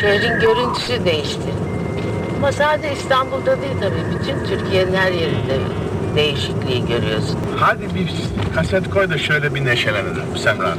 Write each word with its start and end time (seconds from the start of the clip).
Şehrin 0.00 0.40
görüntüsü 0.40 1.04
değişti. 1.04 1.50
Ama 2.36 2.52
sadece 2.52 2.92
İstanbul'da 2.92 3.60
değil 3.62 3.74
tabii. 3.80 4.18
Bütün 4.20 4.44
Türkiye'nin 4.44 4.94
her 4.94 5.12
yerinde 5.12 5.58
değişikliği 6.16 6.86
görüyorsun. 6.86 7.38
Hadi 7.56 7.82
bir 7.94 8.12
kaset 8.54 8.90
koy 8.90 9.10
da 9.10 9.18
şöyle 9.18 9.54
bir 9.54 9.64
neşelenelim 9.64 10.36
Semra. 10.36 10.74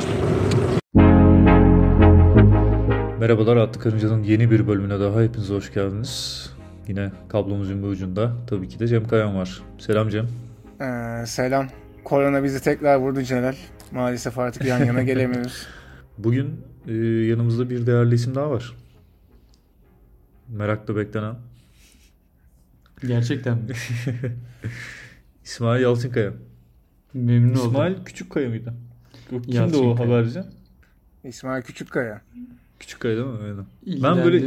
Merhabalar 3.19 3.57
Atlı 3.57 3.81
Karınca'nın 3.81 4.23
yeni 4.23 4.51
bir 4.51 4.67
bölümüne 4.67 4.99
daha 4.99 5.21
hepiniz 5.21 5.49
hoş 5.49 5.73
geldiniz. 5.73 6.46
Yine 6.87 7.11
kablomuzun 7.29 7.83
bir 7.83 7.87
ucunda 7.87 8.31
tabii 8.49 8.67
ki 8.67 8.79
de 8.79 8.87
Cem 8.87 9.07
Kayan 9.07 9.35
var. 9.37 9.61
Selam 9.77 10.09
Cem. 10.09 10.25
Ee, 10.81 11.25
selam. 11.25 11.67
Korona 12.03 12.43
bizi 12.43 12.63
tekrar 12.63 12.96
vurdu 12.96 13.21
Celal. 13.21 13.55
Maalesef 13.91 14.39
artık 14.39 14.65
yan 14.65 14.85
yana 14.85 15.03
gelemiyoruz. 15.11 15.67
Bugün 16.17 16.61
e, 16.90 16.94
yanımızda 17.27 17.70
bir 17.70 17.85
değerli 17.85 18.16
isim 18.16 18.35
daha 18.35 18.52
var. 18.52 18.76
Merakla 20.49 20.95
beklenen 20.95 21.35
Gerçekten 23.07 23.57
mi? 23.57 23.63
İsmail 25.43 25.81
Yalçınkaya. 25.81 26.34
Memnun 27.13 27.55
oldum. 27.55 27.70
İsmail 27.70 28.03
Küçükkaya 28.05 28.49
mıydı? 28.49 28.73
Yok, 29.31 29.43
kimdi 29.43 29.57
o 29.57 29.62
Yalçınkaya. 29.62 29.99
haberci? 29.99 30.39
İsmail 31.23 31.62
Küçükkaya. 31.63 32.21
Küçükkaya 32.79 33.15
değil 33.15 33.27
mi? 33.27 33.37
Aynen. 33.43 33.65
İlgilendiğim 33.85 34.26
böyle 34.26 34.37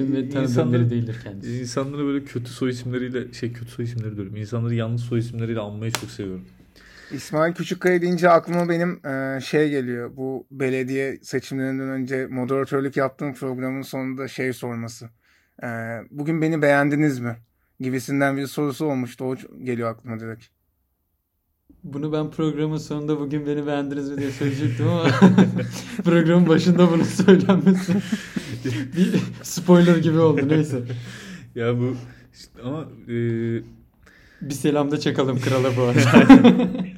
insanları- 0.42 0.90
değildir 0.90 1.16
kendisi. 1.24 1.60
İnsanları 1.60 2.04
böyle 2.06 2.24
kötü 2.24 2.50
soy 2.50 2.70
isimleriyle 2.70 3.32
şey 3.32 3.52
kötü 3.52 3.70
soy 3.70 3.84
isimleri 3.84 4.16
diyorum. 4.16 4.36
İnsanları 4.36 4.74
yanlış 4.74 5.02
soy 5.02 5.18
isimleriyle 5.18 5.60
anmayı 5.60 5.92
çok 5.92 6.10
seviyorum. 6.10 6.44
İsmail 7.12 7.54
Küçükkaya 7.54 8.02
deyince 8.02 8.30
aklıma 8.30 8.68
benim 8.68 9.06
e, 9.06 9.40
şey 9.40 9.70
geliyor. 9.70 10.16
Bu 10.16 10.46
belediye 10.50 11.18
seçimlerinden 11.22 11.88
önce 11.88 12.26
moderatörlük 12.26 12.96
yaptığım 12.96 13.34
programın 13.34 13.82
sonunda 13.82 14.28
şey 14.28 14.52
sorması. 14.52 15.08
E, 15.62 15.66
bugün 16.10 16.42
beni 16.42 16.62
beğendiniz 16.62 17.18
mi? 17.20 17.36
Gibisinden 17.80 18.36
bir 18.36 18.46
sorusu 18.46 18.86
olmuştu. 18.86 19.24
O 19.24 19.36
geliyor 19.64 19.90
aklıma 19.90 20.20
direkt. 20.20 20.44
Bunu 21.84 22.12
ben 22.12 22.30
programın 22.30 22.78
sonunda 22.78 23.20
bugün 23.20 23.46
beni 23.46 23.66
beğendiniz 23.66 24.10
mi 24.10 24.18
diye 24.18 24.30
söyleyecektim 24.30 24.88
ama 24.88 25.08
programın 26.04 26.48
başında 26.48 26.90
bunu 26.90 27.04
söylenmesi 27.04 27.92
bir 28.96 29.20
spoiler 29.42 29.96
gibi 29.96 30.18
oldu 30.18 30.48
neyse. 30.48 30.82
Ya 31.54 31.78
bu 31.78 31.96
işte 32.34 32.62
ama 32.62 32.88
e, 33.08 33.12
Bir 34.42 34.54
selam 34.54 34.90
da 34.90 35.00
çakalım 35.00 35.40
krala 35.40 35.76
bu 35.76 35.82
arada. 35.82 36.26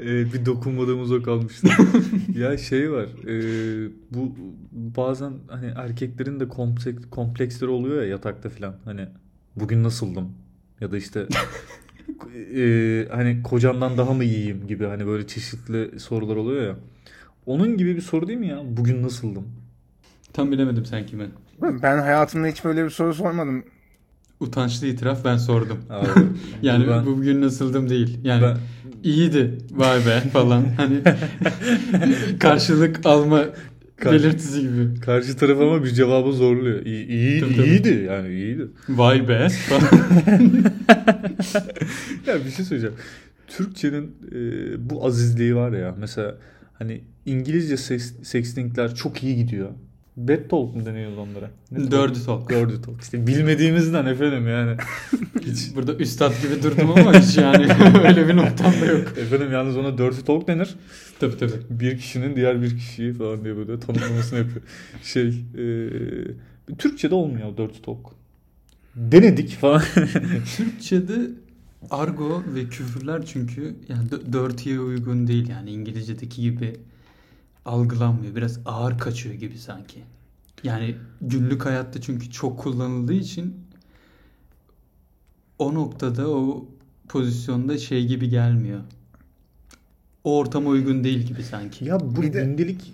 e, 0.00 0.32
bir 0.32 0.46
dokunmadığımız 0.46 1.12
o 1.12 1.22
kalmıştı. 1.22 1.68
ya 2.38 2.58
şey 2.58 2.92
var. 2.92 3.06
e, 3.28 3.34
bu 4.10 4.32
bazen 4.72 5.32
hani 5.50 5.72
erkeklerin 5.76 6.40
de 6.40 6.48
kompleks, 6.48 7.02
kompleksleri 7.10 7.70
oluyor 7.70 8.02
ya 8.02 8.08
yatakta 8.08 8.48
falan. 8.48 8.76
Hani 8.84 9.08
bugün 9.56 9.82
nasıldım? 9.84 10.28
Ya 10.80 10.92
da 10.92 10.96
işte 10.96 11.26
e, 12.56 13.08
hani 13.12 13.42
kocamdan 13.42 13.98
daha 13.98 14.14
mı 14.14 14.24
iyiyim 14.24 14.66
gibi 14.66 14.84
hani 14.86 15.06
böyle 15.06 15.26
çeşitli 15.26 16.00
sorular 16.00 16.36
oluyor 16.36 16.62
ya. 16.62 16.76
Onun 17.46 17.76
gibi 17.76 17.96
bir 17.96 18.00
soru 18.00 18.26
değil 18.28 18.38
mi 18.38 18.48
ya? 18.48 18.62
Bugün 18.76 19.02
nasıldım? 19.02 19.44
Tam 20.32 20.52
bilemedim 20.52 20.86
sen 20.86 21.06
kime. 21.06 21.26
Ben 21.62 21.98
hayatımda 21.98 22.46
hiç 22.46 22.64
böyle 22.64 22.84
bir 22.84 22.90
soru 22.90 23.14
sormadım. 23.14 23.64
Utançlı 24.40 24.86
itiraf 24.86 25.24
ben 25.24 25.36
sordum. 25.36 25.78
Abi, 25.90 26.06
Yani 26.62 26.88
ben- 26.88 27.06
bugün 27.06 27.40
nasıldım 27.42 27.88
değil. 27.90 28.18
Yani 28.24 28.42
Ben- 28.42 28.56
iyiydi 29.04 29.58
vay 29.70 30.06
be 30.06 30.20
falan. 30.32 30.64
Hani 30.76 31.00
karşılık 32.38 33.06
alma 33.06 33.44
belirtisi 34.04 34.60
gibi. 34.60 35.00
Karşı 35.00 35.36
taraf 35.36 35.60
ama 35.60 35.84
bir 35.84 35.90
cevabı 35.90 36.32
zorluyor. 36.32 36.86
İyi, 36.86 37.06
iyi, 37.06 37.40
Tabii, 37.40 37.56
tabii. 37.56 37.66
iyiydi 37.66 38.04
yani 38.08 38.28
iyiydi. 38.28 38.68
Vay 38.88 39.28
be 39.28 39.48
falan. 39.48 39.82
ya 42.26 42.44
bir 42.44 42.50
şey 42.50 42.64
söyleyeceğim. 42.64 42.96
Türkçenin 43.48 44.16
e, 44.32 44.90
bu 44.90 45.06
azizliği 45.06 45.56
var 45.56 45.72
ya. 45.72 45.94
Mesela 45.98 46.34
hani 46.78 47.00
İngilizce 47.26 47.76
seks, 47.76 48.12
sextingler 48.22 48.94
çok 48.94 49.22
iyi 49.22 49.36
gidiyor. 49.36 49.70
Bad 50.16 50.48
talk 50.48 50.76
mu 50.76 50.86
deniyordu 50.86 51.20
onlara? 51.20 51.50
Ne 51.70 51.90
Dirty 51.90 52.20
talk. 52.26 52.50
Dirty 52.50 52.74
talk. 52.74 53.02
İşte 53.02 53.26
bilmediğimizden 53.26 54.06
efendim 54.06 54.48
yani. 54.48 54.76
Hiç 55.40 55.76
burada 55.76 55.94
üstad 55.94 56.32
gibi 56.42 56.62
durdum 56.62 56.90
ama 56.90 57.14
hiç 57.14 57.36
yani 57.36 57.66
öyle 58.04 58.28
bir 58.28 58.36
noktam 58.36 58.72
da 58.80 58.86
yok. 58.86 59.18
efendim 59.18 59.52
yalnız 59.52 59.76
ona 59.76 59.98
dirty 59.98 60.20
talk 60.20 60.48
denir. 60.48 60.74
Tabii 61.20 61.36
tabii. 61.38 61.52
Bir 61.70 61.98
kişinin 61.98 62.36
diğer 62.36 62.62
bir 62.62 62.76
kişiyi 62.76 63.12
falan 63.12 63.44
diye 63.44 63.56
böyle 63.56 63.80
tanımlamasını 63.80 64.38
yapıyor. 64.38 64.62
Şey 65.02 65.28
e, 65.28 66.74
Türkçe'de 66.78 67.14
olmuyor 67.14 67.56
dirty 67.56 67.78
talk. 67.82 68.10
Denedik 68.96 69.50
falan. 69.50 69.82
Türkçe'de 70.56 71.30
argo 71.90 72.42
ve 72.54 72.64
küfürler 72.64 73.26
çünkü 73.26 73.74
yani 73.88 74.10
dirty'ye 74.32 74.80
uygun 74.80 75.26
değil 75.26 75.48
yani 75.48 75.70
İngilizce'deki 75.70 76.42
gibi 76.42 76.72
algılanmıyor. 77.64 78.34
Biraz 78.36 78.60
ağır 78.66 78.98
kaçıyor 78.98 79.34
gibi 79.34 79.58
sanki. 79.58 80.00
Yani 80.64 80.96
günlük 81.20 81.66
hayatta 81.66 82.00
çünkü 82.00 82.30
çok 82.30 82.58
kullanıldığı 82.58 83.12
için 83.14 83.56
o 85.58 85.74
noktada 85.74 86.28
o 86.30 86.68
pozisyonda 87.08 87.78
şey 87.78 88.06
gibi 88.06 88.28
gelmiyor. 88.28 88.80
O 90.24 90.38
ortama 90.38 90.70
uygun 90.70 91.04
değil 91.04 91.18
gibi 91.18 91.42
sanki. 91.42 91.84
Ya 91.84 92.00
bu 92.00 92.22
Bir 92.22 92.32
de- 92.32 92.44
gündelik 92.44 92.92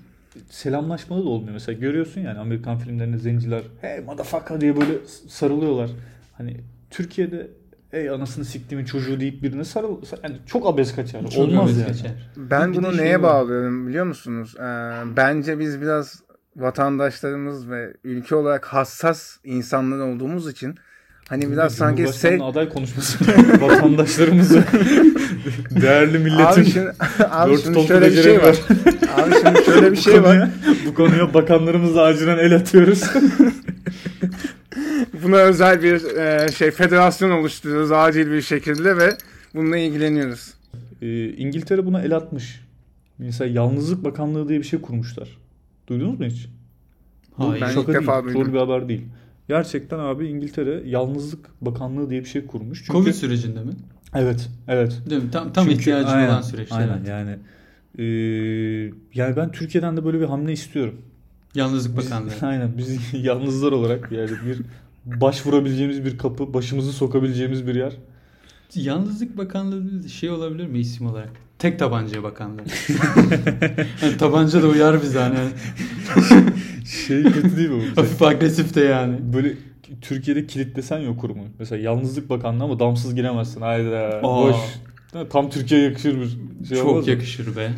selamlaşmada 0.50 1.24
da 1.24 1.28
olmuyor. 1.28 1.52
Mesela 1.52 1.78
görüyorsun 1.78 2.20
yani 2.20 2.38
Amerikan 2.38 2.78
filmlerinde 2.78 3.18
zenciler 3.18 3.62
hey 3.80 4.00
motherfucker 4.00 4.60
diye 4.60 4.76
böyle 4.76 4.98
sarılıyorlar. 5.28 5.90
Hani 6.36 6.56
Türkiye'de 6.90 7.50
ey 7.92 8.10
anasını 8.10 8.44
siktiğimin 8.44 8.84
çocuğu 8.86 9.20
deyip 9.20 9.42
birine 9.42 9.64
sarıl 9.64 9.96
yani 10.24 10.36
çok 10.46 10.66
abes 10.66 10.94
kaçar. 10.94 11.20
Çok 11.30 11.38
Olmaz 11.38 11.64
abes 11.70 11.76
yani. 11.78 11.86
kaçar. 11.86 12.10
Ben 12.36 12.72
Bir 12.72 12.76
bunu 12.78 12.92
şey 12.94 13.04
neye 13.04 13.22
var. 13.22 13.22
bağlıyorum 13.22 13.88
biliyor 13.88 14.04
musunuz? 14.06 14.54
Ee, 14.58 14.62
bence 15.16 15.58
biz 15.58 15.80
biraz 15.80 16.20
vatandaşlarımız 16.56 17.70
ve 17.70 17.92
ülke 18.04 18.34
olarak 18.34 18.66
hassas 18.66 19.36
insanlar 19.44 19.98
olduğumuz 19.98 20.50
için 20.50 20.74
hani 21.28 21.52
biraz 21.52 21.74
sanki 21.74 22.08
sev... 22.08 22.40
aday 22.40 22.68
konuşması 22.68 23.18
vatandaşlarımızı 23.60 24.62
değerli 25.70 26.18
milletin 26.18 26.42
Abi 26.62 26.64
şimdi, 26.70 26.92
abi 27.30 27.56
şimdi 27.58 27.74
tolku 27.74 27.88
şöyle 27.88 28.06
bir 28.06 28.22
şey 28.22 28.38
var. 28.42 28.56
beceremiyor. 28.68 29.18
Abi 29.18 29.34
şimdi 29.44 29.64
şöyle 29.64 29.92
bir 29.92 29.96
Bu 29.96 30.00
şey 30.00 30.22
var. 30.22 30.36
konuya- 30.36 30.50
Bu 30.86 30.94
konuya 30.94 31.34
bakanlarımıza 31.34 32.02
acilen 32.02 32.38
el 32.38 32.56
atıyoruz. 32.56 33.02
Buna 35.22 35.36
özel 35.36 35.82
bir 35.82 36.16
e, 36.16 36.52
şey 36.52 36.70
federasyon 36.70 37.30
oluşturuyoruz 37.30 37.92
acil 37.92 38.30
bir 38.30 38.42
şekilde 38.42 38.96
ve 38.96 39.16
bununla 39.54 39.76
ilgileniyoruz. 39.76 40.54
Ee, 41.02 41.28
İngiltere 41.28 41.86
buna 41.86 42.02
el 42.02 42.16
atmış. 42.16 42.60
Mesela 43.18 43.50
Yalnızlık 43.50 44.04
Bakanlığı 44.04 44.48
diye 44.48 44.58
bir 44.58 44.64
şey 44.64 44.80
kurmuşlar. 44.80 45.38
Duydunuz 45.86 46.20
mu 46.20 46.26
hiç? 46.26 46.48
Bu 47.38 47.48
Hayır. 47.50 47.60
Ben 47.62 47.68
şaka 47.68 47.92
ilk 47.92 48.00
defa 48.00 48.12
değil. 48.12 48.24
duydum. 48.24 48.40
Doğru 48.40 48.52
bir 48.52 48.58
haber 48.58 48.88
değil. 48.88 49.02
Gerçekten 49.48 49.98
abi 49.98 50.26
İngiltere 50.28 50.82
Yalnızlık 50.86 51.48
Bakanlığı 51.60 52.10
diye 52.10 52.20
bir 52.20 52.28
şey 52.28 52.46
kurmuş. 52.46 52.78
Çünkü, 52.78 52.92
Covid 52.92 53.12
sürecinde 53.12 53.60
mi? 53.60 53.72
Evet, 54.14 54.48
evet. 54.68 55.00
Değil 55.10 55.22
mi? 55.22 55.30
Tam 55.30 55.52
tam 55.52 55.64
Çünkü- 55.64 55.78
ihtiyacı 55.80 56.08
aynen, 56.08 56.28
olan 56.28 56.42
süreçte. 56.42 56.74
Aynen 56.74 56.96
evet. 56.98 57.08
yani. 57.08 57.36
Ee, 57.98 58.04
yani 59.14 59.36
ben 59.36 59.52
Türkiye'den 59.52 59.96
de 59.96 60.04
böyle 60.04 60.20
bir 60.20 60.24
hamle 60.24 60.52
istiyorum. 60.52 60.94
Yalnızlık 61.54 61.98
Biz, 61.98 62.06
Bakanlığı. 62.06 62.32
aynen 62.42 62.78
biz 62.78 62.98
yalnızlar 63.24 63.72
olarak 63.72 64.12
yani 64.12 64.30
bir 64.30 64.62
başvurabileceğimiz 65.20 66.04
bir 66.04 66.18
kapı, 66.18 66.54
başımızı 66.54 66.92
sokabileceğimiz 66.92 67.66
bir 67.66 67.74
yer. 67.74 67.92
Yalnızlık 68.74 69.38
Bakanlığı 69.38 70.08
şey 70.08 70.30
olabilir 70.30 70.66
mi 70.66 70.78
isim 70.78 71.06
olarak? 71.06 71.30
Tek 71.58 71.78
tabanca 71.78 72.22
bakanlığı. 72.22 72.62
yani 74.02 74.16
tabanca 74.18 74.62
da 74.62 74.66
uyar 74.66 75.02
bize 75.02 75.18
hani. 75.18 75.38
Şey 77.06 77.22
kötü 77.22 77.56
değil 77.56 77.70
mi 77.70 77.82
bu? 77.96 78.00
Hafif 78.00 78.22
agresif 78.22 78.74
de 78.74 78.80
yani. 78.80 79.18
böyle 79.32 79.54
Türkiye'de 80.00 80.46
kilitlesen 80.46 80.98
ya 80.98 81.16
kurumu. 81.16 81.44
Mesela 81.58 81.82
Yalnızlık 81.82 82.30
Bakanlığı 82.30 82.64
ama 82.64 82.78
damsız 82.78 83.14
giremezsin. 83.14 83.60
Hayda. 83.60 84.20
Aa. 84.22 84.22
Boş. 84.22 84.56
Tam 85.30 85.50
Türkiye'ye 85.50 85.86
yakışır 85.88 86.20
bir 86.20 86.28
şey 86.68 86.78
Çok 86.78 87.08
yakışır 87.08 87.56
be. 87.56 87.70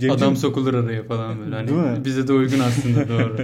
Cemciğim- 0.00 0.12
Adam 0.12 0.36
sokulur 0.36 0.74
araya 0.74 1.02
falan 1.04 1.38
böyle. 1.40 1.54
Hani 1.54 1.68
Değil 1.68 1.78
mi? 1.80 2.04
bize 2.04 2.28
de 2.28 2.32
uygun 2.32 2.58
aslında 2.58 3.08
doğru. 3.08 3.36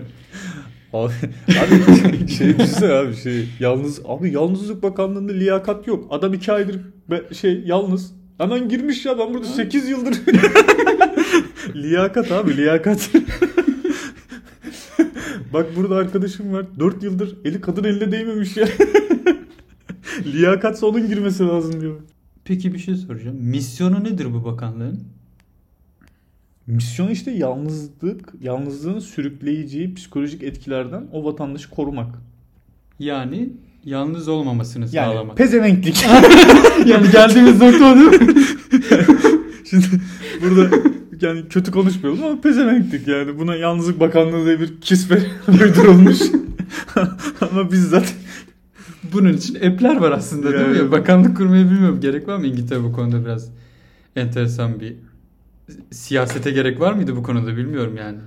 Abi, 0.92 1.12
abi 1.48 2.28
şey 2.28 2.58
düşünsene 2.58 2.92
abi 2.92 3.16
şey 3.16 3.48
yalnız 3.60 4.00
abi 4.08 4.32
yalnızlık 4.32 4.82
bakanlığında 4.82 5.32
liyakat 5.32 5.86
yok. 5.86 6.06
Adam 6.10 6.34
iki 6.34 6.52
aydır 6.52 6.80
be- 7.10 7.34
şey 7.34 7.62
yalnız. 7.66 8.12
Hemen 8.38 8.68
girmiş 8.68 9.06
ya 9.06 9.18
ben 9.18 9.34
burada 9.34 9.46
8 9.46 9.88
yıldır. 9.88 10.14
liyakat 11.74 12.32
abi 12.32 12.56
liyakat. 12.56 13.10
Bak 15.52 15.66
burada 15.76 15.96
arkadaşım 15.96 16.52
var 16.52 16.66
4 16.78 17.02
yıldır 17.02 17.36
eli 17.44 17.60
kadın 17.60 17.84
eline 17.84 18.12
değmemiş 18.12 18.56
ya. 18.56 18.68
Liyakatsa 20.32 20.86
onun 20.86 21.08
girmesi 21.08 21.42
lazım 21.46 21.80
diyor. 21.80 22.00
Peki 22.44 22.74
bir 22.74 22.78
şey 22.78 22.94
soracağım. 22.94 23.36
Misyonu 23.40 24.04
nedir 24.04 24.26
bu 24.34 24.44
bakanlığın? 24.44 25.00
Misyon 26.66 27.08
işte 27.08 27.30
yalnızlık, 27.30 28.28
yalnızlığın 28.40 28.98
sürükleyeceği 28.98 29.94
psikolojik 29.94 30.42
etkilerden 30.42 31.06
o 31.12 31.24
vatandaşı 31.24 31.70
korumak. 31.70 32.14
Yani 32.98 33.48
yalnız 33.84 34.28
olmamasını 34.28 34.86
Yani 34.92 35.12
sağlamak. 35.14 35.36
pezevenklik. 35.36 36.04
yani 36.86 37.10
geldiğimiz 37.12 37.60
nokta 37.60 37.92
o 37.92 37.96
değil 37.96 38.22
mi? 38.22 38.34
Şimdi 39.70 39.86
burada 40.42 40.76
yani 41.20 41.48
kötü 41.48 41.70
konuşmayalım 41.70 42.24
ama 42.24 42.40
pezevenklik 42.40 43.08
yani. 43.08 43.38
Buna 43.38 43.56
Yalnızlık 43.56 44.00
Bakanlığı 44.00 44.44
diye 44.46 44.60
bir 44.60 44.80
kisve 44.80 45.22
uydurulmuş. 45.48 46.18
ama 47.50 47.72
bizzat 47.72 48.14
Bunun 49.12 49.32
için 49.32 49.54
app'ler 49.54 49.96
var 49.96 50.12
aslında 50.12 50.52
değil 50.52 50.68
mi? 50.68 50.76
Yani- 50.78 50.92
Bakanlık 50.92 51.36
kurmayı 51.36 51.64
bilmiyorum. 51.70 52.00
Gerek 52.00 52.28
var 52.28 52.36
mı 52.36 52.46
İngiltere 52.46 52.82
bu 52.84 52.92
konuda 52.92 53.24
biraz 53.24 53.50
enteresan 54.16 54.80
bir 54.80 54.94
siyasete 55.90 56.50
gerek 56.50 56.80
var 56.80 56.92
mıydı 56.92 57.16
bu 57.16 57.22
konuda 57.22 57.56
bilmiyorum 57.56 57.96
yani. 57.96 58.18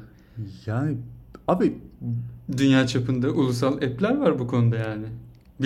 yani 0.65 0.97
abi 1.47 1.73
Dünya 2.57 2.87
çapında 2.87 3.29
ulusal 3.29 3.73
app'ler 3.73 4.17
var 4.17 4.39
bu 4.39 4.47
konuda 4.47 4.75
yani. 4.75 5.05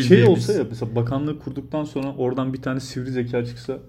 şey 0.03 0.23
olsa 0.23 0.53
ya 0.53 0.63
mesela 0.69 0.95
bakanlığı 0.95 1.39
kurduktan 1.39 1.83
sonra 1.83 2.13
oradan 2.15 2.53
bir 2.53 2.61
tane 2.61 2.79
sivri 2.79 3.11
zeka 3.11 3.45
çıksa 3.45 3.79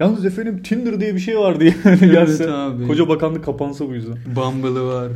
Yalnız 0.00 0.24
efendim 0.24 0.62
Tinder 0.62 1.00
diye 1.00 1.14
bir 1.14 1.20
şey 1.20 1.38
var 1.38 1.60
diye 1.60 1.74
gelse 2.00 2.52
abi. 2.52 2.86
koca 2.86 3.08
bakanlık 3.08 3.44
kapansa 3.44 3.88
bu 3.88 3.94
yüzden. 3.94 4.16
Bumble'ı 4.36 4.84
var. 4.84 5.12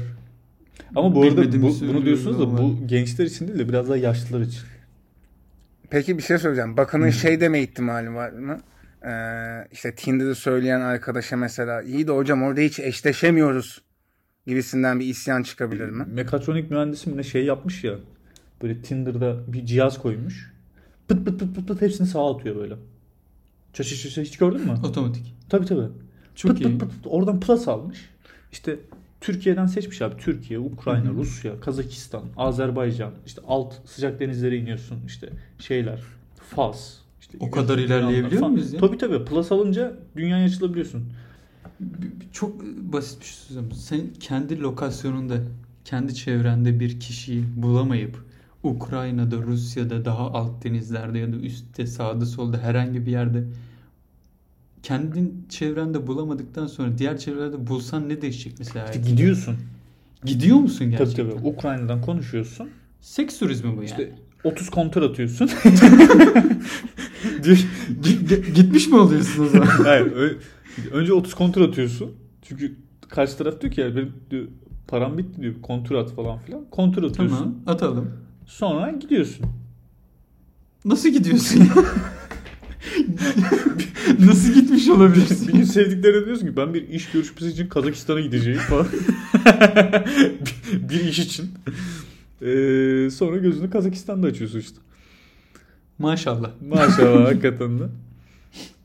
Ama 0.97 1.15
bu 1.15 1.23
arada 1.23 1.63
bu, 1.63 1.71
bunu 1.89 2.05
diyorsunuz 2.05 2.41
da 2.41 2.59
bu 2.59 2.87
gençler 2.87 3.25
için 3.25 3.49
değil 3.49 3.59
de 3.59 3.69
biraz 3.69 3.89
daha 3.89 3.97
yaşlılar 3.97 4.41
için. 4.41 4.61
Peki 5.91 6.19
bir 6.19 6.23
şey 6.23 6.39
söyleyeceğim. 6.39 6.77
Bakanın 6.77 7.11
şey 7.11 7.41
deme 7.41 7.63
ihtimali 7.63 8.15
var 8.15 8.31
mı? 8.33 8.59
Ee, 9.07 9.69
işte 9.73 9.95
Tinder'ı 9.95 10.35
söyleyen 10.35 10.81
arkadaşa 10.81 11.37
mesela 11.37 11.83
iyi 11.83 12.07
de 12.09 12.13
hocam 12.13 12.43
orada 12.43 12.61
hiç 12.61 12.81
eşleşemiyoruz 12.81 13.83
gibisinden 14.47 15.01
bir 15.01 15.07
isyan 15.07 15.43
çıkabilir 15.43 15.89
mi? 15.89 16.05
Mekatronik 16.09 16.71
mühendisi 16.71 17.11
mi 17.11 17.17
ne 17.17 17.23
şey 17.23 17.45
yapmış 17.45 17.85
ya. 17.85 17.95
Böyle 18.63 18.83
Tinder'da 18.83 19.53
bir 19.53 19.67
cihaz 19.67 19.99
koymuş. 19.99 20.53
Pıt 21.09 21.25
pıt 21.25 21.41
pıt 21.41 21.55
pıt 21.55 21.69
pıt 21.69 21.81
hepsini 21.83 22.07
sağa 22.07 22.35
atıyor 22.37 22.57
böyle. 22.57 22.75
Çaşı 23.73 23.97
çaşı 23.97 24.21
hiç 24.21 24.39
gördün 24.39 24.61
mü? 24.61 24.73
Otomatik. 24.85 25.35
Tabii 25.49 25.67
tabii. 25.67 25.89
Çok 26.35 26.51
pıt, 26.51 26.61
iyi. 26.61 26.79
Pıt, 26.79 26.81
pıt, 26.81 26.91
pıt, 26.97 27.07
oradan 27.07 27.41
plus 27.41 27.69
almış. 27.69 28.11
İşte 28.53 28.77
Türkiye'den 29.21 29.67
seçmiş 29.67 30.03
abi. 30.03 30.17
Türkiye, 30.17 30.59
Ukrayna, 30.59 31.05
Hı 31.05 31.09
hı. 31.11 31.15
Rusya, 31.15 31.61
Kazakistan, 31.61 32.25
Azerbaycan. 32.37 33.13
işte 33.27 33.43
alt 33.47 33.75
sıcak 33.89 34.21
denizlere 34.21 34.57
iniyorsun. 34.57 34.99
işte 35.07 35.29
şeyler. 35.59 36.01
Fas. 36.51 37.02
İşte 37.33 37.47
O 37.47 37.51
kadar 37.51 37.79
ilerleyebiliyor 37.79 38.47
muyuz 38.47 38.73
ya? 38.73 38.81
Tabii 38.81 38.99
tabii. 38.99 39.25
Plus 39.25 39.53
alınca 39.53 39.97
dünyaya 40.17 40.47
açılabiliyorsun. 40.47 41.03
Çok 42.33 42.63
basit 42.93 43.21
bir 43.21 43.27
şey 43.27 43.35
söyleyeceğim. 43.35 43.73
Sen 43.75 44.01
kendi 44.21 44.61
lokasyonunda, 44.61 45.35
kendi 45.85 46.15
çevrende 46.15 46.81
bir 46.81 47.01
kişiyi 47.01 47.45
bulamayıp 47.57 48.19
Ukrayna'da, 48.63 49.37
Rusya'da, 49.37 50.05
daha 50.05 50.31
alt 50.31 50.65
denizlerde 50.65 51.19
ya 51.19 51.33
da 51.33 51.37
üstte, 51.37 51.87
sağda, 51.87 52.27
solda 52.27 52.59
herhangi 52.59 53.07
bir 53.07 53.11
yerde 53.11 53.45
kendin 54.83 55.47
çevrende 55.49 56.07
bulamadıktan 56.07 56.67
sonra 56.67 56.99
diğer 56.99 57.19
çevrelerde 57.19 57.67
bulsan 57.67 58.09
ne 58.09 58.23
değişecek 58.23 58.55
mesela? 58.59 58.85
İşte 58.85 59.11
gidiyorsun. 59.11 59.57
Gidiyor 60.25 60.57
musun 60.57 60.79
Tabii 60.79 60.91
gerçekten? 60.91 61.31
tabii. 61.31 61.49
Ukrayna'dan 61.49 62.01
konuşuyorsun. 62.03 62.71
Seks 63.01 63.39
turizmi 63.39 63.71
bu 63.71 63.75
yani. 63.75 63.85
İşte 63.85 64.15
30 64.45 64.71
kontör 64.71 65.03
atıyorsun. 65.03 65.51
Gi- 67.43 67.67
gi- 68.03 68.53
gitmiş 68.53 68.89
mi 68.89 68.97
oluyorsun 68.97 69.45
o 69.45 69.49
zaman? 69.49 69.67
Hayır. 69.85 70.37
önce 70.93 71.13
30 71.13 71.35
kontör 71.35 71.69
atıyorsun. 71.69 72.11
Çünkü 72.43 72.77
karşı 73.09 73.39
taraf 73.39 73.61
diyor 73.61 73.73
ki 73.73 73.81
ya 73.81 73.97
benim 73.97 74.13
diyor, 74.31 74.45
param 74.89 75.19
bitti 75.19 75.43
diyor. 75.43 75.55
Kontür 75.63 75.95
at 75.95 76.15
falan 76.15 76.39
filan. 76.39 76.65
Kontür 76.71 77.03
atıyorsun. 77.03 77.37
tamam, 77.37 77.55
atalım. 77.67 78.11
Sonra 78.47 78.91
gidiyorsun. 78.91 79.47
Nasıl 80.85 81.09
gidiyorsun? 81.09 81.69
Nasıl 84.19 84.53
gitmiş 84.55 84.89
olabilirsin? 84.89 85.49
bir 85.49 85.53
gün 85.53 85.65
sevdiklerine 85.65 86.27
diyorsun 86.27 86.47
ki 86.47 86.57
ben 86.57 86.75
bir 86.75 86.89
iş 86.89 87.11
görüşmesi 87.11 87.49
için 87.53 87.69
Kazakistan'a 87.69 88.21
gideceğim 88.21 88.59
falan. 88.59 88.87
bir, 90.41 90.89
bir 90.89 91.01
iş 91.05 91.19
için. 91.19 91.51
Ee, 92.43 93.11
sonra 93.11 93.37
gözünü 93.37 93.71
Kazakistan'da 93.71 94.27
açıyorsun 94.27 94.59
işte. 94.59 94.77
Maşallah. 95.99 96.51
Maşallah 96.69 97.27
hakikaten 97.29 97.79
de. 97.79 97.85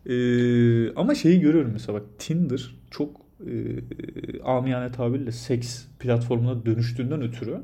Ee, 0.05 0.93
ama 0.95 1.15
şeyi 1.15 1.39
görüyorum 1.39 1.69
mesela 1.73 1.99
bak 1.99 2.05
Tinder 2.19 2.75
çok 2.91 3.21
e, 3.47 3.51
amiyane 4.43 4.91
tabirle 4.91 5.31
seks 5.31 5.83
platformuna 5.99 6.65
dönüştüğünden 6.65 7.21
ötürü 7.21 7.57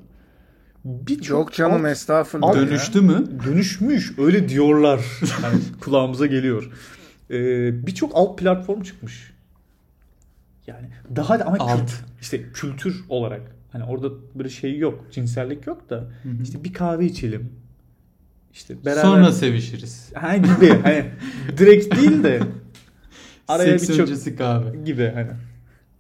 birçok 0.85 1.39
Yok 1.39 1.53
canım 1.53 1.85
alt- 1.85 1.91
estağfurullah. 1.91 2.49
alt- 2.49 2.55
ya. 2.55 2.67
Dönüştü 2.67 3.01
mü? 3.01 3.25
dönüşmüş 3.45 4.13
öyle 4.19 4.49
diyorlar. 4.49 5.01
Yani 5.43 5.55
kulağımıza 5.81 6.25
geliyor. 6.25 6.71
Ee, 7.31 7.87
birçok 7.87 8.11
alt 8.15 8.37
platform 8.39 8.81
çıkmış. 8.81 9.33
Yani 10.67 10.87
daha 11.15 11.39
da 11.39 11.45
ama 11.45 11.57
Alt. 11.59 11.79
kült- 11.79 12.01
işte 12.21 12.43
kültür 12.53 13.03
olarak 13.09 13.41
hani 13.71 13.83
orada 13.83 14.09
böyle 14.35 14.49
şey 14.49 14.77
yok, 14.77 15.05
cinsellik 15.11 15.67
yok 15.67 15.89
da 15.89 15.95
hı. 16.23 16.29
işte 16.43 16.63
bir 16.63 16.73
kahve 16.73 17.05
içelim. 17.05 17.49
İşte 18.53 18.85
beraber 18.85 19.01
Sonra 19.01 19.31
sevişiriz. 19.31 20.11
Ha 20.15 20.38
gibi 20.38 20.69
hani 20.83 21.05
direkt 21.57 21.95
değil 21.95 22.23
de 22.23 22.39
araya 23.47 23.79
Seks 23.79 23.89
birçok 23.89 24.09
öncesi 24.09 24.35
kahve. 24.35 24.77
gibi 24.85 25.11
hani. 25.13 25.31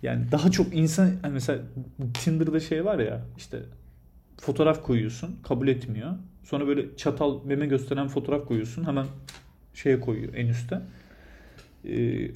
Yani 0.01 0.31
daha 0.31 0.51
çok 0.51 0.75
insan 0.75 1.11
hani 1.21 1.33
mesela 1.33 1.59
Tinder'da 2.13 2.59
şey 2.59 2.85
var 2.85 2.99
ya 2.99 3.21
işte 3.37 3.59
fotoğraf 4.41 4.83
koyuyorsun 4.83 5.35
kabul 5.43 5.67
etmiyor. 5.67 6.11
Sonra 6.43 6.67
böyle 6.67 6.97
çatal 6.97 7.45
meme 7.45 7.65
gösteren 7.65 8.07
fotoğraf 8.07 8.47
koyuyorsun 8.47 8.85
hemen 8.87 9.05
şeye 9.73 9.99
koyuyor 9.99 10.33
en 10.33 10.47
üstte. 10.47 10.81
Ee, 11.85 11.89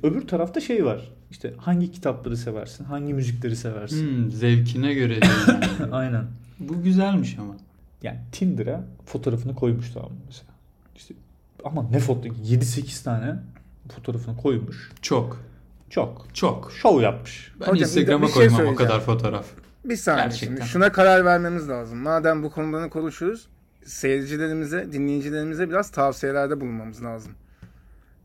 öbür 0.04 0.28
tarafta 0.28 0.60
şey 0.60 0.86
var. 0.86 1.12
İşte 1.32 1.54
hangi 1.58 1.92
kitapları 1.92 2.38
seversin, 2.38 2.84
hangi 2.84 3.14
müzikleri 3.14 3.56
seversin. 3.56 4.08
Hmm, 4.08 4.32
zevkine 4.32 4.94
göre 4.94 5.20
yani. 5.24 5.92
Aynen. 5.92 6.24
Bu 6.60 6.84
güzelmiş 6.84 7.36
ama. 7.40 7.58
Yani 8.02 8.20
Tinder'a 8.32 8.84
fotoğrafını 9.06 9.56
koymuş 9.56 9.92
tamam 9.94 10.12
mı 10.12 10.18
mesela. 10.26 10.52
İşte 10.96 11.14
ama 11.64 11.90
ne 11.92 12.00
foto 12.00 12.28
7-8 12.28 13.04
tane 13.04 13.36
fotoğrafını 13.96 14.38
koymuş. 14.38 14.92
Çok. 15.02 15.42
Çok. 15.90 16.28
Çok. 16.34 16.72
Şov 16.72 17.02
yapmış. 17.02 17.54
Ben 17.60 17.66
Hocam, 17.66 17.78
Instagram'a 17.78 18.28
şey 18.28 18.36
koymam 18.36 18.74
o 18.74 18.76
kadar 18.76 19.02
fotoğraf. 19.02 19.46
Bir 19.86 19.96
saniye 19.96 20.24
Gerçekten. 20.24 20.56
şimdi. 20.56 20.70
Şuna 20.70 20.92
karar 20.92 21.26
vermemiz 21.26 21.70
lazım. 21.70 22.00
Madem 22.00 22.44
bu 22.44 22.52
konudan 22.52 22.90
konuşuyoruz, 22.90 23.48
seyircilerimize, 23.86 24.92
dinleyicilerimize 24.92 25.70
biraz 25.70 25.92
tavsiyelerde 25.92 26.62
bulunmamız 26.62 27.04
lazım. 27.04 27.34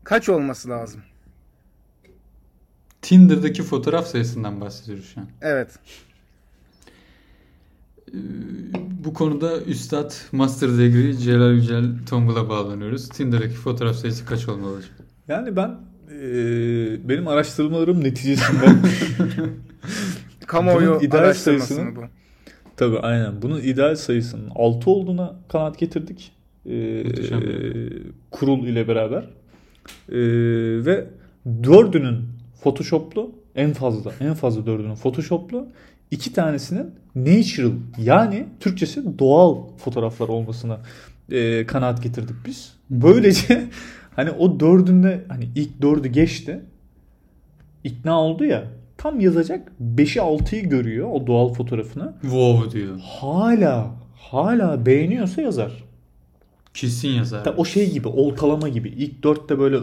Kaç 0.03 0.29
olması 0.29 0.69
lazım? 0.69 1.01
Tinder'daki 3.01 3.63
fotoğraf 3.63 4.07
sayısından 4.07 4.61
bahsediyoruz 4.61 5.11
şu 5.13 5.21
an. 5.21 5.27
Evet. 5.41 5.79
Bu 9.05 9.13
konuda 9.13 9.61
Üstad 9.61 10.11
Master 10.31 10.69
Degree 10.77 11.13
Celal 11.17 11.53
Yücel 11.53 11.85
Tombul'a 12.09 12.49
bağlanıyoruz. 12.49 13.09
Tinder'daki 13.09 13.53
fotoğraf 13.53 13.95
sayısı 13.95 14.25
kaç 14.25 14.49
olmalı? 14.49 14.75
hocam? 14.77 14.89
Yani 15.27 15.55
ben 15.55 15.69
eee, 16.11 16.99
benim 17.09 17.27
araştırmalarım 17.27 18.03
neticesinde 18.03 18.65
Kamuoyu 20.47 20.99
ideal 21.01 21.19
araştırması 21.23 21.73
sayısını- 21.73 21.83
mı 21.91 21.95
bu? 21.95 22.01
tabii 22.77 22.99
aynen 22.99 23.41
bunun 23.41 23.59
ideal 23.61 23.95
sayısının 23.95 24.49
6 24.55 24.89
olduğuna 24.89 25.35
kanaat 25.49 25.79
getirdik. 25.79 26.31
Eee, 26.65 27.03
Muhteşem. 27.03 27.41
kurul 28.31 28.67
ile 28.67 28.87
beraber. 28.87 29.29
Eee, 30.11 30.85
ve 30.85 31.07
dördünün 31.63 32.17
Photoshop'lu 32.63 33.31
en 33.55 33.73
fazla 33.73 34.11
en 34.19 34.33
fazla 34.33 34.65
dördünün 34.65 34.95
Photoshop'lu 34.95 35.67
iki 36.13 36.33
tanesinin 36.33 36.91
natural 37.15 37.71
yani 37.97 38.45
Türkçesi 38.59 39.19
doğal 39.19 39.67
fotoğraflar 39.77 40.27
olmasına 40.27 40.79
eee, 41.31 41.65
kanaat 41.65 42.03
getirdik 42.03 42.35
biz. 42.45 42.73
Böylece 42.89 43.69
hani 44.15 44.31
o 44.31 44.59
dördünde 44.59 45.25
hani 45.29 45.49
ilk 45.55 45.81
dördü 45.81 46.07
geçti. 46.07 46.61
ikna 47.83 48.21
oldu 48.21 48.45
ya 48.45 48.63
tam 48.97 49.19
yazacak 49.19 49.71
5'i 49.95 50.19
6'yı 50.21 50.69
görüyor 50.69 51.09
o 51.11 51.27
doğal 51.27 51.53
fotoğrafını. 51.53 52.13
Wow 52.21 52.71
diyor. 52.79 52.99
Hala 53.03 53.91
hala 54.15 54.85
beğeniyorsa 54.85 55.41
yazar. 55.41 55.83
Kesin 56.73 57.09
yazar. 57.09 57.43
Ta- 57.43 57.53
O 57.57 57.65
şey 57.65 57.91
gibi 57.93 58.07
oltalama 58.07 58.69
gibi. 58.69 58.89
İlk 58.89 59.23
dörtte 59.23 59.59
böyle 59.59 59.77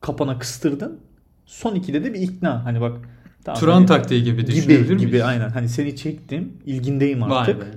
kapana 0.00 0.38
kıstırdın. 0.38 0.98
Son 1.46 1.74
ikide 1.74 2.04
de 2.04 2.14
bir 2.14 2.20
ikna. 2.20 2.64
Hani 2.64 2.80
bak. 2.80 2.98
Daha 3.46 3.54
Turan 3.54 3.74
hani, 3.74 3.86
taktiği 3.86 4.24
gibi, 4.24 4.36
gibi 4.36 4.46
düşünebilir 4.46 4.98
gibi, 4.98 5.06
Gibi 5.06 5.24
aynen. 5.24 5.48
Hani 5.48 5.68
seni 5.68 5.96
çektim, 5.96 6.52
ilgindeyim 6.66 7.22
artık. 7.22 7.58
Vay 7.58 7.66
be. 7.66 7.70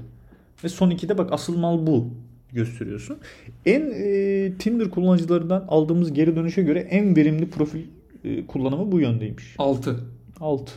Ve 0.63 0.69
son 0.69 0.89
ikide 0.89 1.17
bak 1.17 1.33
asıl 1.33 1.57
mal 1.57 1.87
bu 1.87 2.13
gösteriyorsun. 2.53 3.17
En 3.65 3.81
e, 3.81 4.51
Tinder 4.59 4.89
kullanıcılarından 4.89 5.65
aldığımız 5.67 6.13
geri 6.13 6.35
dönüşe 6.35 6.61
göre 6.61 6.79
en 6.79 7.15
verimli 7.15 7.49
profil 7.49 7.83
e, 8.23 8.45
kullanımı 8.45 8.91
bu 8.91 8.99
yöndeymiş. 8.99 9.55
6. 9.57 9.99
6. 10.39 10.71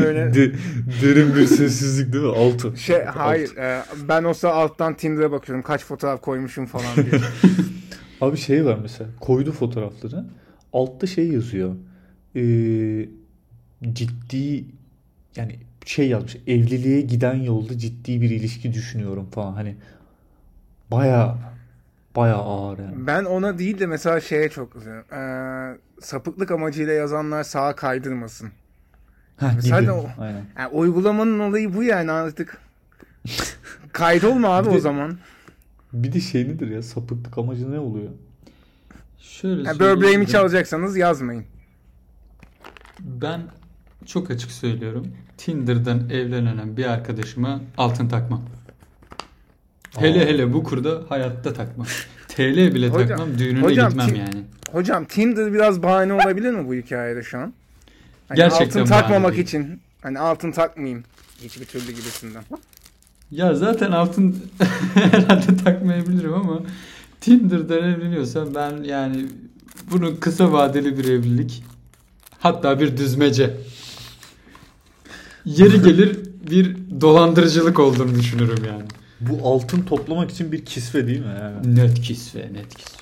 böyle... 0.00 0.34
Derin 1.02 1.34
bir 1.34 1.46
sessizlik 1.46 2.12
değil 2.12 2.24
mi? 2.24 2.30
Altı. 2.30 2.76
Şey 2.76 3.04
hayır. 3.04 3.50
Altı. 3.50 3.60
E, 3.60 3.82
ben 4.08 4.24
olsa 4.24 4.48
alttan 4.48 4.96
Tinder'a 4.96 5.32
bakıyorum. 5.32 5.62
Kaç 5.62 5.84
fotoğraf 5.84 6.20
koymuşum 6.20 6.66
falan 6.66 6.96
diye. 6.96 7.20
Abi 8.22 8.36
şey 8.36 8.64
var 8.66 8.78
mesela. 8.82 9.10
Koydu 9.20 9.52
fotoğrafları. 9.52 10.24
Altta 10.72 11.06
şey 11.06 11.28
yazıyor. 11.28 11.74
Ee, 12.36 13.08
ciddi 13.92 14.64
yani 15.36 15.58
şey 15.86 16.08
yazmış. 16.08 16.36
Evliliğe 16.46 17.00
giden 17.00 17.34
yolda 17.34 17.78
ciddi 17.78 18.20
bir 18.20 18.30
ilişki 18.30 18.72
düşünüyorum 18.72 19.30
falan. 19.30 19.52
Hani 19.52 19.76
baya 20.90 21.36
baya 22.16 22.34
ağır 22.36 22.78
yani. 22.78 23.06
Ben 23.06 23.24
ona 23.24 23.58
değil 23.58 23.78
de 23.78 23.86
mesela 23.86 24.20
şeye 24.20 24.48
çok 24.48 24.76
üzülüyorum. 24.76 25.06
Ee, 25.14 25.78
sapıklık 26.00 26.50
amacıyla 26.50 26.92
yazanlar 26.92 27.44
sağa 27.44 27.76
kaydırmasın. 27.76 28.48
Heh, 29.36 29.54
Mesela 29.54 29.80
gibi. 29.80 29.90
o- 29.90 30.06
Aynen. 30.18 30.44
Yani 30.58 30.68
uygulamanın 30.72 31.38
olayı 31.38 31.74
bu 31.74 31.82
yani 31.82 32.10
artık. 32.12 32.58
Kaydolma 33.92 34.48
abi 34.48 34.66
de- 34.66 34.70
o 34.70 34.78
zaman. 34.78 35.18
Bir 35.92 36.12
de 36.12 36.20
şey 36.20 36.48
nedir 36.48 36.70
ya? 36.70 36.82
Sapıklık 36.82 37.38
amacı 37.38 37.72
ne 37.72 37.78
oluyor? 37.78 38.10
Şöyle 39.18 39.62
Yani 39.68 39.78
böbreğimi 39.80 40.26
çalacaksanız 40.26 40.96
yazmayın. 40.96 41.44
Ben 43.00 43.40
çok 44.06 44.30
açık 44.30 44.50
söylüyorum. 44.50 45.08
Tinder'dan 45.38 46.10
evlenen 46.10 46.76
bir 46.76 46.84
arkadaşıma 46.84 47.60
altın 47.76 48.08
takmam. 48.08 48.42
Hele 49.98 50.20
Aa. 50.22 50.26
hele 50.26 50.52
bu 50.52 50.62
kurda 50.64 51.02
hayatta 51.08 51.52
takmam. 51.52 51.86
TL 52.28 52.74
bile 52.74 52.88
Hocam- 52.88 53.08
takmam. 53.08 53.38
Düğününe 53.38 53.62
hocam, 53.64 53.88
gitmem 53.88 54.14
yani. 54.14 54.44
Hocam 54.72 55.04
Tinder 55.04 55.52
biraz 55.52 55.82
bahane 55.82 56.12
olabilir 56.12 56.50
mi 56.50 56.68
bu 56.68 56.74
hikayede 56.74 57.22
şu 57.22 57.38
an? 57.38 57.52
Hani 58.28 58.36
Gerçekten 58.36 58.80
altın 58.80 58.90
takmamak 58.92 59.32
değil. 59.32 59.42
için. 59.42 59.80
Hani 60.02 60.18
altın 60.18 60.52
takmayayım. 60.52 61.04
Hiçbir 61.42 61.64
türlü 61.64 61.86
gibisinden. 61.92 62.42
Ya 63.32 63.54
zaten 63.54 63.92
altın 63.92 64.36
herhalde 64.94 65.56
takmayabilirim 65.64 66.34
ama 66.34 66.60
Tinder'dan 67.20 67.82
evleniyorsam 67.84 68.54
ben 68.54 68.82
yani 68.82 69.26
bunun 69.90 70.16
kısa 70.16 70.52
vadeli 70.52 70.98
bir 70.98 71.04
evlilik 71.04 71.64
hatta 72.38 72.80
bir 72.80 72.96
düzmece 72.96 73.56
yeri 75.44 75.82
gelir 75.82 76.18
bir 76.50 76.76
dolandırıcılık 77.00 77.78
olduğunu 77.78 78.14
düşünürüm 78.14 78.64
yani. 78.64 78.84
Bu 79.20 79.48
altın 79.48 79.82
toplamak 79.82 80.30
için 80.30 80.52
bir 80.52 80.64
kisve 80.64 81.06
değil 81.06 81.20
mi? 81.20 81.34
Yani? 81.40 81.76
Net 81.76 82.00
kisve, 82.00 82.40
net 82.40 82.74
kisve. 82.76 82.96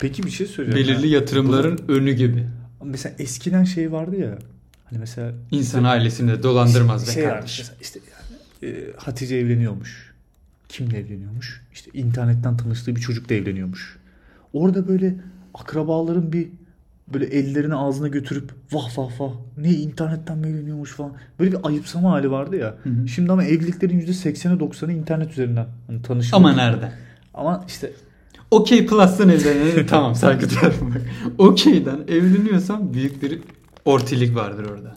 Peki 0.00 0.22
bir 0.22 0.30
şey 0.30 0.46
söyleyeceğim. 0.46 0.88
Belirli 0.88 1.08
ya. 1.08 1.18
yatırımların 1.18 1.78
önü 1.88 2.12
gibi. 2.12 2.46
Mesela 2.84 3.14
eskiden 3.18 3.64
şey 3.64 3.92
vardı 3.92 4.16
ya. 4.16 4.38
Hani 4.84 4.98
mesela 4.98 5.32
İnsan 5.50 5.84
ailesini 5.84 6.30
de 6.30 6.42
dolandırmaz 6.42 7.08
be 7.08 7.12
şey 7.12 7.22
varmış 7.28 7.34
kardeşim. 7.34 7.64
mesela 7.64 7.78
işte 7.80 8.00
e, 8.64 8.92
Hatice 8.96 9.36
evleniyormuş. 9.36 10.14
Kimle 10.68 10.98
evleniyormuş? 10.98 11.62
İşte 11.72 11.90
internetten 11.94 12.56
tanıştığı 12.56 12.96
bir 12.96 13.00
çocukla 13.00 13.34
evleniyormuş. 13.34 13.96
Orada 14.52 14.88
böyle 14.88 15.14
akrabaların 15.54 16.32
bir 16.32 16.48
böyle 17.12 17.24
ellerini 17.26 17.74
ağzına 17.74 18.08
götürüp 18.08 18.50
vah 18.72 18.98
vah 18.98 19.20
vah 19.20 19.32
ne 19.58 19.70
internetten 19.72 20.38
mi 20.38 20.48
evleniyormuş 20.48 20.90
falan. 20.90 21.12
Böyle 21.40 21.52
bir 21.52 21.58
ayıpsama 21.62 22.10
hali 22.12 22.30
vardı 22.30 22.56
ya. 22.56 22.74
Hı 22.82 22.90
hı. 22.90 23.08
Şimdi 23.08 23.32
ama 23.32 23.44
evliliklerin 23.44 24.00
%80'i 24.00 24.58
90'ı 24.60 24.92
internet 24.92 25.32
üzerinden. 25.32 25.66
Hani 25.86 26.02
tanışma. 26.02 26.38
Ama 26.38 26.52
nerede? 26.52 26.92
Ama 27.34 27.64
işte 27.68 27.92
Okey 28.50 28.86
Plus'tan 28.86 29.28
evlenen 29.28 29.86
tamam 29.88 30.14
saygı 30.14 30.50
duyarım 30.50 30.94
bak. 30.94 31.02
Okey'den 31.38 31.98
evleniyorsam 32.08 32.94
büyük 32.94 33.22
bir 33.22 33.38
ortilik 33.84 34.36
vardır 34.36 34.64
orada. 34.70 34.96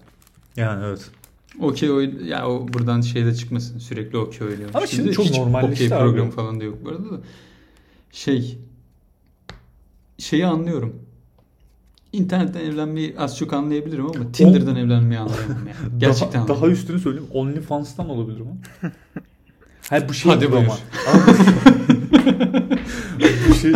yani 0.55 0.86
evet. 0.86 1.09
Okey 1.59 1.91
oyun 1.91 2.25
ya 2.25 2.47
o 2.49 2.67
buradan 2.73 3.01
şeyde 3.01 3.35
çıkmasın 3.35 3.79
sürekli 3.79 4.17
okey 4.17 4.47
oynuyormuş. 4.47 4.75
Ama 4.75 4.87
şimdi 4.87 5.09
Bizde 5.09 5.23
çok 5.23 5.37
normalleşti 5.37 5.85
okey 5.85 5.97
programı 5.99 6.31
falan 6.31 6.59
da 6.59 6.63
yok 6.63 6.77
bu 6.85 6.89
arada 6.89 7.11
da. 7.11 7.21
Şey 8.11 8.57
şeyi 10.17 10.45
anlıyorum. 10.45 10.95
İnternetten 12.13 12.59
evlenmeyi 12.61 13.15
az 13.17 13.37
çok 13.37 13.53
anlayabilirim 13.53 14.05
ama 14.05 14.31
Tinder'dan 14.31 14.75
evlenmeyi 14.75 15.19
anlayamam 15.19 15.67
yani. 15.67 15.77
Gerçekten 15.97 16.47
daha, 16.47 16.57
daha 16.61 16.67
üstünü 16.67 16.99
söyleyeyim. 16.99 17.27
OnlyFans'tan 17.33 18.09
olabilir 18.09 18.39
mi? 18.41 18.57
Hayır 19.89 20.09
bu 20.09 20.13
şey 20.13 20.31
Hadi 20.31 20.45
gibi 20.45 20.51
buyur. 20.51 20.63
ama. 20.63 20.77
bu 23.49 23.53
şey 23.53 23.73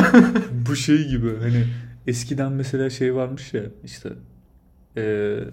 bu 0.70 0.76
şey 0.76 1.08
gibi 1.08 1.38
hani 1.42 1.64
eskiden 2.08 2.52
mesela 2.52 2.90
şey 2.90 3.16
varmış 3.16 3.54
ya 3.54 3.64
işte 3.84 4.10
eee, 4.98 5.44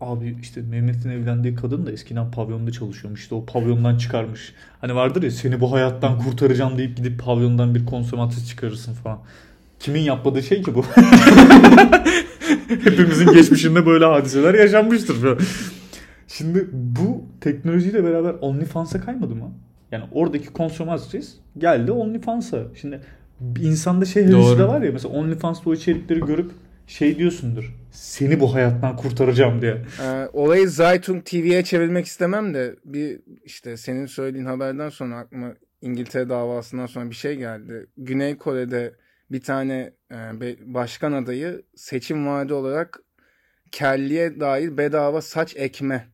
abi 0.00 0.36
işte 0.42 0.62
Mehmet'in 0.62 1.10
evlendiği 1.10 1.54
kadın 1.54 1.86
da 1.86 1.92
eskiden 1.92 2.30
pavyonda 2.30 2.72
çalışıyormuş. 2.72 3.20
İşte 3.20 3.34
o 3.34 3.44
pavyondan 3.44 3.96
çıkarmış. 3.96 4.54
Hani 4.80 4.94
vardır 4.94 5.22
ya 5.22 5.30
seni 5.30 5.60
bu 5.60 5.72
hayattan 5.72 6.18
kurtaracağım 6.18 6.78
deyip 6.78 6.96
gidip 6.96 7.22
pavyondan 7.22 7.74
bir 7.74 7.86
konsomatris 7.86 8.48
çıkarırsın 8.48 8.94
falan. 8.94 9.18
Kimin 9.78 10.00
yapmadığı 10.00 10.42
şey 10.42 10.62
ki 10.62 10.74
bu? 10.74 10.84
Hepimizin 12.68 13.32
geçmişinde 13.32 13.86
böyle 13.86 14.04
hadiseler 14.04 14.54
yaşanmıştır. 14.54 15.38
Şimdi 16.28 16.68
bu 16.72 17.24
teknolojiyle 17.40 18.04
beraber 18.04 18.34
OnlyFans'a 18.40 19.00
kaymadı 19.00 19.34
mı? 19.34 19.52
Yani 19.92 20.04
oradaki 20.12 20.46
konsomatris 20.46 21.34
geldi 21.58 21.92
OnlyFans'a. 21.92 22.58
Şimdi 22.80 23.00
insanda 23.60 24.04
şey 24.04 24.24
hevesi 24.24 24.58
de 24.58 24.68
var 24.68 24.82
ya 24.82 24.92
mesela 24.92 25.14
OnlyFans'ta 25.14 25.70
o 25.70 25.74
içerikleri 25.74 26.20
görüp 26.20 26.50
şey 26.90 27.18
diyorsundur. 27.18 27.74
Seni 27.92 28.40
bu 28.40 28.54
hayattan 28.54 28.96
kurtaracağım 28.96 29.62
diye. 29.62 29.82
Ee, 30.02 30.28
olayı 30.32 30.68
Zaytung 30.68 31.24
TV'ye 31.24 31.64
çevirmek 31.64 32.06
istemem 32.06 32.54
de 32.54 32.76
bir 32.84 33.20
işte 33.44 33.76
senin 33.76 34.06
söylediğin 34.06 34.44
haberden 34.44 34.88
sonra 34.88 35.16
aklıma 35.16 35.54
İngiltere 35.82 36.28
davasından 36.28 36.86
sonra 36.86 37.10
bir 37.10 37.14
şey 37.14 37.36
geldi. 37.36 37.86
Güney 37.96 38.36
Kore'de 38.36 38.94
bir 39.30 39.40
tane 39.40 39.92
e, 40.12 40.16
başkan 40.74 41.12
adayı 41.12 41.62
seçim 41.76 42.26
vaadi 42.26 42.54
olarak 42.54 43.02
kelliye 43.72 44.40
dair 44.40 44.78
bedava 44.78 45.22
saç 45.22 45.56
ekme 45.56 46.08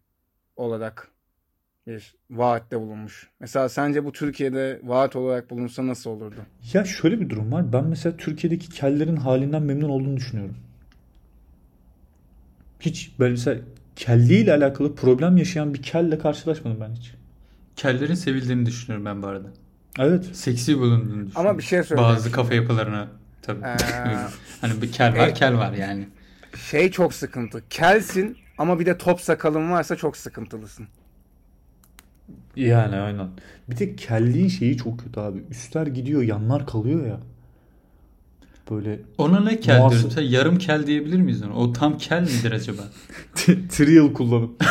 olarak 0.56 1.08
bir 1.86 2.14
vaatte 2.30 2.80
bulunmuş. 2.80 3.30
Mesela 3.40 3.68
sence 3.68 4.04
bu 4.04 4.12
Türkiye'de 4.12 4.80
vaat 4.82 5.16
olarak 5.16 5.50
bulunsa 5.50 5.86
nasıl 5.86 6.10
olurdu? 6.10 6.40
Ya 6.72 6.84
şöyle 6.84 7.20
bir 7.20 7.30
durum 7.30 7.52
var. 7.52 7.72
Ben 7.72 7.84
mesela 7.84 8.16
Türkiye'deki 8.16 8.70
kellerin 8.70 9.16
halinden 9.16 9.62
memnun 9.62 9.88
olduğunu 9.88 10.16
düşünüyorum. 10.16 10.56
Hiç 12.80 13.12
böyle 13.18 13.30
mesela 13.30 13.60
kelliyle 13.96 14.54
alakalı 14.54 14.94
problem 14.94 15.36
yaşayan 15.36 15.74
bir 15.74 15.82
kelle 15.82 16.18
karşılaşmadım 16.18 16.80
ben 16.80 16.94
hiç. 16.94 17.14
Kellerin 17.76 18.14
sevildiğini 18.14 18.66
düşünüyorum 18.66 19.04
ben 19.04 19.22
bu 19.22 19.26
arada. 19.26 19.48
Evet. 19.98 20.24
Seksi 20.32 20.78
bulunduğunu 20.78 21.04
düşünüyorum. 21.08 21.32
Ama 21.36 21.58
bir 21.58 21.62
şey 21.62 21.82
söyleyeceğim 21.82 22.16
Bazı 22.16 22.32
kafa 22.32 22.54
yapılarına 22.54 23.08
tabii. 23.42 23.64
Ee, 23.64 23.76
hani 24.60 24.82
bir 24.82 24.92
kel 24.92 25.18
var 25.18 25.28
e- 25.28 25.34
kel 25.34 25.56
var 25.56 25.72
yani. 25.72 26.08
Şey 26.70 26.90
çok 26.90 27.14
sıkıntı. 27.14 27.62
Kelsin 27.70 28.36
ama 28.58 28.80
bir 28.80 28.86
de 28.86 28.98
top 28.98 29.20
sakalın 29.20 29.70
varsa 29.70 29.96
çok 29.96 30.16
sıkıntılısın. 30.16 30.88
Yani 32.56 32.96
aynen. 32.96 33.28
Bir 33.70 33.78
de 33.78 33.96
kelliğin 33.96 34.48
şeyi 34.48 34.76
çok 34.76 35.00
kötü 35.00 35.20
abi. 35.20 35.44
Üstler 35.50 35.86
gidiyor, 35.86 36.22
yanlar 36.22 36.66
kalıyor 36.66 37.06
ya. 37.06 37.20
Böyle 38.70 39.00
Ona 39.18 39.40
ne 39.40 39.60
kel 39.60 39.78
Muhasır- 39.78 40.20
yarım 40.22 40.58
kel 40.58 40.86
diyebilir 40.86 41.20
miyiz 41.20 41.42
ona? 41.42 41.54
O 41.54 41.72
tam 41.72 41.98
kel 41.98 42.22
midir 42.22 42.52
acaba? 42.52 42.82
trial 43.70 44.12
kullanıp. 44.12 44.64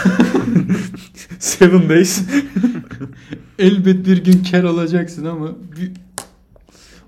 Seven 1.40 1.90
days. 1.90 2.22
Elbet 3.60 4.06
bir 4.08 4.24
gün 4.24 4.44
kel 4.44 4.64
olacaksın 4.66 5.26
ama 5.26 5.48
bir, 5.82 5.92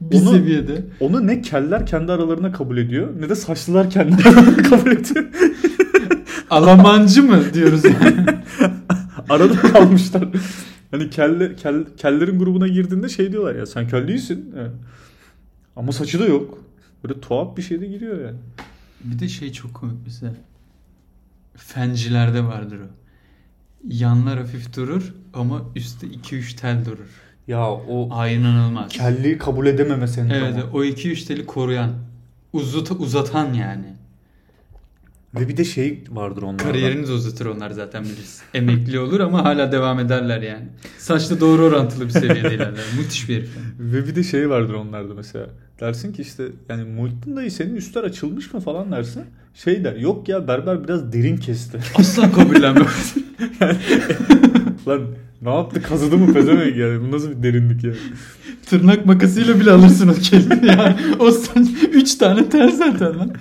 bir 0.01 0.21
Onu- 0.21 0.31
seviyede. 0.31 0.85
Onu 0.99 1.27
ne 1.27 1.41
keller 1.41 1.85
kendi 1.85 2.11
aralarına 2.11 2.51
kabul 2.51 2.77
ediyor 2.77 3.09
ne 3.21 3.29
de 3.29 3.35
saçlılar 3.35 3.89
kendi 3.89 4.15
aralarına 4.29 4.63
kabul 4.69 4.91
ediyor. 4.91 5.25
Alamancı 6.49 7.23
mı 7.23 7.53
diyoruz 7.53 7.83
yani? 7.85 8.25
Arada 9.29 9.53
kalmışlar. 9.61 10.27
Hani 10.91 11.09
kelle, 11.09 11.55
kel, 11.55 11.85
kellerin 11.97 12.39
grubuna 12.39 12.67
girdiğinde 12.67 13.09
şey 13.09 13.31
diyorlar 13.31 13.55
ya 13.55 13.65
sen 13.65 13.87
kel 13.87 14.07
değilsin. 14.07 14.53
Evet. 14.57 14.71
Ama 15.75 15.91
saçı 15.91 16.19
da 16.19 16.25
yok. 16.25 16.57
Böyle 17.09 17.21
tuhaf 17.21 17.57
bir 17.57 17.61
şey 17.61 17.81
de 17.81 17.87
giriyor 17.87 18.25
yani. 18.25 18.37
bir 19.03 19.19
de 19.19 19.27
şey 19.29 19.51
çok 19.51 19.73
komik 19.73 19.97
mesela. 20.05 20.33
Fencilerde 21.55 22.43
vardır 22.43 22.79
o. 22.79 22.87
Yanlar 23.87 24.39
hafif 24.39 24.75
durur 24.75 25.13
ama 25.33 25.61
üstte 25.75 26.07
2-3 26.07 26.55
tel 26.55 26.85
durur. 26.85 27.09
Ya 27.47 27.67
o 27.71 28.09
Ay 28.11 28.35
inanılmaz. 28.35 28.89
kelliği 28.91 29.37
kabul 29.37 29.65
edememe 29.67 30.07
sendromu. 30.07 30.45
Evet 30.45 30.63
o 30.73 30.83
2-3 30.83 31.27
teli 31.27 31.45
koruyan. 31.45 31.91
Uzat, 32.53 32.91
uzatan 32.91 33.53
yani. 33.53 33.96
Ve 35.39 35.47
bir 35.47 35.57
de 35.57 35.65
şey 35.65 36.03
vardır 36.09 36.41
onlarda. 36.41 36.63
Kariyerini 36.63 37.07
de 37.07 37.11
uzatır 37.11 37.45
onlar 37.45 37.71
zaten 37.71 38.03
biliriz. 38.03 38.41
Emekli 38.53 38.99
olur 38.99 39.19
ama 39.19 39.45
hala 39.45 39.71
devam 39.71 39.99
ederler 39.99 40.41
yani. 40.41 40.65
Saçta 40.97 41.39
doğru 41.39 41.63
orantılı 41.63 42.05
bir 42.05 42.09
seviyede 42.09 42.55
ilerler. 42.55 42.83
Müthiş 42.97 43.29
bir 43.29 43.35
herif. 43.35 43.49
yani. 43.57 43.93
Ve 43.93 44.07
bir 44.07 44.15
de 44.15 44.23
şey 44.23 44.49
vardır 44.49 44.73
onlarda 44.73 45.13
mesela. 45.13 45.47
Dersin 45.79 46.13
ki 46.13 46.21
işte 46.21 46.43
yani 46.69 46.83
Muhittin 46.83 47.35
dayı 47.35 47.51
senin 47.51 47.75
üstler 47.75 48.03
açılmış 48.03 48.53
mı 48.53 48.59
falan 48.59 48.91
dersin. 48.91 49.23
Şey 49.53 49.83
der 49.83 49.95
yok 49.95 50.29
ya 50.29 50.47
berber 50.47 50.83
biraz 50.83 51.13
derin 51.13 51.37
kesti. 51.37 51.79
Asla 51.95 52.31
kabullenmem. 52.31 52.87
Lan 54.87 55.01
ne 55.41 55.53
yaptı 55.53 55.81
kazıdı 55.81 56.17
mı 56.17 56.33
pezevenk 56.33 56.77
yani 56.77 57.01
bu 57.01 57.11
nasıl 57.15 57.31
bir 57.31 57.43
derinlik 57.43 57.83
ya. 57.83 57.93
Tırnak 58.69 59.05
makasıyla 59.05 59.59
bile 59.59 59.71
alırsın 59.71 60.07
o 60.07 60.13
kelini 60.13 60.67
yani. 60.67 60.95
O 61.19 61.31
saç 61.31 61.67
3 61.93 62.15
tane 62.15 62.49
tel 62.49 62.71
zaten 62.71 63.19
lan. 63.19 63.33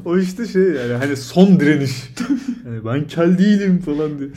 O 0.04 0.18
işte 0.18 0.46
şey 0.46 0.62
yani 0.62 0.92
hani 0.92 1.16
son 1.16 1.60
direniş. 1.60 1.92
Yani 2.66 2.84
ben 2.84 3.06
kel 3.06 3.38
değilim 3.38 3.78
falan 3.78 4.18
diye. 4.18 4.28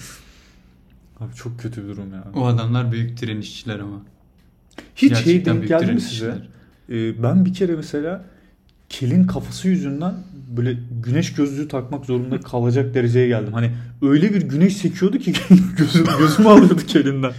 Abi 1.19 1.35
çok 1.35 1.59
kötü 1.59 1.83
bir 1.83 1.87
durum 1.87 2.13
ya. 2.13 2.23
O 2.35 2.45
adamlar 2.45 2.91
büyük 2.91 3.21
direnişçiler 3.21 3.79
ama. 3.79 4.01
Hiç 4.95 4.99
şey 4.99 5.09
Gerçekten 5.09 5.53
denk 5.53 5.69
büyük 5.69 5.79
geldi 5.79 5.91
mi 5.91 6.01
size? 6.01 6.41
Ee, 6.89 7.23
ben 7.23 7.45
bir 7.45 7.53
kere 7.53 7.75
mesela 7.75 8.25
kelin 8.89 9.23
kafası 9.23 9.67
yüzünden 9.67 10.13
böyle 10.47 10.77
güneş 11.05 11.33
gözlüğü 11.33 11.67
takmak 11.67 12.05
zorunda 12.05 12.39
kalacak 12.39 12.93
dereceye 12.93 13.27
geldim. 13.27 13.53
Hani 13.53 13.71
öyle 14.01 14.33
bir 14.33 14.41
güneş 14.41 14.77
sekiyordu 14.77 15.17
ki 15.17 15.33
gözüm, 15.77 16.05
gözümü 16.19 16.47
alıyordu 16.49 16.81
kelinden. 16.87 17.31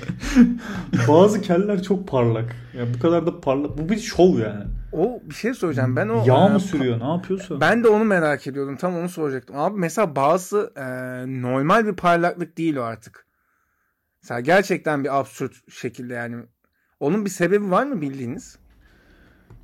Bazı 1.09 1.41
keller 1.41 1.83
çok 1.83 2.09
parlak. 2.09 2.57
Yani 2.79 2.95
bu 2.95 2.99
kadar 2.99 3.27
da 3.27 3.41
parlak. 3.41 3.79
Bu 3.79 3.89
bir 3.89 3.99
şov 3.99 4.39
yani. 4.39 4.65
O 4.93 5.21
bir 5.25 5.35
şey 5.35 5.55
söyleyeceğim. 5.55 5.97
Ben 5.97 6.09
o 6.09 6.25
Yağ 6.27 6.47
e, 6.49 6.53
mı 6.53 6.61
sürüyor 6.61 7.01
ne 7.01 7.09
yapıyorsa. 7.09 7.61
Ben 7.61 7.85
de 7.85 7.89
onu 7.89 8.05
merak 8.05 8.47
ediyordum. 8.47 8.77
Tam 8.77 8.97
onu 8.97 9.09
soracaktım. 9.09 9.59
Abi 9.59 9.79
mesela 9.79 10.17
bazı 10.17 10.73
e, 10.77 10.85
normal 11.43 11.87
bir 11.87 11.97
parlaklık 11.97 12.59
değil 12.59 12.77
o 12.77 12.83
artık. 12.83 13.27
Mesela 14.23 14.41
gerçekten 14.41 15.05
bir 15.05 15.21
absürt 15.21 15.73
şekilde 15.73 16.15
yani. 16.15 16.37
Onun 17.01 17.25
bir 17.25 17.31
sebebi 17.31 17.71
var 17.71 17.87
mı 17.87 18.01
bildiğiniz? 18.01 18.59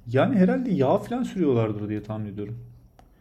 Yani 0.07 0.37
herhalde 0.37 0.71
yağ 0.71 0.99
falan 0.99 1.23
sürüyorlardır 1.23 1.89
diye 1.89 2.03
tahmin 2.03 2.33
ediyorum. 2.33 2.70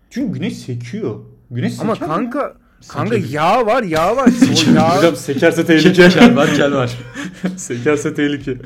Çünkü 0.10 0.34
güneş 0.40 0.58
sekiyor. 0.58 1.20
Güneş 1.52 1.80
Ama 1.80 1.94
seker 1.96 2.08
mi? 2.10 2.14
kanka 2.16 2.58
kanka 2.88 3.16
Sekebilir. 3.16 3.34
yağ 3.34 3.66
var 3.66 3.84
yağ 3.84 4.16
var. 4.16 4.30
o 4.70 4.76
yağ, 4.76 4.98
Hocam 4.98 5.16
sekerse 5.16 5.66
tehlike. 5.66 6.10
kel 6.10 6.36
var 6.36 6.54
kel 6.56 6.74
var. 6.74 6.98
sekerse 7.58 8.14
tehlike. 8.14 8.58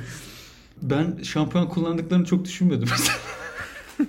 Ben 0.82 1.18
şampuan 1.24 1.70
kullandıklarını 1.70 2.26
çok 2.26 2.46
düşünmüyordum 2.46 2.90
mesela. 2.92 3.18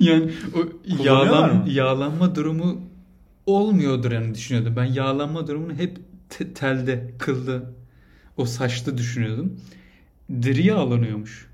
yani 0.00 0.32
o 0.54 0.58
yağlan, 1.04 1.64
yağlanma 1.68 2.34
durumu 2.34 2.80
olmuyordur 3.46 4.12
yani 4.12 4.34
düşünüyordum. 4.34 4.76
Ben 4.76 4.84
yağlanma 4.84 5.46
durumunu 5.46 5.74
hep 5.74 5.98
te- 6.28 6.52
telde, 6.54 7.10
kılda, 7.18 7.62
o 8.36 8.44
saçta 8.44 8.98
düşünüyordum. 8.98 9.60
Deri 10.30 10.66
yağlanıyormuş. 10.66 11.46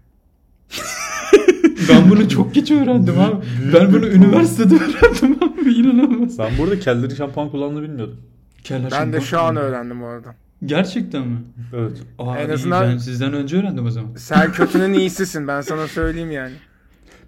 ben 1.89 2.11
bunu 2.11 2.29
çok 2.29 2.55
geç 2.55 2.71
öğrendim 2.71 3.19
abi. 3.21 3.37
Ben 3.75 3.93
bunu 3.93 4.07
üniversitede 4.07 4.75
öğrendim 4.75 5.39
abi. 5.43 5.73
İnanılmaz. 5.75 6.39
Ben 6.39 6.51
burada 6.59 6.79
kellerin 6.79 7.15
şampuan 7.15 7.51
kullandığını 7.51 7.83
bilmiyordum. 7.83 8.17
Keller 8.65 8.91
ben 8.91 9.13
de 9.13 9.21
şu 9.21 9.41
an 9.41 9.57
öğrendim 9.57 10.01
bu 10.01 10.07
arada. 10.07 10.35
Gerçekten 10.65 11.27
mi? 11.29 11.39
Evet. 11.77 11.93
Aa, 12.19 12.39
En 12.39 12.49
iyi, 12.49 12.53
azından- 12.53 12.91
ben 12.93 12.99
sizden 12.99 13.33
önce 13.33 13.57
öğrendim 13.57 13.87
o 13.87 13.91
zaman. 13.91 14.11
Sen 14.17 14.53
kötünün 14.53 14.93
iyisisin 14.93 15.49
ben 15.49 15.61
sana 15.61 15.89
söyleyeyim 15.89 16.31
yani. 16.31 16.53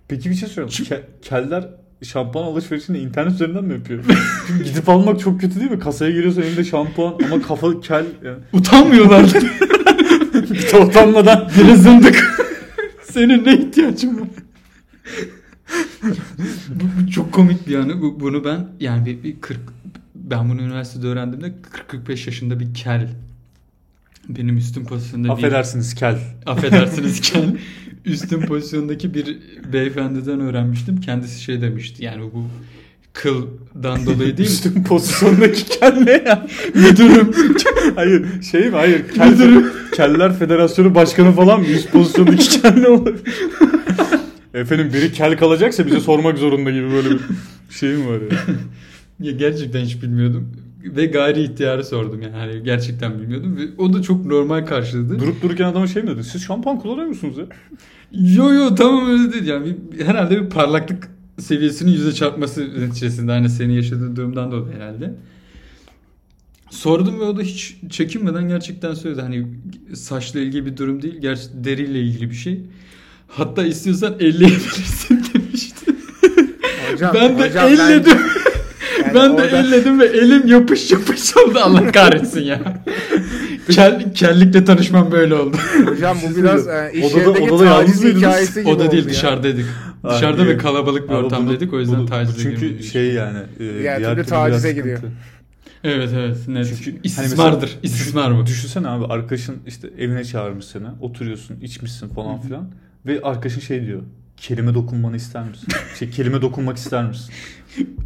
Peki 0.08 0.30
bir 0.30 0.34
şey 0.34 0.48
söyleyeyim. 0.48 0.84
Ke- 0.90 1.02
keller 1.22 1.68
şampuan 2.02 2.44
alışverişini 2.44 2.98
internet 2.98 3.32
üzerinden 3.32 3.64
mi 3.64 3.72
yapıyor? 3.75 4.04
Çünkü 4.46 4.64
gidip 4.64 4.88
almak 4.88 5.20
çok 5.20 5.40
kötü 5.40 5.60
değil 5.60 5.70
mi? 5.70 5.78
Kasaya 5.78 6.10
giriyorsun 6.10 6.42
elinde 6.42 6.64
şampuan 6.64 7.14
ama 7.32 7.42
kafa 7.42 7.80
kel. 7.80 8.04
Yani. 8.25 8.38
Utanmıyorlar. 8.52 9.25
Utanmadan. 10.87 11.48
Biri 11.58 11.76
zındık. 11.76 12.38
Senin 13.18 13.44
ne 13.44 13.58
ihtiyacın 13.58 14.20
var? 14.20 14.28
bu, 16.68 16.84
bu 17.06 17.10
çok 17.10 17.32
komik 17.32 17.66
bir 17.66 17.72
yanı. 17.72 18.02
Bu, 18.02 18.20
bunu 18.20 18.44
ben 18.44 18.68
yani 18.80 19.06
bir, 19.06 19.22
bir 19.22 19.40
40 19.40 19.58
ben 20.14 20.50
bunu 20.50 20.62
üniversitede 20.62 21.06
öğrendiğimde 21.06 21.54
40-45 21.90 22.26
yaşında 22.26 22.60
bir 22.60 22.74
kel 22.74 23.09
benim 24.28 24.57
üstün 24.57 24.85
pozisyonda 24.85 25.28
bir 25.28 25.33
Affedersiniz 25.33 25.94
kel. 25.94 26.18
affedersiniz 26.46 27.20
kel 27.33 27.57
üstün 28.04 28.40
pozisyondaki 28.40 29.14
bir 29.14 29.38
beyefendiden 29.72 30.40
öğrenmiştim. 30.40 31.00
Kendisi 31.00 31.42
şey 31.42 31.61
demişti. 31.61 32.04
Yani 32.04 32.22
bu 32.22 32.46
kıldan 33.18 34.07
dolayı 34.07 34.37
değil. 34.37 34.48
Üstün 34.48 34.85
pozisyondaki 34.85 35.64
kel 35.64 35.96
ne 36.04 36.11
ya? 36.11 36.46
Müdürüm. 36.74 37.35
Hayır 37.94 38.42
şey 38.42 38.61
mi? 38.61 38.70
Hayır. 38.70 39.09
Kel, 39.14 39.64
Keller 39.92 40.38
Federasyonu 40.38 40.94
Başkanı 40.94 41.33
falan 41.33 41.61
mı? 41.61 41.66
Üst 41.66 41.92
pozisyondaki 41.92 42.61
kel 42.61 42.74
ne 42.76 42.88
olur? 42.88 43.14
Efendim 44.54 44.90
biri 44.94 45.12
kel 45.12 45.38
kalacaksa 45.38 45.87
bize 45.87 46.00
sormak 46.00 46.38
zorunda 46.38 46.70
gibi 46.70 46.90
böyle 46.92 47.11
bir 47.11 47.20
şey 47.70 47.92
mi 47.92 48.09
var 48.09 48.20
ya? 48.20 48.28
Ya 49.20 49.33
gerçekten 49.33 49.81
hiç 49.81 50.02
bilmiyordum. 50.02 50.52
Ve 50.85 51.07
gayri 51.07 51.42
ihtiyarı 51.42 51.85
sordum 51.85 52.22
yani. 52.22 52.37
Hani 52.37 52.62
gerçekten 52.62 53.18
bilmiyordum. 53.18 53.57
Ve 53.57 53.62
o 53.78 53.92
da 53.92 54.02
çok 54.02 54.26
normal 54.26 54.66
karşıladı. 54.66 55.18
Durup 55.18 55.42
dururken 55.42 55.64
adama 55.64 55.87
şey 55.87 56.02
mi 56.02 56.11
dedi? 56.11 56.24
Siz 56.24 56.42
şampuan 56.44 56.78
kullanıyor 56.78 57.07
musunuz 57.07 57.38
ya? 57.38 57.44
Yo 58.12 58.52
yo 58.52 58.74
tamam 58.74 59.11
öyle 59.11 59.33
değil 59.33 59.46
yani. 59.46 59.76
Herhalde 60.07 60.42
bir 60.42 60.50
parlaklık 60.50 61.09
seviyesinin 61.38 61.90
yüze 61.92 62.12
çarpması 62.14 62.81
neticesinde. 62.81 63.33
Hani 63.33 63.48
senin 63.48 63.72
yaşadığın 63.72 64.16
durumdan 64.16 64.53
dolayı 64.53 64.74
herhalde. 64.77 65.14
Sordum 66.70 67.20
ve 67.20 67.24
o 67.24 67.37
da 67.37 67.42
hiç 67.42 67.77
çekinmeden 67.90 68.48
gerçekten 68.48 68.94
söyledi. 68.94 69.20
Hani 69.22 69.46
saçla 69.94 70.40
ilgili 70.40 70.66
bir 70.66 70.77
durum 70.77 71.03
değil. 71.03 71.18
Gerçi 71.20 71.42
deriyle 71.55 72.01
ilgili 72.01 72.31
bir 72.31 72.35
şey. 72.35 72.61
Hatta 73.29 73.64
istiyorsan 73.64 74.14
elleyebilirsin 74.20 75.22
demişti. 75.35 75.87
Hocam, 76.92 77.14
ben 77.14 77.38
de 77.38 77.48
hocam 77.48 77.66
elledim. 77.68 78.12
yani 78.98 79.14
ben 79.14 79.38
de 79.38 79.42
orada- 79.42 79.59
elledim 79.59 80.01
ve 80.01 80.07
elim 80.07 80.46
yapış 80.46 80.90
yapış 80.90 81.37
oldu. 81.37 81.59
Allah 81.62 81.92
kahretsin 81.92 82.42
ya. 82.42 82.85
Kel, 83.70 84.14
kellikle 84.14 84.64
tanışmam 84.64 85.12
böyle 85.12 85.35
oldu. 85.35 85.57
Hocam 85.87 86.18
bu 86.31 86.37
biraz 86.37 86.68
e, 86.68 86.90
iş 86.94 87.05
Odada- 87.05 87.18
yerindeki 87.18 87.51
odada 87.53 87.64
taciz 87.81 88.05
hikayesi 88.05 88.61
gibi 88.61 88.70
O 88.70 88.79
da 88.79 88.90
değil 88.90 89.05
ya. 89.05 89.11
dışarıdaydık. 89.11 89.66
Dışarıda 90.11 90.46
ve 90.46 90.56
kalabalık 90.58 91.08
bir 91.08 91.14
ortamdaydık. 91.14 91.68
bunu- 91.70 91.76
o 91.76 91.80
yüzden 91.80 91.98
bunu- 91.98 92.06
tacize 92.06 92.42
Çünkü 92.42 92.61
girmedik. 92.66 92.92
şey 92.92 93.12
yani. 93.14 93.38
E, 93.61 93.78
Diğer 93.78 94.04
türlü 94.14 94.24
tacize 94.24 94.68
sıkıntı. 94.74 95.12
Evet 95.84 96.11
evet. 96.14 96.48
Net. 96.48 96.66
Çünkü 96.68 96.90
hani 96.90 97.00
İstismardır. 97.04 97.61
mesela- 97.62 97.80
İstismar 97.82 98.38
bu. 98.38 98.46
Düşünsene 98.46 98.88
abi 98.88 99.04
arkadaşın 99.04 99.56
işte 99.66 99.90
evine 99.98 100.24
çağırmış 100.24 100.64
seni. 100.64 100.87
Oturuyorsun, 101.00 101.56
içmişsin 101.62 102.08
falan 102.08 102.40
filan. 102.40 102.70
Ve 103.06 103.20
arkadaşın 103.22 103.61
şey 103.61 103.87
diyor. 103.87 104.02
Kelime 104.37 104.74
dokunmanı 104.74 105.16
ister 105.16 105.44
misin? 105.48 105.68
Şey 105.98 106.11
kelime 106.11 106.42
dokunmak 106.42 106.76
ister 106.76 107.04
misin? 107.04 107.30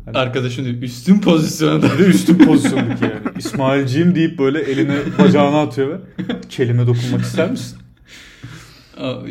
Hani- 0.04 0.18
Arkadaşın 0.18 0.64
diyor, 0.64 0.82
üstün 0.82 1.18
pozisyonda. 1.18 1.86
Bir 1.98 2.04
de 2.04 2.08
üstün 2.08 2.38
pozisyondaki 2.38 3.04
yani. 3.04 3.14
İsmailciğim 3.38 4.14
deyip 4.14 4.38
böyle 4.38 4.60
elini 4.60 4.96
bacağına 5.18 5.60
atıyor 5.62 5.88
ve 5.88 5.96
kelime 6.48 6.86
dokunmak 6.86 7.20
ister 7.20 7.50
misin? 7.50 7.78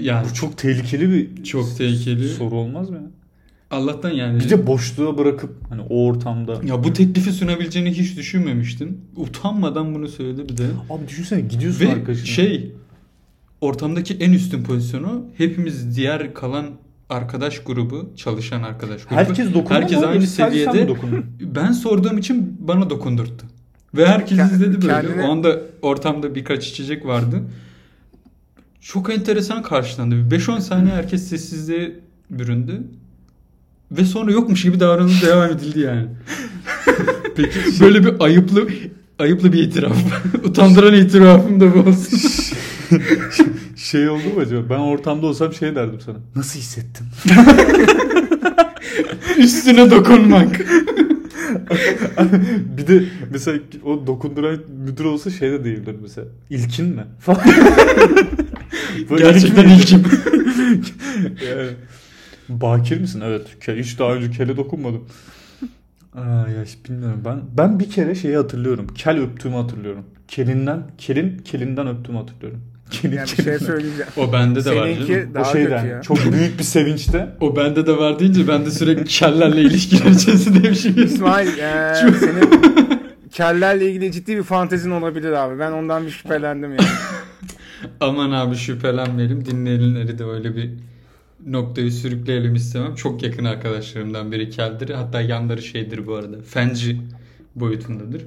Yani 0.02 0.28
Bu 0.30 0.34
çok 0.34 0.58
tehlikeli 0.58 1.10
bir 1.10 1.43
çok 1.43 1.78
tehlikeli. 1.78 2.30
soru 2.30 2.56
olmaz 2.56 2.89
mı 2.89 2.95
ya? 2.95 3.04
Allah'tan 3.71 4.10
yani. 4.12 4.39
Bir 4.39 4.50
de 4.50 4.67
boşluğa 4.67 5.17
bırakıp 5.17 5.56
hani 5.69 5.82
o 5.89 6.06
ortamda. 6.06 6.60
ya 6.67 6.84
bu 6.84 6.93
teklifi 6.93 7.32
sunabileceğini 7.32 7.91
hiç 7.91 8.17
düşünmemiştim. 8.17 8.97
Utanmadan 9.15 9.95
bunu 9.95 10.08
söyledi 10.08 10.50
bir 10.50 10.58
de. 10.58 10.63
Abi 10.89 11.08
düşünsene 11.08 11.41
gidiyorsun 11.41 11.86
Ve 11.86 11.91
arkadaşına. 11.91 12.26
şey 12.26 12.71
ortamdaki 13.62 14.13
en 14.13 14.32
üstün 14.34 14.63
pozisyonu 14.63 15.26
hepimiz 15.38 15.95
diğer 15.95 16.34
kalan 16.34 16.65
arkadaş 17.10 17.60
grubu, 17.63 18.10
çalışan 18.15 18.63
arkadaş 18.63 19.04
grubu. 19.04 19.15
Herkes 19.15 19.54
dokunma 19.54 19.82
Herkes 19.82 20.04
aynı 20.04 20.28
seviyede. 20.28 20.88
Ben 21.41 21.71
sorduğum 21.71 22.17
için 22.17 22.58
bana 22.67 22.89
dokundurttu. 22.89 23.45
Ve 23.95 24.08
herkes 24.08 24.38
Ke- 24.39 24.54
izledi 24.54 24.82
böyle. 24.82 24.93
kendine- 25.08 25.21
O 25.28 25.32
anda 25.32 25.62
ortamda 25.82 26.36
birkaç 26.36 26.67
içecek 26.67 27.06
vardı. 27.06 27.41
Çok 28.82 29.10
enteresan 29.13 29.63
karşılandı. 29.63 30.15
5-10 30.15 30.62
saniye 30.62 30.96
herkes 30.96 31.28
sessizliğe 31.28 32.00
büründü. 32.30 32.84
Ve 33.91 34.06
sonra 34.06 34.32
yokmuş 34.32 34.62
gibi 34.63 34.80
davranıldı 34.80 35.26
devam 35.26 35.52
edildi 35.52 35.80
yani. 35.80 36.08
Peki 37.36 37.60
Böyle 37.80 38.04
bir 38.04 38.13
ayıplı 38.20 38.67
ayıplı 39.20 39.54
bir 39.54 39.63
itiraf. 39.63 39.98
Utandıran 40.44 40.94
itirafım 40.94 41.60
da 41.60 41.76
bu 41.76 41.89
olsun. 41.89 42.20
şey 43.76 44.10
oldu 44.10 44.24
mu 44.36 44.41
acaba? 44.41 44.70
Ben 44.70 44.80
ortamda 44.80 45.26
olsam 45.28 45.54
şey 45.54 45.76
derdim 45.76 46.00
sana. 46.06 46.17
Nasıl 46.36 46.60
hissettin? 46.60 47.06
Üstüne 49.38 49.91
dokunmak. 49.91 50.62
bir 52.78 52.88
de 52.88 53.04
mesela 53.32 53.60
o 53.86 54.08
dokunduran 54.08 54.60
müdür 54.86 55.06
olsa 55.06 55.30
şey 55.30 55.52
de 55.52 55.64
değildir 55.64 55.96
mesela. 56.02 56.28
İlkin 56.50 56.86
mi? 56.86 57.06
Gerçekten 59.18 59.70
ilkim. 59.70 60.04
yani, 61.50 61.70
bakir 62.50 63.00
misin? 63.00 63.22
Evet. 63.26 63.48
Hiç 63.68 64.00
daha 64.00 64.14
önce 64.14 64.32
kele 64.32 64.58
dokunmadım. 64.58 65.06
Aa, 66.16 66.50
ya 66.50 66.66
bilmiyorum. 66.90 67.22
Ben 67.26 67.42
ben 67.58 67.80
bir 67.80 67.90
kere 67.90 68.16
şeyi 68.16 68.36
hatırlıyorum. 68.36 68.88
Kel 68.88 69.20
öptüğümü 69.20 69.56
hatırlıyorum. 69.56 70.06
Kelinden, 70.28 70.84
kelin 70.98 71.38
kelinden 71.38 71.88
öptüğümü 71.88 72.18
hatırlıyorum. 72.18 72.62
Yani 73.04 73.15
bir 73.38 73.43
şey 73.43 73.60
söyleyeceğim. 73.60 74.12
O 74.17 74.34
bende 74.34 74.65
de 74.65 74.75
var 74.75 74.84
Seninki 74.88 75.08
canım. 75.13 75.30
O 75.32 75.34
daha 75.34 75.45
şeyden 75.45 75.82
kötü 75.82 75.93
ya. 75.93 76.01
çok 76.01 76.17
büyük 76.34 76.60
bir 76.60 76.63
sevinçte. 76.63 77.30
O 77.41 77.56
bende 77.56 77.88
de 77.88 77.97
var 77.97 78.19
deyince 78.19 78.47
ben 78.47 78.65
de 78.65 78.71
sürekli 78.71 79.06
kellerle 79.06 79.62
ilişkiler 79.62 80.12
içerisindeymişim. 80.12 81.04
İsmail 81.04 81.47
e, 81.58 81.93
Çok- 82.01 82.15
senin 82.15 82.49
kellerle 83.32 83.89
ilgili 83.91 84.12
ciddi 84.12 84.38
bir 84.38 84.43
fantezin 84.43 84.91
olabilir 84.91 85.32
abi. 85.32 85.60
Ben 85.60 85.71
ondan 85.71 86.06
bir 86.06 86.12
şüphelendim 86.12 86.69
yani. 86.71 86.82
Aman 87.99 88.32
abi 88.32 88.56
şüphelenmeyelim. 88.56 89.45
Dinleyenleri 89.45 90.19
de 90.19 90.23
öyle 90.23 90.56
bir 90.56 90.69
noktayı 91.47 91.91
sürükleyelim 91.91 92.56
istemem. 92.56 92.95
Çok 92.95 93.23
yakın 93.23 93.45
arkadaşlarımdan 93.45 94.32
biri 94.32 94.49
keldir. 94.49 94.89
Hatta 94.89 95.21
yanları 95.21 95.62
şeydir 95.62 96.08
bu 96.08 96.15
arada. 96.15 96.36
Fenci 96.47 97.01
boyutundadır. 97.56 98.21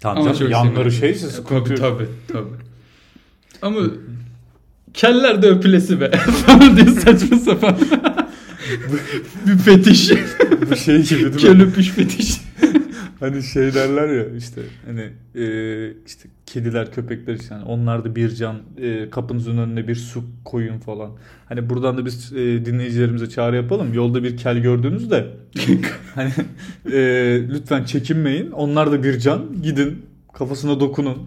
Tamam 0.00 0.24
çok 0.24 0.36
canım, 0.38 0.52
yanları 0.52 0.92
şeyse 0.92 1.20
Tabii 1.26 1.32
sıkıntı 1.32 1.72
yok. 1.72 1.80
tabii 1.80 2.06
tabii. 2.28 2.71
Ama 3.62 3.80
keller 4.94 5.42
de 5.42 5.48
öpülesi 5.48 6.00
be. 6.00 6.10
Falan 6.46 6.76
diye 6.76 6.86
saçma 6.86 7.36
sapan. 7.38 7.76
bir 9.46 9.58
fetiş. 9.58 10.10
Bu 10.70 10.76
şey 10.76 11.02
gibi 11.02 11.20
değil 11.20 11.34
mi? 11.34 11.40
Kel 11.40 11.62
öpüş 11.62 11.88
fetiş. 11.88 12.40
Hani 13.20 13.42
şey 13.42 13.74
derler 13.74 14.08
ya 14.08 14.36
işte 14.36 14.60
hani 14.86 15.10
e, 15.34 15.44
işte 16.06 16.28
kediler 16.46 16.92
köpekler 16.92 17.34
işte 17.34 17.54
hani 17.54 17.64
onlar 17.64 18.04
da 18.04 18.16
bir 18.16 18.34
can 18.34 18.56
e, 18.78 19.10
kapınızın 19.10 19.58
önüne 19.58 19.88
bir 19.88 19.94
su 19.94 20.24
koyun 20.44 20.78
falan. 20.78 21.10
Hani 21.48 21.70
buradan 21.70 21.98
da 21.98 22.06
biz 22.06 22.32
e, 22.32 22.64
dinleyicilerimize 22.64 23.28
çağrı 23.28 23.56
yapalım. 23.56 23.94
Yolda 23.94 24.22
bir 24.22 24.36
kel 24.36 24.58
gördüğünüzde 24.58 25.26
hani 26.14 26.32
e, 26.92 26.98
lütfen 27.48 27.84
çekinmeyin. 27.84 28.50
Onlar 28.50 28.92
da 28.92 29.02
bir 29.02 29.18
can. 29.18 29.62
Gidin 29.62 30.06
kafasına 30.32 30.80
dokunun. 30.80 31.18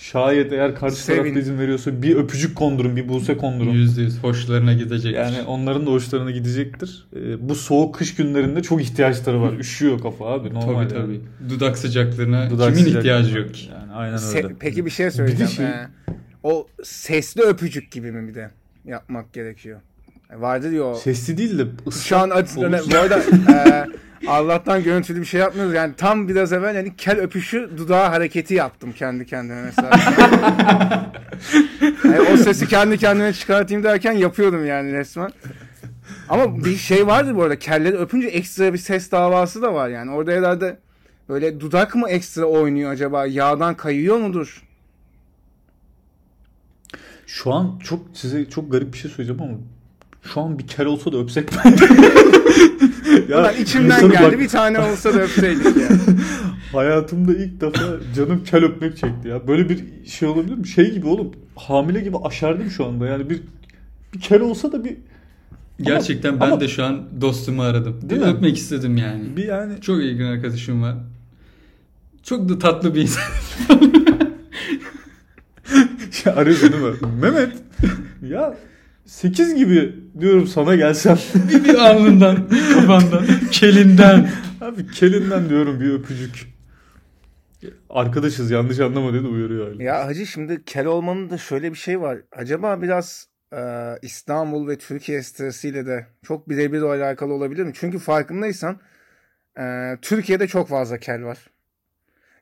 Şayet 0.00 0.52
eğer 0.52 0.74
karşı 0.74 0.96
Sevin. 0.96 1.18
tarafta 1.22 1.40
izin 1.40 1.58
veriyorsa 1.58 2.02
bir 2.02 2.16
öpücük 2.16 2.56
kondurun, 2.56 2.96
bir 2.96 3.08
buse 3.08 3.36
kondurun. 3.36 3.70
Yüzde 3.70 4.02
yüz 4.02 4.18
hoşlarına 4.22 4.72
gidecek. 4.72 5.14
Yani 5.14 5.42
onların 5.46 5.86
da 5.86 5.90
hoşlarına 5.90 6.30
gidecektir. 6.30 7.06
E, 7.16 7.48
bu 7.48 7.54
soğuk 7.54 7.94
kış 7.94 8.14
günlerinde 8.14 8.62
çok 8.62 8.82
ihtiyaçları 8.82 9.42
var. 9.42 9.52
Üşüyor 9.52 10.00
kafa 10.00 10.26
abi 10.26 10.54
normal. 10.54 10.88
tabii 10.88 10.98
yani. 11.00 11.20
tabii. 11.38 11.50
Dudak 11.50 11.78
sıcaklarına 11.78 12.50
Dudak 12.50 12.66
kimin 12.68 12.78
sıcaklığı 12.78 12.98
ihtiyacı 12.98 13.38
yok 13.38 13.54
ki? 13.54 13.68
Yani 13.72 13.92
aynen 13.92 14.16
Se- 14.16 14.36
öyle. 14.44 14.54
peki 14.60 14.86
bir 14.86 14.90
şey 14.90 15.10
söyleyeceğim. 15.10 15.52
şey- 15.52 15.66
Ee, 15.66 15.88
o 16.42 16.66
sesli 16.84 17.42
öpücük 17.42 17.90
gibi 17.92 18.12
mi 18.12 18.28
bir 18.28 18.34
de 18.34 18.50
yapmak 18.84 19.32
gerekiyor? 19.32 19.80
E, 20.32 20.40
Vardır 20.40 20.70
ya 20.72 20.82
o. 20.82 20.94
Sesli 20.94 21.38
değil 21.38 21.58
de 21.58 21.64
Şu 22.04 22.16
an 22.18 22.30
ıslak 22.30 22.58
olursa- 22.72 22.90
bu 22.92 22.96
arada 22.96 23.18
e, 23.52 23.86
Allah'tan 24.26 24.82
görüntülü 24.82 25.20
bir 25.20 25.26
şey 25.26 25.40
yapmıyoruz. 25.40 25.74
Yani 25.74 25.94
tam 25.96 26.28
biraz 26.28 26.52
evvel 26.52 26.74
yani 26.74 26.96
kel 26.96 27.18
öpüşü 27.18 27.70
dudağı 27.76 28.08
hareketi 28.08 28.54
yaptım 28.54 28.92
kendi 28.92 29.26
kendime 29.26 29.62
mesela. 29.62 29.90
Yani 32.04 32.20
o 32.20 32.36
sesi 32.36 32.68
kendi 32.68 32.98
kendime 32.98 33.32
çıkartayım 33.32 33.82
derken 33.84 34.12
yapıyordum 34.12 34.66
yani 34.66 34.92
resmen. 34.92 35.32
Ama 36.28 36.64
bir 36.64 36.76
şey 36.76 37.06
vardır 37.06 37.36
bu 37.36 37.42
arada. 37.42 37.58
Kelleri 37.58 37.96
öpünce 37.96 38.26
ekstra 38.26 38.72
bir 38.72 38.78
ses 38.78 39.10
davası 39.10 39.62
da 39.62 39.74
var 39.74 39.88
yani. 39.88 40.10
Orada 40.10 40.32
herhalde 40.32 40.78
böyle 41.28 41.60
dudak 41.60 41.94
mı 41.94 42.08
ekstra 42.08 42.44
oynuyor 42.44 42.90
acaba? 42.90 43.26
Yağdan 43.26 43.74
kayıyor 43.74 44.16
mudur? 44.16 44.62
Şu 47.26 47.52
an 47.52 47.78
çok 47.84 48.00
size 48.14 48.50
çok 48.50 48.72
garip 48.72 48.92
bir 48.92 48.98
şey 48.98 49.10
söyleyeceğim 49.10 49.42
ama 49.42 49.58
şu 50.22 50.40
an 50.40 50.58
bir 50.58 50.66
kel 50.66 50.86
olsa 50.86 51.12
da 51.12 51.18
öpsek 51.18 51.48
ben. 51.64 51.76
Ulan 53.38 53.54
içimden 53.62 54.00
geldi 54.10 54.32
bak- 54.32 54.38
bir 54.38 54.48
tane 54.48 54.78
olsa 54.78 55.14
da 55.14 55.20
öpseydik 55.22 55.64
ya. 55.76 55.88
Hayatımda 56.72 57.34
ilk 57.34 57.60
defa 57.60 57.82
canım 58.16 58.44
kel 58.44 58.64
öpmek 58.64 58.96
çekti 58.96 59.28
ya. 59.28 59.48
Böyle 59.48 59.68
bir 59.68 59.84
şey 60.06 60.28
olabilir 60.28 60.54
mi? 60.54 60.68
Şey 60.68 60.90
gibi 60.90 61.06
oğlum. 61.06 61.32
Hamile 61.56 62.00
gibi 62.00 62.16
aşerdim 62.24 62.70
şu 62.70 62.86
anda. 62.86 63.06
Yani 63.06 63.30
bir 63.30 63.40
bir 64.14 64.20
kel 64.20 64.40
olsa 64.40 64.72
da 64.72 64.84
bir 64.84 64.96
Gerçekten 65.80 66.40
ben 66.40 66.46
ama- 66.46 66.60
de 66.60 66.68
şu 66.68 66.84
an 66.84 67.02
dostumu 67.20 67.62
aradım. 67.62 68.00
Değil 68.10 68.20
mi? 68.20 68.26
Öpmek 68.26 68.56
istedim 68.56 68.96
yani. 68.96 69.36
bir 69.36 69.44
yani 69.44 69.80
Çok 69.80 70.00
iyi 70.00 70.24
arkadaşım 70.24 70.82
var. 70.82 70.94
Çok 72.22 72.48
da 72.48 72.58
tatlı 72.58 72.94
bir 72.94 73.00
insan. 73.00 73.22
şey 76.12 76.32
arıyorsun 76.32 76.72
değil 76.72 76.82
mi? 76.82 76.90
Mehmet 77.22 77.52
ya 78.28 78.54
8 79.10 79.54
gibi 79.54 79.96
diyorum 80.20 80.46
sana 80.46 80.76
gelsem. 80.76 81.18
bir, 81.48 81.64
bir 81.64 81.74
alnından, 81.74 82.50
bir 82.50 82.74
kafandan, 82.74 83.26
kelinden. 83.50 84.30
Abi 84.60 84.86
kelinden 84.90 85.48
diyorum 85.48 85.80
bir 85.80 85.92
öpücük. 85.92 86.46
Arkadaşız 87.90 88.50
yanlış 88.50 88.78
anlama 88.80 89.14
dedi 89.14 89.26
uyarıyor 89.26 89.72
hala. 89.72 89.82
Ya 89.82 90.06
hacı 90.06 90.26
şimdi 90.26 90.64
kel 90.64 90.86
olmanın 90.86 91.30
da 91.30 91.38
şöyle 91.38 91.70
bir 91.72 91.76
şey 91.78 92.00
var. 92.00 92.18
Acaba 92.32 92.82
biraz 92.82 93.28
e, 93.52 93.60
İstanbul 94.02 94.68
ve 94.68 94.78
Türkiye 94.78 95.22
stresiyle 95.22 95.86
de 95.86 96.06
çok 96.22 96.48
birebir 96.48 96.82
alakalı 96.82 97.32
olabilir 97.32 97.64
mi? 97.64 97.72
Çünkü 97.74 97.98
farkındaysan 97.98 98.80
e, 99.58 99.96
Türkiye'de 100.02 100.46
çok 100.46 100.68
fazla 100.68 100.98
kel 100.98 101.24
var. 101.24 101.38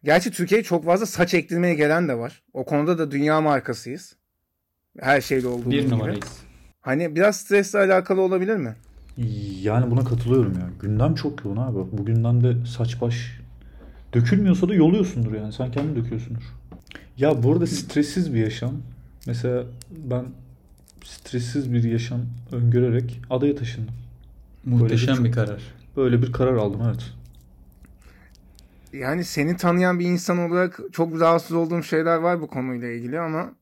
Gerçi 0.05 0.31
Türkiye'ye 0.31 0.65
çok 0.65 0.85
fazla 0.85 1.07
saç 1.07 1.35
ektirmeye 1.35 1.75
gelen 1.75 2.09
de 2.09 2.19
var. 2.19 2.43
O 2.53 2.65
konuda 2.65 2.99
da 2.99 3.11
dünya 3.11 3.41
markasıyız. 3.41 4.17
Her 5.01 5.21
şeyde 5.21 5.49
olduğu 5.49 5.71
Bir 5.71 5.81
gibi. 5.81 5.91
numarayız. 5.91 6.48
Hani 6.83 7.17
biraz 7.17 7.37
stresle 7.37 7.79
alakalı 7.79 8.21
olabilir 8.21 8.57
mi? 8.57 8.75
Yani 9.63 9.91
buna 9.91 10.05
katılıyorum 10.05 10.53
ya. 10.55 10.71
Gündem 10.81 11.15
çok 11.15 11.45
yoğun 11.45 11.57
abi. 11.57 11.79
Bu 11.93 12.05
gündemde 12.05 12.67
saç 12.67 13.01
baş 13.01 13.41
dökülmüyorsa 14.15 14.69
da 14.69 14.75
yoluyorsundur 14.75 15.33
yani. 15.33 15.53
Sen 15.53 15.71
kendin 15.73 15.97
döküyorsundur. 16.05 16.43
Ya 17.17 17.43
bu 17.43 17.53
arada 17.53 17.67
stressiz 17.67 18.35
bir 18.35 18.39
yaşam. 18.39 18.73
Mesela 19.27 19.65
ben 20.11 20.25
stressiz 21.05 21.73
bir 21.73 21.85
yaşam 21.85 22.21
öngörerek 22.53 23.21
adaya 23.31 23.57
taşındım. 23.57 23.95
Muhteşem 24.65 25.15
çok- 25.17 25.25
bir 25.25 25.33
karar. 25.33 25.63
Böyle 25.97 26.23
bir 26.23 26.33
karar 26.33 26.55
aldım 26.55 26.81
evet. 26.87 27.13
Yani 28.93 29.25
seni 29.25 29.57
tanıyan 29.57 29.99
bir 29.99 30.05
insan 30.05 30.39
olarak 30.39 30.81
çok 30.93 31.21
rahatsız 31.21 31.57
olduğum 31.57 31.83
şeyler 31.83 32.17
var 32.17 32.41
bu 32.41 32.47
konuyla 32.47 32.89
ilgili 32.89 33.21
ama 33.21 33.53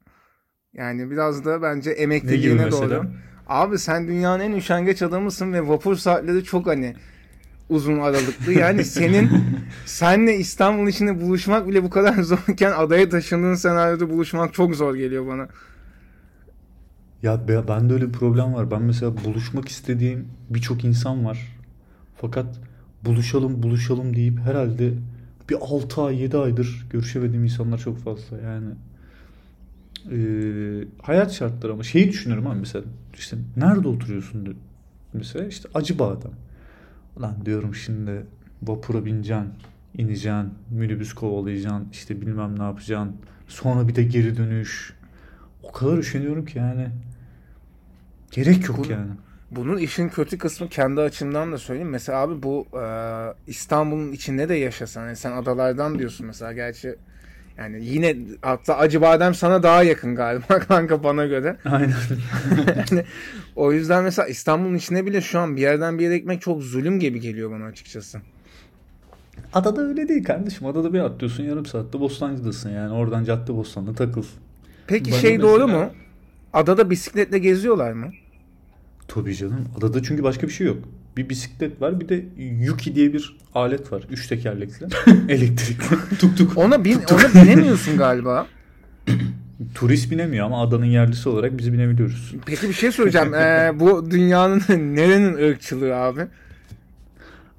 yani 0.76 1.10
biraz 1.10 1.44
da 1.44 1.62
bence 1.62 1.90
emekliliğine 1.90 2.70
doğru. 2.70 3.06
Abi 3.46 3.78
sen 3.78 4.08
dünyanın 4.08 4.40
en 4.42 4.52
üşengeç 4.52 5.02
adamısın 5.02 5.52
ve 5.52 5.68
vapur 5.68 5.96
saatleri 5.96 6.44
çok 6.44 6.66
hani 6.66 6.94
uzun 7.68 7.98
aralıklı. 7.98 8.52
Yani 8.52 8.84
senin 8.84 9.30
senle 9.86 10.36
İstanbul 10.36 10.88
içinde 10.88 11.20
buluşmak 11.20 11.68
bile 11.68 11.82
bu 11.84 11.90
kadar 11.90 12.22
zorken 12.22 12.72
adaya 12.72 13.08
taşındığın 13.08 13.54
senaryoda 13.54 14.10
buluşmak 14.10 14.54
çok 14.54 14.74
zor 14.76 14.94
geliyor 14.94 15.26
bana. 15.26 15.48
Ya 17.22 17.48
be- 17.48 17.68
bende 17.68 17.94
öyle 17.94 18.08
bir 18.08 18.12
problem 18.12 18.54
var. 18.54 18.70
Ben 18.70 18.82
mesela 18.82 19.24
buluşmak 19.24 19.68
istediğim 19.68 20.28
birçok 20.50 20.84
insan 20.84 21.24
var. 21.24 21.56
Fakat 22.16 22.46
buluşalım 23.04 23.62
buluşalım 23.62 24.16
deyip 24.16 24.38
herhalde 24.38 24.92
bir 25.50 25.56
6 25.60 26.02
ay 26.02 26.22
7 26.22 26.36
aydır 26.38 26.86
görüşemediğim 26.90 27.44
insanlar 27.44 27.78
çok 27.78 27.98
fazla. 27.98 28.38
Yani 28.38 28.66
eee, 30.10 30.88
hayat 31.02 31.32
şartları 31.32 31.72
ama 31.72 31.82
şeyi 31.82 32.08
düşünüyorum 32.08 32.46
abi 32.46 32.58
mesela 32.60 32.84
işte 33.14 33.36
nerede 33.56 33.88
oturuyorsun 33.88 34.44
diyor. 34.46 34.56
Mesela 35.12 35.46
işte 35.46 35.68
Acıbağ'da. 35.74 36.28
Ulan 37.16 37.36
diyorum 37.46 37.74
şimdi 37.74 38.26
vapura 38.62 39.04
bineceksin, 39.04 39.48
ineceksin, 39.98 40.54
minibüs 40.70 41.12
kovalayacaksın, 41.12 41.88
işte 41.92 42.20
bilmem 42.20 42.58
ne 42.58 42.62
yapacaksın. 42.62 43.16
Sonra 43.48 43.88
bir 43.88 43.94
de 43.94 44.02
geri 44.02 44.36
dönüş. 44.36 44.94
O 45.62 45.72
kadar 45.72 45.98
üşeniyorum 45.98 46.44
ki 46.44 46.58
yani. 46.58 46.88
Gerek 48.30 48.68
yok 48.68 48.78
Bu- 48.78 48.92
yani. 48.92 49.10
Bunun 49.50 49.78
işin 49.78 50.08
kötü 50.08 50.38
kısmı 50.38 50.68
kendi 50.68 51.00
açımdan 51.00 51.52
da 51.52 51.58
söyleyeyim. 51.58 51.90
Mesela 51.90 52.18
abi 52.18 52.42
bu 52.42 52.66
e, 52.80 52.84
İstanbul'un 53.46 54.12
içinde 54.12 54.48
de 54.48 54.54
yaşasan. 54.54 55.06
Yani 55.06 55.16
sen 55.16 55.32
adalardan 55.32 55.98
diyorsun 55.98 56.26
mesela. 56.26 56.52
Gerçi 56.52 56.96
yani 57.58 57.84
yine 57.84 58.16
hatta 58.42 58.76
Acıbadem 58.76 59.34
sana 59.34 59.62
daha 59.62 59.82
yakın 59.82 60.14
galiba 60.14 60.58
kanka 60.68 61.02
bana 61.04 61.26
göre. 61.26 61.56
Aynen. 61.64 61.94
Yani 62.90 63.04
o 63.56 63.72
yüzden 63.72 64.04
mesela 64.04 64.28
İstanbul'un 64.28 64.74
içine 64.74 65.06
bile 65.06 65.20
şu 65.20 65.38
an 65.38 65.56
bir 65.56 65.60
yerden 65.60 65.98
bir 65.98 66.04
yere 66.04 66.18
gitmek 66.18 66.40
çok 66.42 66.62
zulüm 66.62 67.00
gibi 67.00 67.20
geliyor 67.20 67.50
bana 67.50 67.64
açıkçası. 67.64 68.20
Adada 69.52 69.82
öyle 69.82 70.08
değil 70.08 70.24
kardeşim. 70.24 70.66
Adada 70.66 70.92
bir 70.92 71.00
atlıyorsun 71.00 71.44
yarım 71.44 71.66
saatte 71.66 72.00
Bostancı'dasın 72.00 72.70
yani. 72.70 72.92
Oradan 72.92 73.24
cadde 73.24 73.54
Bostan'da 73.56 73.94
takıl. 73.94 74.24
Peki 74.86 75.10
Bana 75.12 75.20
şey 75.20 75.40
doğru 75.40 75.66
mesela- 75.66 75.84
mu? 75.84 75.90
Adada 76.52 76.90
bisikletle 76.90 77.38
geziyorlar 77.38 77.92
mı? 77.92 78.10
Tabii 79.08 79.34
canım. 79.34 79.64
Adada 79.78 80.02
çünkü 80.02 80.22
başka 80.22 80.46
bir 80.46 80.52
şey 80.52 80.66
yok. 80.66 80.78
Bir 81.16 81.28
bisiklet 81.28 81.80
var 81.82 82.00
bir 82.00 82.08
de 82.08 82.24
Yuki 82.60 82.94
diye 82.94 83.12
bir 83.12 83.36
alet 83.54 83.92
var. 83.92 84.02
Üç 84.10 84.26
tekerlekli. 84.26 84.86
Elektrikli. 85.28 85.96
Tuk 86.18 86.36
tuk. 86.38 86.58
Ona 86.58 86.84
bin 86.84 86.98
ona 87.12 87.42
binemiyorsun 87.44 87.96
galiba. 87.96 88.46
Turist 89.74 90.10
binemiyor 90.10 90.46
ama 90.46 90.62
adanın 90.62 90.84
yerlisi 90.84 91.28
olarak 91.28 91.58
biz 91.58 91.72
binebiliyoruz. 91.72 92.34
Peki 92.46 92.68
bir 92.68 92.72
şey 92.74 92.92
söyleyeceğim. 92.92 93.34
Ee, 93.34 93.72
bu 93.80 94.10
dünyanın 94.10 94.62
nerenin 94.68 95.34
ırkçılığı 95.50 95.96
abi? 95.96 96.20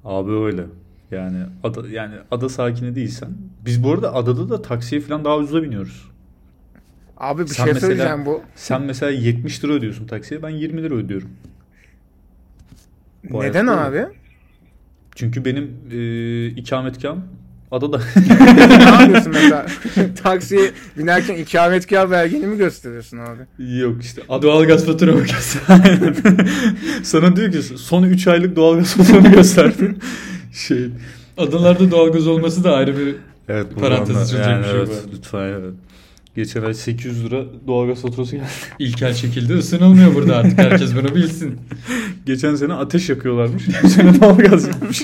Abi 0.04 0.32
öyle. 0.32 0.62
Yani 1.10 1.38
ada 1.64 1.88
yani 1.88 2.14
ada 2.30 2.48
sakini 2.48 2.94
değilsen. 2.94 3.28
Biz 3.66 3.84
bu 3.84 3.92
arada 3.92 4.14
adada 4.14 4.48
da 4.50 4.62
taksiye 4.62 5.00
falan 5.00 5.24
daha 5.24 5.36
ucuza 5.36 5.62
biniyoruz. 5.62 6.08
Abi 7.16 7.42
bir 7.42 7.46
Sen 7.48 7.64
şey 7.64 7.72
mesela- 7.74 7.88
söyleyeceğim 7.90 8.26
bu. 8.26 8.42
Sen 8.56 8.82
mesela 8.82 9.12
70 9.12 9.64
lira 9.64 9.72
ödüyorsun 9.72 10.06
taksiye. 10.06 10.42
Ben 10.42 10.48
20 10.50 10.82
lira 10.82 10.94
ödüyorum. 10.94 11.28
Bu 13.24 13.42
Neden 13.42 13.66
abi? 13.66 14.06
Çünkü 15.14 15.44
benim 15.44 15.70
e, 15.92 16.46
ikametgahım 16.46 17.24
adada. 17.70 18.00
ne 18.78 18.82
yapıyorsun 18.84 19.32
mesela? 19.32 19.66
Taksiye 20.22 20.70
binerken 20.98 21.36
ikametgah 21.36 22.10
belgeni 22.10 22.46
mi 22.46 22.58
gösteriyorsun 22.58 23.18
abi? 23.18 23.70
Yok 23.78 24.02
işte. 24.02 24.22
Doğalgaz 24.42 24.86
faturamı 24.86 25.20
göster. 25.20 25.62
Sana 27.02 27.36
diyor 27.36 27.52
ki 27.52 27.62
son 27.62 28.02
3 28.02 28.26
aylık 28.26 28.56
doğalgaz 28.56 28.94
faturanı 28.94 29.28
gösterdin. 29.28 29.98
şey. 30.52 30.90
Adalarda 31.38 31.90
doğalgaz 31.90 32.26
olması 32.26 32.64
da 32.64 32.74
ayrı 32.74 32.98
bir 32.98 33.14
Evet 33.48 33.66
Parantez 33.80 34.16
açılacak 34.16 34.48
yani 34.48 34.64
bir 34.64 34.68
şey 34.68 34.78
evet. 34.78 35.04
Lütfen 35.14 35.38
evet. 35.38 35.74
Geçen 36.38 36.62
ay 36.62 36.74
800 36.74 37.24
lira 37.24 37.44
doğalgaz 37.66 38.02
faturası 38.02 38.36
geldi. 38.36 38.46
ilkel 38.78 39.14
şekilde 39.14 39.54
ısınılmıyor 39.54 40.14
burada 40.14 40.36
artık. 40.36 40.58
Herkes 40.58 40.94
bunu 40.94 41.14
bilsin. 41.14 41.60
Geçen 42.26 42.54
sene 42.54 42.72
ateş 42.72 43.08
yakıyorlarmış. 43.08 43.68
Bu 43.82 43.88
sene 43.88 44.20
doğalgaz 44.20 44.66
yakmış. 44.66 45.02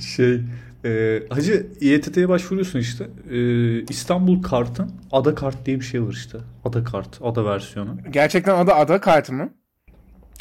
şey 0.00 0.40
e, 0.84 1.22
hacı 1.30 1.66
İETT'ye 1.80 2.28
başvuruyorsun 2.28 2.78
işte. 2.78 3.10
E, 3.30 3.38
İstanbul 3.82 4.42
kartın 4.42 4.90
ada 5.12 5.34
kart 5.34 5.66
diye 5.66 5.80
bir 5.80 5.84
şey 5.84 6.02
var 6.02 6.12
işte. 6.12 6.38
Ada 6.64 6.84
kart, 6.84 7.18
ada 7.22 7.44
versiyonu. 7.44 7.96
Gerçekten 8.10 8.56
adı 8.56 8.72
ada 8.72 9.00
kartı 9.00 9.32
mı? 9.32 9.50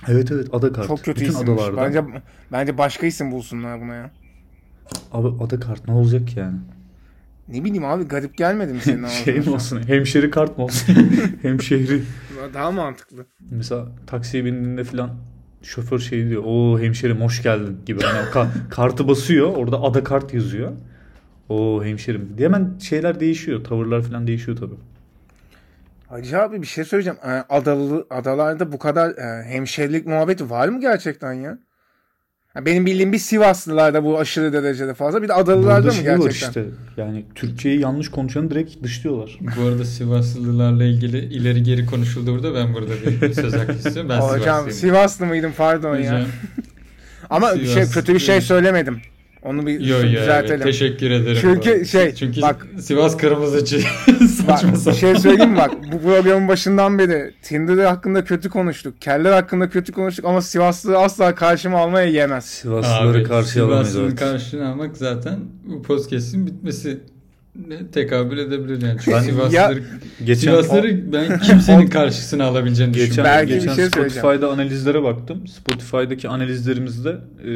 Evet 0.07 0.31
evet 0.31 0.47
ada 0.53 0.73
kart. 0.73 0.87
Çok 0.87 1.03
kötü 1.03 1.21
Bütün 1.21 1.31
isimmiş. 1.33 1.63
adalarda. 1.63 1.81
Bence 1.81 2.03
bence 2.51 2.77
başka 2.77 3.07
isim 3.07 3.31
bulsunlar 3.31 3.81
buna 3.81 3.95
ya. 3.95 4.11
Abi 5.11 5.43
ada 5.43 5.59
kart 5.59 5.87
ne 5.87 5.93
olacak 5.93 6.27
ki 6.27 6.39
yani? 6.39 6.57
Ne 7.47 7.63
bileyim 7.63 7.85
abi 7.85 8.03
garip 8.03 8.37
gelmedi 8.37 8.73
mi 8.73 8.81
senin 8.81 9.03
ağzına? 9.03 9.09
şey 9.25 9.39
mi 9.39 9.49
olsun? 9.49 9.87
Hemşeri 9.87 10.29
kart 10.31 10.57
mı 10.57 10.63
olsun? 10.63 10.95
Hemşehri. 11.41 12.01
Daha 12.53 12.71
mantıklı. 12.71 13.25
Mesela 13.51 13.87
taksiye 14.07 14.45
bindiğinde 14.45 14.83
falan 14.83 15.15
şoför 15.63 15.99
şey 15.99 16.29
diyor. 16.29 16.43
O 16.45 16.79
hemşerim 16.79 17.21
hoş 17.21 17.43
geldin 17.43 17.77
gibi. 17.85 17.99
O 17.99 18.33
ka- 18.33 18.47
kartı 18.69 19.07
basıyor. 19.07 19.55
Orada 19.55 19.81
ada 19.81 20.03
kart 20.03 20.33
yazıyor. 20.33 20.71
O 21.49 21.83
hemşerim. 21.83 22.33
diye 22.37 22.47
Hemen 22.47 22.77
şeyler 22.79 23.19
değişiyor. 23.19 23.63
Tavırlar 23.63 24.01
falan 24.01 24.27
değişiyor 24.27 24.57
tabii. 24.57 24.75
Hacı 26.09 26.39
abi 26.41 26.61
bir 26.61 26.67
şey 26.67 26.83
söyleyeceğim. 26.83 27.19
Ee, 27.25 27.29
Adalı, 27.49 28.05
adalarda 28.09 28.71
bu 28.71 28.79
kadar 28.79 29.09
e, 29.09 29.43
hemşerilik 29.43 30.05
muhabbeti 30.07 30.49
var 30.49 30.67
mı 30.67 30.81
gerçekten 30.81 31.33
ya? 31.33 31.57
Benim 32.61 32.85
bildiğim 32.85 33.13
bir 33.13 33.17
Sivaslılarda 33.17 34.03
bu 34.03 34.19
aşırı 34.19 34.53
derecede 34.53 34.93
fazla. 34.93 35.23
Bir 35.23 35.27
de 35.27 35.33
Adalılarda 35.33 35.87
mı 35.87 36.01
gerçekten? 36.03 36.29
işte. 36.29 36.65
Yani 36.97 37.25
Türkçeyi 37.35 37.79
yanlış 37.79 38.09
konuşanı 38.11 38.51
direkt 38.51 38.83
dışlıyorlar. 38.83 39.39
Bu 39.57 39.67
arada 39.67 39.85
Sivaslılarla 39.85 40.83
ilgili 40.83 41.17
ileri 41.17 41.63
geri 41.63 41.85
konuşuldu 41.85 42.33
burada. 42.33 42.55
Ben 42.55 42.73
burada 42.73 42.91
bir 43.21 43.33
söz 43.33 43.53
hakkı 43.53 43.73
istiyorum. 43.73 44.09
Ben 44.09 44.19
Hocam. 44.19 44.71
Sivaslı 44.71 45.25
mıydım 45.25 45.53
pardon 45.57 45.95
ya. 45.95 46.13
Hocam, 46.13 46.27
Ama 47.29 47.55
bir 47.55 47.65
şey, 47.65 47.73
Sivas 47.73 47.93
kötü 47.93 48.13
bir 48.13 48.19
şey 48.19 48.41
söylemedim. 48.41 49.01
Onu 49.45 49.67
bir 49.67 49.79
Yo 49.79 49.87
yo 49.87 49.95
evet, 50.03 50.11
düzeltelim. 50.21 50.59
teşekkür 50.65 51.11
ederim. 51.11 51.37
Çünkü 51.41 51.69
bu 51.69 51.73
arada. 51.73 51.85
şey, 51.85 52.13
Çünkü 52.15 52.41
bak- 52.41 52.67
Sivas 52.81 53.17
kırmızıcı 53.17 53.77
Bak, 54.07 54.29
saçma 54.29 54.75
sapan. 54.75 54.97
şey 54.97 55.15
söyleyeyim 55.15 55.51
mi 55.51 55.57
bak 55.57 55.71
bu 55.91 56.01
programın 56.01 56.47
başından 56.47 56.99
beri 56.99 57.33
Tinder 57.41 57.85
hakkında 57.85 58.23
kötü 58.23 58.49
konuştuk. 58.49 59.01
Keller 59.01 59.31
hakkında 59.31 59.69
kötü 59.69 59.91
konuştuk 59.91 60.25
ama 60.25 60.41
Sivaslı'yı 60.41 60.97
asla 60.97 61.35
karşıma 61.35 61.79
almaya 61.79 62.07
yemez. 62.07 62.45
Sivaslıları 62.45 63.23
karşıya 63.23 63.65
alamayız. 63.65 63.87
Sivaslı'nın 63.87 64.07
Evet. 64.09 64.19
karşına 64.19 64.69
almak 64.69 64.97
zaten 64.97 65.39
bu 65.65 65.81
podcast'in 65.81 66.47
bitmesi 66.47 66.99
ne 67.55 67.87
tekabül 67.91 68.37
edebilir 68.37 68.81
yani. 68.81 68.99
Çünkü 69.03 69.17
Ben- 69.17 69.21
Sivaslıları, 69.21 69.83
Geçen, 70.25 70.41
Sivaslıları 70.41 71.13
ben 71.13 71.39
kimsenin 71.39 71.87
karşısına 71.87 72.45
alabileceğini 72.45 72.93
Geçen, 72.93 73.07
düşünmüyorum. 73.11 73.39
Belki 73.39 73.53
bir 73.53 73.59
geçen 73.59 73.73
şey 73.75 73.85
söyleyeceğim. 73.85 74.09
Spotify'da 74.25 74.51
analizlere 74.51 75.03
baktım. 75.03 75.47
Spotify'daki 75.47 76.27
analizlerimizde 76.29 77.09
e, 77.43 77.47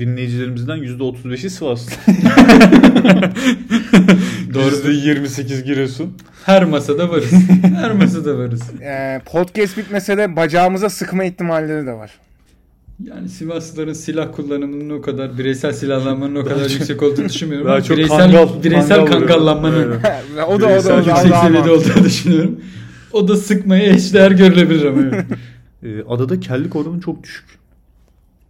dinleyicilerimizden 0.00 0.78
%35'i 0.78 1.50
Sivaslı. 1.50 1.92
Doğru. 4.54 4.74
%28 4.74 5.62
Giresun. 5.64 6.16
Her 6.44 6.64
masada 6.64 7.10
varız. 7.10 7.32
Her 7.76 7.92
masada 7.92 8.38
varız. 8.38 8.62
Ee, 8.82 9.20
podcast 9.26 9.76
bitmese 9.78 10.18
de 10.18 10.36
bacağımıza 10.36 10.90
sıkma 10.90 11.24
ihtimalleri 11.24 11.86
de 11.86 11.92
var. 11.92 12.10
Yani 13.02 13.28
Sivaslıların 13.28 13.92
silah 13.92 14.32
kullanımının 14.32 14.90
o 14.98 15.02
kadar 15.02 15.38
bireysel 15.38 15.72
silahlanmanın 15.72 16.34
o 16.34 16.44
kadar 16.44 16.70
yüksek 16.70 17.02
olduğunu 17.02 17.28
düşünmüyorum. 17.28 17.68
Daha 17.68 17.82
çok 17.82 17.96
bireysel 17.96 18.18
kangal- 18.32 18.64
bireysel 18.64 18.96
kangal 18.96 19.18
kangallanmanın 19.18 19.92
o 20.36 20.38
da 20.38 20.46
o 20.46 20.60
da 20.60 20.66
o 20.66 20.68
Bireysel 20.68 21.04
da 21.04 21.10
yüksek 21.10 21.34
seviyede 21.36 21.70
olduğunu 21.70 22.04
düşünüyorum. 22.04 22.60
O 23.12 23.28
da 23.28 23.36
sıkmaya 23.36 23.92
eşdeğer 23.92 24.30
görülebilir 24.30 24.84
ama. 24.84 25.00
evet. 25.02 25.24
E, 25.82 26.02
adada 26.08 26.40
kellik 26.40 26.76
oranı 26.76 27.00
çok 27.00 27.22
düşük. 27.22 27.44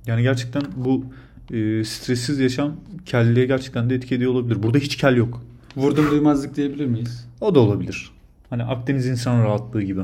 Yani 0.07 0.23
gerçekten 0.23 0.63
bu 0.77 1.05
e, 1.51 1.85
stressiz 1.85 2.39
yaşam 2.39 2.77
kelliğe 3.07 3.47
gerçekten 3.47 3.91
de 3.91 3.95
etki 3.95 4.15
ediyor 4.15 4.33
olabilir. 4.33 4.63
Burada 4.63 4.79
hiç 4.79 4.97
kel 4.97 5.17
yok. 5.17 5.43
Vurdum 5.77 6.11
duymazlık 6.11 6.57
diyebilir 6.57 6.87
miyiz? 6.87 7.27
O 7.41 7.55
da 7.55 7.61
olabilir. 7.61 8.11
Hani 8.51 8.63
Akdeniz 8.63 9.07
insan 9.07 9.45
rahatlığı 9.45 9.83
gibi. 9.83 10.01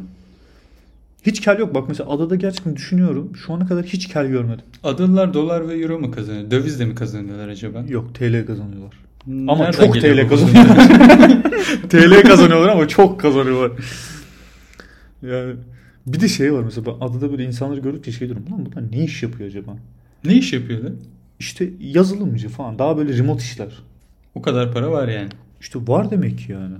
Hiç 1.22 1.40
kel 1.40 1.59
yok. 1.59 1.74
Bak 1.74 1.88
mesela 1.88 2.11
adada 2.11 2.37
gerçekten 2.37 2.76
düşünüyorum. 2.76 3.33
Şu 3.46 3.52
ana 3.52 3.66
kadar 3.66 3.85
hiç 3.85 4.09
kel 4.09 4.26
görmedim. 4.26 4.64
Adalılar 4.83 5.35
dolar 5.35 5.68
ve 5.68 5.74
euro 5.74 5.98
mu 5.98 6.11
kazanıyor? 6.11 6.50
Dövizle 6.50 6.85
mi 6.85 6.94
kazanıyorlar 6.94 7.48
acaba? 7.48 7.85
Yok 7.88 8.14
TL 8.14 8.46
kazanıyorlar. 8.46 8.94
Ama 9.26 9.56
Nereden 9.56 9.72
çok 9.87 9.94
geliyor 9.94 10.16
TL 10.16 10.28
kazanıyorlar. 10.28 10.76
TL 11.88 12.22
kazanıyorlar 12.22 12.68
ama 12.68 12.88
çok 12.88 13.20
kazanıyorlar. 13.20 13.72
Yani 15.22 15.54
bir 16.06 16.20
de 16.20 16.28
şey 16.28 16.52
var 16.52 16.62
mesela 16.62 16.96
adada 17.00 17.30
böyle 17.33 17.44
insanları 17.44 17.80
gördükçe 17.80 18.12
şey 18.12 18.28
diyorum. 18.28 18.46
Lan 18.52 18.66
bunlar 18.66 18.92
ne 18.92 19.04
iş 19.04 19.22
yapıyor 19.22 19.48
acaba? 19.48 19.76
Ne 20.24 20.35
iş 20.35 20.52
yapıyorlar? 20.52 20.92
İşte 21.38 21.70
yazılımcı 21.80 22.48
falan. 22.48 22.78
Daha 22.78 22.96
böyle 22.96 23.18
remote 23.18 23.42
işler. 23.42 23.78
O 24.35 24.42
kadar 24.42 24.72
para 24.72 24.90
var 24.90 25.09
yani. 25.09 25.28
İşte 25.61 25.78
var 25.87 26.11
demek 26.11 26.38
ki 26.38 26.52
yani. 26.52 26.74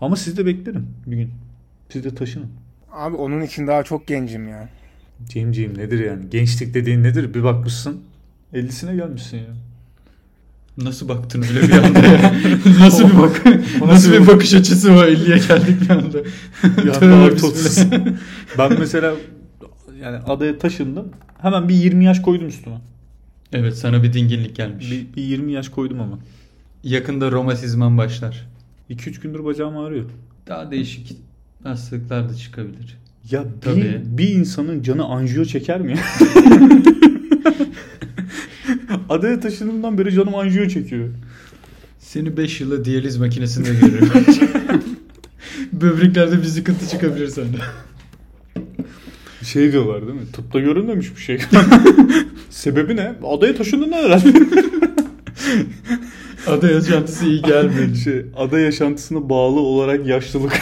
Ama 0.00 0.16
siz 0.16 0.38
de 0.38 0.46
beklerim 0.46 0.86
bir 1.06 1.16
gün. 1.16 1.30
Siz 1.88 2.04
de 2.04 2.14
taşının. 2.14 2.48
Abi 2.92 3.16
onun 3.16 3.42
için 3.42 3.66
daha 3.66 3.82
çok 3.82 4.06
gencim 4.06 4.48
ya. 4.48 4.68
Cemciğim 5.28 5.78
nedir 5.78 6.06
yani? 6.06 6.30
Gençlik 6.30 6.74
dediğin 6.74 7.02
nedir? 7.02 7.34
Bir 7.34 7.42
bakmışsın 7.42 8.00
50'sine 8.54 8.96
gelmişsin 8.96 9.36
ya. 9.36 9.54
Nasıl 10.78 11.08
baktın 11.08 11.42
öyle 11.42 11.62
bir 11.62 11.72
anda 11.72 12.32
nasıl 12.80 13.08
bir 13.08 13.18
bak 13.18 13.42
nasıl 13.86 14.12
bir 14.12 14.26
bakış 14.26 14.54
açısı 14.54 14.94
var 14.96 15.08
50'ye 15.08 15.38
geldik 15.38 15.80
bir 15.80 15.90
anda. 15.90 16.18
Ya 16.18 16.94
ben 18.58 18.78
mesela 18.78 19.14
yani 20.02 20.16
adaya 20.16 20.58
taşındım. 20.58 21.08
Hemen 21.42 21.68
bir 21.68 21.74
20 21.74 22.04
yaş 22.04 22.20
koydum 22.20 22.48
üstüme. 22.48 22.76
Evet 23.52 23.76
sana 23.76 24.02
bir 24.02 24.12
dinginlik 24.12 24.56
gelmiş. 24.56 24.90
Bir, 24.90 25.16
bir 25.16 25.22
20 25.22 25.52
yaş 25.52 25.68
koydum 25.68 26.00
ama. 26.00 26.18
Yakında 26.82 27.32
romatizman 27.32 27.98
başlar. 27.98 28.48
2-3 28.90 29.20
gündür 29.20 29.44
bacağım 29.44 29.76
ağrıyor. 29.76 30.04
Daha 30.46 30.70
değişik 30.70 31.16
hastalıklar 31.62 32.28
da 32.28 32.34
çıkabilir. 32.34 32.98
Ya 33.30 33.44
Tabii. 33.60 33.80
bir, 33.80 34.18
bir 34.18 34.28
insanın 34.28 34.82
canı 34.82 35.04
anjiyo 35.04 35.44
çeker 35.44 35.80
mi 35.80 35.90
ya? 35.90 35.98
Adaya 39.08 39.40
taşındığımdan 39.40 39.98
beri 39.98 40.12
canım 40.12 40.34
anjiyo 40.34 40.68
çekiyor. 40.68 41.08
Seni 41.98 42.36
5 42.36 42.60
yıla 42.60 42.84
diyaliz 42.84 43.16
makinesinde 43.16 43.68
görürüm. 43.80 44.10
Böbreklerde 45.72 46.38
bir 46.38 46.46
sıkıntı 46.46 46.88
çıkabilir 46.88 47.28
sende. 47.28 47.56
Şey 49.42 49.72
diyorlar 49.72 50.02
değil 50.06 50.20
mi? 50.20 50.26
Tıpta 50.32 50.60
görülmemiş 50.60 51.16
bir 51.16 51.20
şey. 51.20 51.38
Sebebi 52.50 52.96
ne? 52.96 53.14
Adaya 53.24 53.54
taşındın 53.54 53.92
herhalde. 53.92 54.32
Ada 56.46 56.70
yaşantısı 56.70 57.26
iyi 57.26 57.42
gelmedi. 57.42 57.98
şey, 57.98 58.26
ada 58.36 58.58
yaşantısına 58.58 59.28
bağlı 59.28 59.60
olarak 59.60 60.06
yaşlılık. 60.06 60.60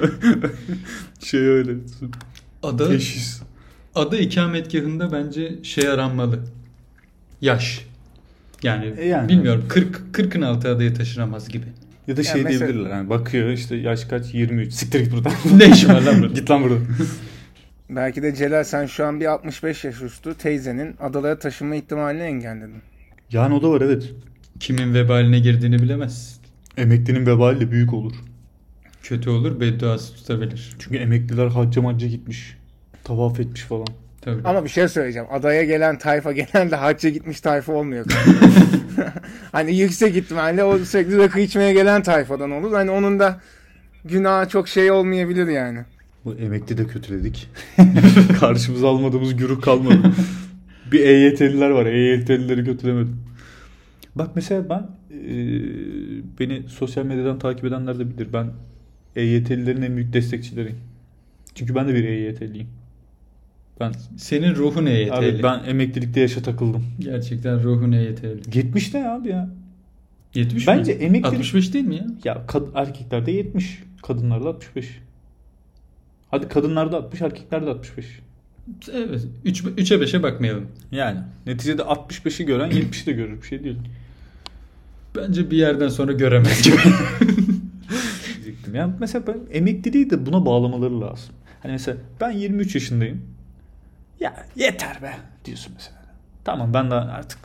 şey 1.22 1.40
öyle. 1.40 1.72
Ada, 2.62 2.88
Teşhis. 2.88 3.42
ada 3.94 4.18
ikametgahında 4.18 5.12
bence 5.12 5.52
şey 5.62 5.88
aranmalı. 5.88 6.38
Yaş. 7.40 7.86
Yani, 8.62 8.94
E 8.98 9.08
yani. 9.08 9.28
bilmiyorum 9.28 9.64
40 9.68 10.00
40'ın 10.12 10.42
altı 10.42 10.68
adaya 10.68 10.94
taşınamaz 10.94 11.48
gibi. 11.48 11.66
Ya 12.06 12.16
da 12.16 12.22
şey 12.22 12.42
mesela- 12.42 12.66
diyebilirler. 12.66 12.90
Yani 12.90 13.10
bakıyor 13.10 13.48
işte 13.48 13.76
yaş 13.76 14.04
kaç? 14.04 14.34
23. 14.34 14.72
Siktir 14.72 15.00
git 15.00 15.12
buradan. 15.12 15.32
ne 15.56 15.70
işin 15.70 15.88
var 15.88 16.00
lan 16.02 16.22
burada? 16.22 16.34
git 16.34 16.50
lan 16.50 16.62
buradan. 16.62 16.86
Belki 17.90 18.22
de 18.22 18.34
Celal 18.34 18.64
sen 18.64 18.86
şu 18.86 19.06
an 19.06 19.20
bir 19.20 19.26
65 19.26 19.84
yaş 19.84 20.02
üstü 20.02 20.34
teyzenin 20.34 20.96
adalara 21.00 21.38
taşınma 21.38 21.74
ihtimalini 21.76 22.22
engelledin. 22.22 22.82
Yani 23.32 23.54
o 23.54 23.62
da 23.62 23.70
var 23.70 23.80
evet. 23.80 24.12
Kimin 24.60 24.94
vebaline 24.94 25.38
girdiğini 25.38 25.78
bilemez. 25.78 26.40
Emeklinin 26.76 27.26
vebali 27.26 27.60
de 27.60 27.70
büyük 27.70 27.94
olur. 27.94 28.12
Kötü 29.08 29.30
olur 29.30 29.60
bedduası 29.60 30.14
tutabilir. 30.14 30.76
Çünkü 30.78 30.96
emekliler 30.96 31.46
hacca 31.46 31.82
macca 31.82 32.06
gitmiş. 32.06 32.56
Tavaf 33.04 33.40
etmiş 33.40 33.62
falan. 33.62 33.86
Tabii. 34.20 34.40
Ama 34.44 34.64
bir 34.64 34.68
şey 34.68 34.88
söyleyeceğim. 34.88 35.28
Adaya 35.30 35.64
gelen 35.64 35.98
tayfa 35.98 36.32
genelde 36.32 36.76
hacca 36.76 37.08
gitmiş 37.08 37.40
tayfa 37.40 37.72
olmuyor. 37.72 38.06
hani 39.52 39.76
yüksek 39.76 40.16
ihtimalle 40.16 40.64
o 40.64 40.78
sürekli 40.78 41.18
rakı 41.18 41.40
içmeye 41.40 41.72
gelen 41.72 42.02
tayfadan 42.02 42.50
olur. 42.50 42.72
Hani 42.72 42.90
onun 42.90 43.18
da 43.18 43.40
günah 44.04 44.48
çok 44.48 44.68
şey 44.68 44.90
olmayabilir 44.90 45.46
yani. 45.46 45.78
Bu 46.24 46.34
emekli 46.34 46.78
de 46.78 46.86
kötüledik. 46.86 47.48
Karşımıza 48.40 48.88
almadığımız 48.88 49.36
gürü 49.36 49.60
kalmadı. 49.60 50.12
bir 50.92 51.00
EYT'liler 51.00 51.70
var. 51.70 51.86
EYT'lileri 51.86 52.64
kötülemedim. 52.64 53.16
Bak 54.14 54.30
mesela 54.34 54.68
ben 54.70 54.86
e, 55.16 55.34
beni 56.40 56.68
sosyal 56.68 57.04
medyadan 57.04 57.38
takip 57.38 57.64
edenler 57.64 57.98
de 57.98 58.10
bilir. 58.10 58.32
Ben 58.32 58.46
EYT'lilerin 59.16 59.82
en 59.82 59.96
büyük 59.96 60.12
destekçileriyim. 60.12 60.78
Çünkü 61.54 61.74
ben 61.74 61.88
de 61.88 61.94
bir 61.94 62.04
EYT'liyim. 62.04 62.68
Ben 63.80 63.92
Senin 64.16 64.54
ruhun 64.54 64.86
EYT'li. 64.86 65.12
abi 65.12 65.42
ben 65.42 65.64
emeklilikte 65.66 66.20
yaşa 66.20 66.42
takıldım. 66.42 66.84
Gerçekten 66.98 67.62
ruhun 67.62 67.92
EYT'li. 67.92 68.40
70 68.58 68.94
ne 68.94 69.08
abi 69.08 69.28
ya? 69.28 69.50
70 70.34 70.68
Bence 70.68 70.94
mi? 70.94 71.02
emeklilik- 71.04 71.26
65 71.26 71.74
değil 71.74 71.84
mi 71.84 71.94
ya? 71.96 72.06
Ya 72.24 72.44
kad- 72.48 72.70
erkeklerde 72.74 73.30
70, 73.32 73.82
kadınlarda 74.02 74.48
65. 74.48 74.98
Hadi 76.30 76.48
kadınlarda 76.48 76.96
60, 76.96 77.20
erkeklerde 77.22 77.70
65. 77.70 78.06
Evet. 78.92 79.26
3 79.44 79.62
3'e 79.64 80.00
5'e 80.00 80.22
bakmayalım. 80.22 80.66
Yani 80.92 81.18
neticede 81.46 81.82
65'i 81.82 82.46
gören 82.46 82.70
70'i 82.70 83.06
de 83.06 83.12
görür 83.12 83.42
bir 83.42 83.46
şey 83.46 83.64
değil. 83.64 83.76
Bence 85.16 85.50
bir 85.50 85.56
yerden 85.56 85.88
sonra 85.88 86.12
göremez 86.12 86.62
gibi. 86.62 86.76
Yani 88.76 88.94
mesela 89.00 89.26
ben 89.26 89.38
emekliliği 89.52 90.10
de 90.10 90.26
buna 90.26 90.46
bağlamaları 90.46 91.00
lazım. 91.00 91.34
Hani 91.62 91.72
mesela 91.72 91.98
ben 92.20 92.30
23 92.30 92.74
yaşındayım. 92.74 93.22
Ya 94.20 94.46
yeter 94.56 95.02
be 95.02 95.12
diyorsun 95.44 95.72
mesela. 95.76 95.96
Tamam 96.44 96.74
ben 96.74 96.90
de 96.90 96.94
artık 96.94 97.38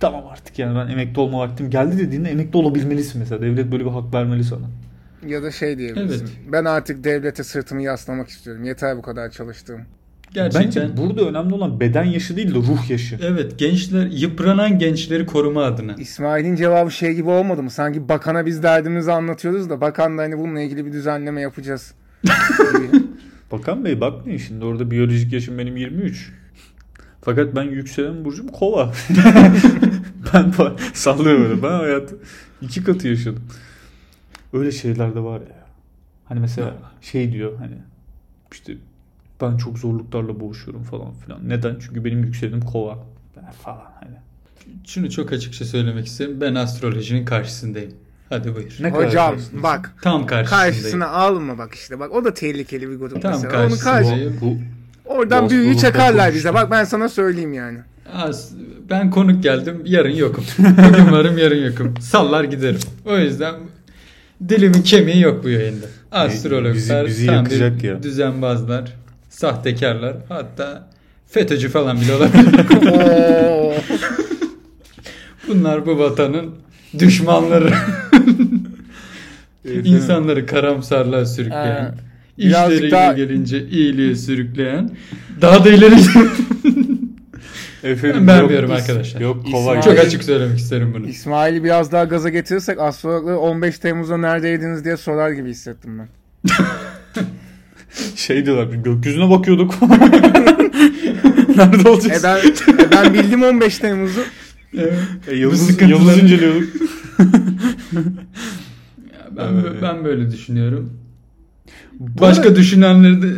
tamam 0.00 0.26
artık 0.26 0.58
yani 0.58 0.78
ben 0.78 0.92
emekli 0.92 1.20
olma 1.20 1.38
vaktim 1.38 1.70
geldi 1.70 1.98
dediğinde 1.98 2.30
emekli 2.30 2.56
olabilmelisin 2.56 3.18
mesela. 3.18 3.42
Devlet 3.42 3.72
böyle 3.72 3.84
bir 3.84 3.90
hak 3.90 4.14
vermeli 4.14 4.44
sana. 4.44 4.66
Ya 5.26 5.42
da 5.42 5.50
şey 5.50 5.78
diyebilirsin. 5.78 6.26
Evet. 6.26 6.52
Ben 6.52 6.64
artık 6.64 7.04
devlete 7.04 7.44
sırtımı 7.44 7.82
yaslamak 7.82 8.28
istiyorum. 8.28 8.64
Yeter 8.64 8.96
bu 8.96 9.02
kadar 9.02 9.30
çalıştığım. 9.30 9.86
Gerçekten. 10.34 10.88
Bence 10.88 11.02
burada 11.02 11.28
önemli 11.28 11.54
olan 11.54 11.80
beden 11.80 12.04
yaşı 12.04 12.36
değil 12.36 12.54
de 12.54 12.58
ruh 12.58 12.90
yaşı. 12.90 13.18
Evet 13.22 13.58
gençler 13.58 14.06
yıpranan 14.06 14.78
gençleri 14.78 15.26
koruma 15.26 15.64
adına. 15.64 15.94
İsmail'in 15.94 16.56
cevabı 16.56 16.90
şey 16.90 17.12
gibi 17.12 17.30
olmadı 17.30 17.62
mı? 17.62 17.70
Sanki 17.70 18.08
bakana 18.08 18.46
biz 18.46 18.62
derdimizi 18.62 19.12
anlatıyoruz 19.12 19.70
da 19.70 19.80
bakan 19.80 20.18
da 20.18 20.22
hani 20.22 20.38
bununla 20.38 20.60
ilgili 20.60 20.86
bir 20.86 20.92
düzenleme 20.92 21.40
yapacağız. 21.40 21.94
Bakan 23.52 23.84
Bey 23.84 24.00
bakmayın 24.00 24.38
şimdi 24.38 24.64
orada 24.64 24.90
biyolojik 24.90 25.32
yaşım 25.32 25.58
benim 25.58 25.76
23. 25.76 26.32
Fakat 27.22 27.56
ben 27.56 27.62
yükselen 27.62 28.24
burcum 28.24 28.48
kova. 28.48 28.92
ben 30.34 30.52
sallıyorum 30.92 31.44
öyle. 31.44 31.62
Ben 31.62 31.68
hayatı 31.68 32.16
iki 32.62 32.84
katı 32.84 33.08
yaşadım. 33.08 33.42
Öyle 34.52 34.72
şeyler 34.72 35.14
de 35.14 35.20
var 35.20 35.40
ya. 35.40 35.66
Hani 36.24 36.40
mesela 36.40 36.74
şey 37.00 37.32
diyor 37.32 37.58
hani 37.58 37.74
işte 38.52 38.72
ben 39.40 39.56
çok 39.56 39.78
zorluklarla 39.78 40.40
boğuşuyorum 40.40 40.82
falan 40.82 41.12
filan. 41.14 41.48
Neden? 41.48 41.76
Çünkü 41.80 42.04
benim 42.04 42.24
yükselenim 42.24 42.60
kova. 42.60 42.98
Falan 43.62 43.82
hani. 44.00 44.16
Şunu 44.86 45.10
çok 45.10 45.32
açıkça 45.32 45.64
söylemek 45.64 46.06
isterim. 46.06 46.40
Ben 46.40 46.54
astrolojinin 46.54 47.24
karşısındayım. 47.24 47.92
Hadi 48.28 48.54
buyur. 48.54 48.76
Ne 48.80 48.90
Hocam 48.90 49.36
bak 49.62 49.94
Tam 50.02 50.26
karşısındayım. 50.26 50.72
karşısına 50.72 51.08
alma 51.08 51.58
bak 51.58 51.74
işte 51.74 52.00
bak 52.00 52.12
o 52.14 52.24
da 52.24 52.34
tehlikeli 52.34 52.90
bir 52.90 52.96
grup 52.96 53.22
Tam 53.22 53.32
mesela. 53.32 53.66
Onu 53.66 53.78
karşı. 53.78 54.32
Bu, 54.40 54.56
oradan 55.04 55.50
büyüğü 55.50 55.70
astrolog 55.70 55.80
çakarlar 55.80 56.34
bize. 56.34 56.54
Bak 56.54 56.70
ben 56.70 56.84
sana 56.84 57.08
söyleyeyim 57.08 57.52
yani. 57.52 57.78
Az, 58.14 58.52
ben 58.90 59.10
konuk 59.10 59.42
geldim. 59.42 59.82
Yarın 59.84 60.14
yokum. 60.14 60.44
Bugün 60.58 61.12
varım 61.12 61.38
yarın 61.38 61.64
yokum. 61.64 61.94
Sallar 62.00 62.44
giderim. 62.44 62.80
O 63.06 63.18
yüzden 63.18 63.54
dilimin 64.48 64.82
kemiği 64.82 65.20
yok 65.20 65.44
bu 65.44 65.48
yayında. 65.48 65.86
Astrologlar, 66.12 66.74
Bizi- 66.74 67.06
bizi 67.06 67.26
tam 67.26 67.34
yakacak 67.34 67.82
bir 67.82 67.88
ya. 67.88 68.02
düzenbazlar, 68.02 68.92
sahtekarlar, 69.44 70.16
hatta 70.28 70.88
FETÖ'cü 71.28 71.68
falan 71.68 72.00
bile 72.00 72.14
olabilir. 72.14 72.46
Bunlar 75.48 75.86
bu 75.86 75.98
vatanın 75.98 76.54
düşmanları. 76.98 77.72
İnsanları 79.84 80.46
karamsarlığa 80.46 81.26
sürükleyen, 81.26 81.94
birazcık 82.38 82.72
işleriyle 82.74 82.90
daha- 82.96 83.12
gelince 83.12 83.66
iyiliğe 83.68 84.14
sürükleyen, 84.16 84.90
daha 85.40 85.64
da 85.64 85.68
ileri 85.70 85.94
Efendim, 87.82 88.16
Ben 88.20 88.26
beğenmiyorum 88.26 88.70
yok, 88.70 88.78
arkadaşlar. 88.80 89.20
Yok. 89.20 89.48
İsmail- 89.48 89.82
Çok 89.82 89.98
açık 89.98 90.24
söylemek 90.24 90.58
isterim 90.58 90.94
bunu. 90.94 91.06
İsmail'i 91.06 91.64
biraz 91.64 91.92
daha 91.92 92.04
gaza 92.04 92.28
getirirsek 92.28 92.78
astrologları 92.80 93.38
15 93.38 93.78
Temmuz'da 93.78 94.16
neredeydiniz 94.16 94.84
diye 94.84 94.96
sorar 94.96 95.30
gibi 95.30 95.50
hissettim 95.50 95.98
ben. 95.98 96.08
Şey 98.16 98.46
diyorlar 98.46 98.74
gökyüzüne 98.74 99.30
bakıyorduk. 99.30 99.74
Nerede 101.56 101.88
E 101.88 101.88
olacağız? 101.90 102.24
ben, 102.24 102.36
e 102.84 102.90
ben 102.90 103.14
bildim 103.14 103.42
15 103.42 103.78
Temmuz'u. 103.78 104.20
Evet. 104.74 104.92
E, 105.28 105.30
Bu 105.32 105.34
yıldız, 105.36 105.80
yıldız 105.82 106.18
inceliyorduk. 106.22 106.68
Ya 109.12 109.28
Ben, 109.36 109.52
Evet. 109.54 109.82
ben 109.82 110.04
böyle 110.04 110.30
düşünüyorum. 110.30 110.92
Başka 112.00 112.56
düşünenleri 112.56 113.22
de 113.22 113.28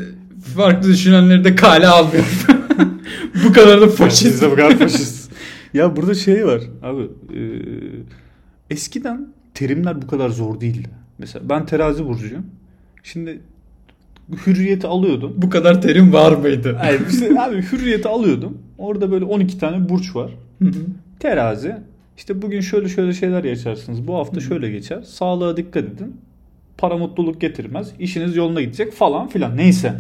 farklı 0.57 0.89
düşünenleri 0.93 1.45
de 1.45 1.55
kale 1.55 1.87
almıyorum. 1.89 2.29
Bu 3.49 3.53
kadar 3.53 3.81
da 3.81 3.89
faşist. 3.89 4.23
Faşist. 4.23 4.43
bu 4.51 4.55
kadar 4.57 4.79
faşist. 4.79 5.31
ya 5.75 5.97
burada 5.97 6.15
şey 6.15 6.47
var 6.47 6.61
abi. 6.83 7.03
e, 7.03 7.41
eskiden 8.71 9.29
terimler 9.55 10.03
bu 10.03 10.07
kadar 10.07 10.29
zor 10.29 10.61
değildi. 10.61 10.89
Mesela 11.19 11.49
ben 11.49 11.67
terazi 11.67 12.05
burcuyum. 12.07 12.47
Şimdi 13.03 13.41
hürriyeti 14.47 14.87
alıyordum. 14.87 15.33
Bu 15.37 15.51
kadar 15.51 15.83
terim 15.83 16.13
var 16.13 16.33
mıydı? 16.33 16.79
Ay, 16.81 16.99
işte 17.11 17.41
abi 17.43 17.63
hürriyeti 17.63 18.09
alıyordum. 18.09 18.59
Orada 18.79 19.11
böyle 19.11 19.25
12 19.25 19.59
tane 19.59 19.89
burç 19.89 20.17
var. 20.17 20.31
Hı 20.63 20.69
hı. 20.69 20.87
Terazi. 21.21 21.77
İşte 22.17 22.43
bugün 22.43 22.61
şöyle 22.61 22.89
şöyle 22.89 23.13
şeyler 23.13 23.45
yaşarsınız. 23.45 24.07
Bu 24.07 24.15
hafta 24.15 24.41
şöyle 24.41 24.71
geçer. 24.71 25.03
Sağlığa 25.03 25.57
dikkat 25.57 25.85
edin. 25.85 26.17
Para 26.79 26.97
mutluluk 26.97 27.41
getirmez. 27.41 27.93
İşiniz 27.99 28.37
yoluna 28.37 28.61
gidecek 28.61 28.93
falan 28.93 29.29
filan. 29.29 29.57
Neyse. 29.57 29.95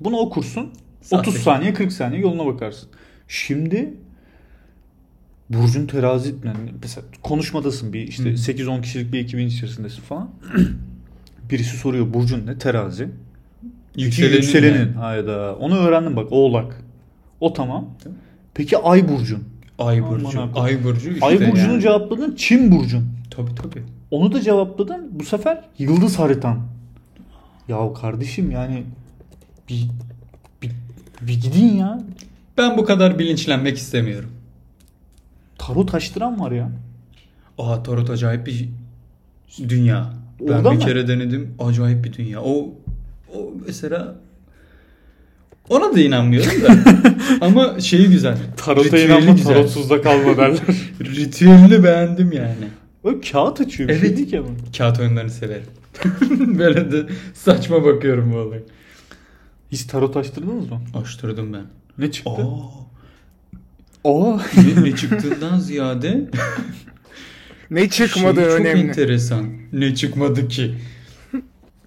Bunu 0.00 0.16
okursun. 0.16 0.70
Sahte. 1.02 1.30
30 1.30 1.42
saniye 1.42 1.74
40 1.74 1.92
saniye 1.92 2.20
yoluna 2.20 2.46
bakarsın. 2.46 2.88
Şimdi 3.28 3.94
Burcun 5.50 5.86
terazi 5.86 6.34
yani 6.44 6.70
mesela 6.82 7.06
konuşmadasın 7.22 7.92
bir 7.92 8.08
işte 8.08 8.24
Hı. 8.24 8.34
8-10 8.34 8.82
kişilik 8.82 9.12
bir 9.12 9.18
ekibin 9.18 9.46
içerisindesin 9.46 10.02
falan. 10.02 10.30
Birisi 11.50 11.76
soruyor 11.76 12.14
Burcun 12.14 12.46
ne? 12.46 12.58
Terazi. 12.58 13.08
Yükselenin. 13.96 14.34
Yükselenin. 14.36 14.92
Hayda. 14.92 15.56
Onu 15.56 15.76
öğrendim 15.76 16.16
bak. 16.16 16.26
Oğlak. 16.30 16.82
O 17.40 17.52
tamam. 17.52 17.88
Peki 18.54 18.78
Ay 18.78 19.08
Burcun. 19.08 19.44
Ay 19.78 20.02
burcu. 20.02 20.50
Ay 20.54 20.84
burcu 20.84 21.10
işte 21.10 21.26
Ay 21.26 21.34
Burcu'nu 21.40 21.72
yani. 21.72 21.82
cevapladın. 21.82 22.34
Çin 22.36 22.72
Burcun. 22.72 23.04
Tabii 23.30 23.54
tabii. 23.54 23.82
Onu 24.10 24.32
da 24.32 24.40
cevapladın. 24.40 25.08
Bu 25.12 25.24
sefer 25.24 25.64
yıldız 25.78 26.18
haritan. 26.18 26.60
Ya 27.68 27.92
kardeşim 27.92 28.50
yani 28.50 28.84
bir, 29.68 29.88
bir, 30.62 30.70
bir 31.20 31.40
gidin 31.42 31.74
ya. 31.76 32.02
Ben 32.58 32.78
bu 32.78 32.84
kadar 32.84 33.18
bilinçlenmek 33.18 33.76
istemiyorum. 33.78 34.30
Tarot 35.58 35.94
açtıran 35.94 36.40
var 36.40 36.52
ya. 36.52 36.70
Aa 37.58 37.82
tarot 37.82 38.10
acayip 38.10 38.46
bir 38.46 38.68
dünya. 39.68 40.12
Ben 40.40 40.46
Orada 40.52 40.70
bir 40.70 40.76
mı? 40.76 40.82
kere 40.82 41.08
denedim. 41.08 41.54
Acayip 41.58 42.04
bir 42.04 42.12
dünya. 42.12 42.42
O 42.42 42.68
o 43.34 43.52
mesela 43.66 44.16
ona 45.68 45.94
da 45.94 46.00
inanmıyorum 46.00 46.62
da. 46.62 46.76
Ama 47.40 47.80
şeyi 47.80 48.08
güzel. 48.08 48.36
Tarota 48.56 48.98
inanma 48.98 49.32
güzel. 49.32 49.54
tarotsuzda 49.54 50.02
kalma 50.02 50.36
derler. 50.36 50.60
Ritüelini 51.00 51.84
beğendim 51.84 52.32
yani. 52.32 52.68
o 53.04 53.14
kağıt 53.32 53.60
açıyor. 53.60 53.88
Bir 53.88 53.94
şey 53.98 54.08
Evet. 54.08 54.16
değil 54.18 54.30
ki 54.30 54.38
ama. 54.38 54.48
Kağıt 54.78 55.00
oyunlarını 55.00 55.30
severim. 55.30 55.66
Böyle 56.58 56.92
de 56.92 57.06
saçma 57.34 57.84
bakıyorum 57.84 58.32
bu 58.32 58.36
olaya. 58.36 58.60
Hiç 59.72 59.82
tarot 59.84 60.16
açtırdınız 60.16 60.70
mı? 60.70 60.80
Açtırdım 60.94 61.52
ben. 61.52 61.62
Ne 61.98 62.10
çıktı? 62.10 62.30
Aa, 64.04 64.10
Aa. 64.10 64.40
ne, 64.56 64.84
ne 64.84 64.96
çıktığından 64.96 65.58
ziyade 65.58 66.30
Ne 67.70 67.88
çıkmadı 67.90 68.40
şey 68.40 68.50
çok 68.50 68.60
önemli. 68.60 68.80
enteresan. 68.88 69.46
Ne 69.72 69.94
çıkmadı 69.94 70.48
ki? 70.48 70.74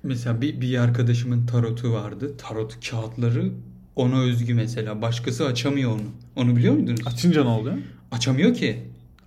Mesela 0.03 0.41
bir, 0.41 0.61
bir 0.61 0.77
arkadaşımın 0.77 1.45
tarotu 1.45 1.93
vardı. 1.93 2.37
Tarot 2.37 2.89
kağıtları 2.89 3.51
ona 3.95 4.21
özgü 4.21 4.53
mesela. 4.53 5.01
Başkası 5.01 5.45
açamıyor 5.45 5.91
onu. 5.91 6.01
Onu 6.35 6.55
biliyor 6.55 6.73
muydunuz? 6.73 7.01
Açınca 7.07 7.43
ne 7.43 7.49
oluyor? 7.49 7.75
Açamıyor 8.11 8.53
ki. 8.53 8.77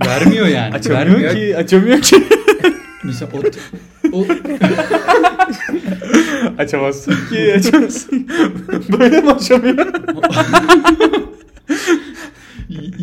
Vermiyor 0.06 0.46
yani. 0.56 0.74
Açamıyor 0.74 1.20
Vermiyor. 1.20 1.34
ki, 1.34 1.56
açamıyor 1.56 2.00
ki. 2.00 2.16
Mesela 3.04 3.30
o 3.34 3.40
O, 4.12 4.26
Açamazsın 6.58 7.14
ki 7.30 7.54
açamazsın. 7.54 8.28
Böyle 8.98 9.20
mi 9.20 9.30
açamıyor? 9.30 9.86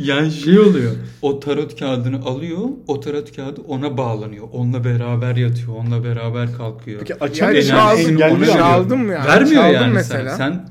Yani 0.07 0.31
şey 0.31 0.59
oluyor. 0.59 0.91
O 1.21 1.39
tarot 1.39 1.79
kağıdını 1.79 2.25
alıyor. 2.25 2.59
O 2.87 2.99
tarot 2.99 3.35
kağıdı 3.35 3.61
ona 3.67 3.97
bağlanıyor. 3.97 4.47
Onunla 4.51 4.83
beraber 4.83 5.35
yatıyor. 5.35 5.75
Onunla 5.77 6.03
beraber 6.03 6.53
kalkıyor. 6.57 6.99
Peki 6.99 7.11
Yani 7.11 7.21
açamıyor. 7.23 7.63
çaldım, 7.63 8.43
çaldım 8.45 9.05
mı 9.05 9.13
yani? 9.13 9.27
Vermiyor 9.27 9.61
çaldım 9.63 9.73
yani 9.73 9.93
mesela. 9.93 10.29
sen. 10.29 10.37
Sen 10.51 10.69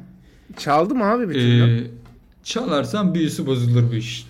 Çaldım 0.59 1.03
abi 1.03 1.29
bir 1.29 1.35
türlü. 1.35 1.79
e, 1.85 1.87
çalarsan 2.45 3.15
büyüsü 3.15 3.47
bozulur 3.47 3.91
bu 3.91 3.95
iş. 3.95 4.27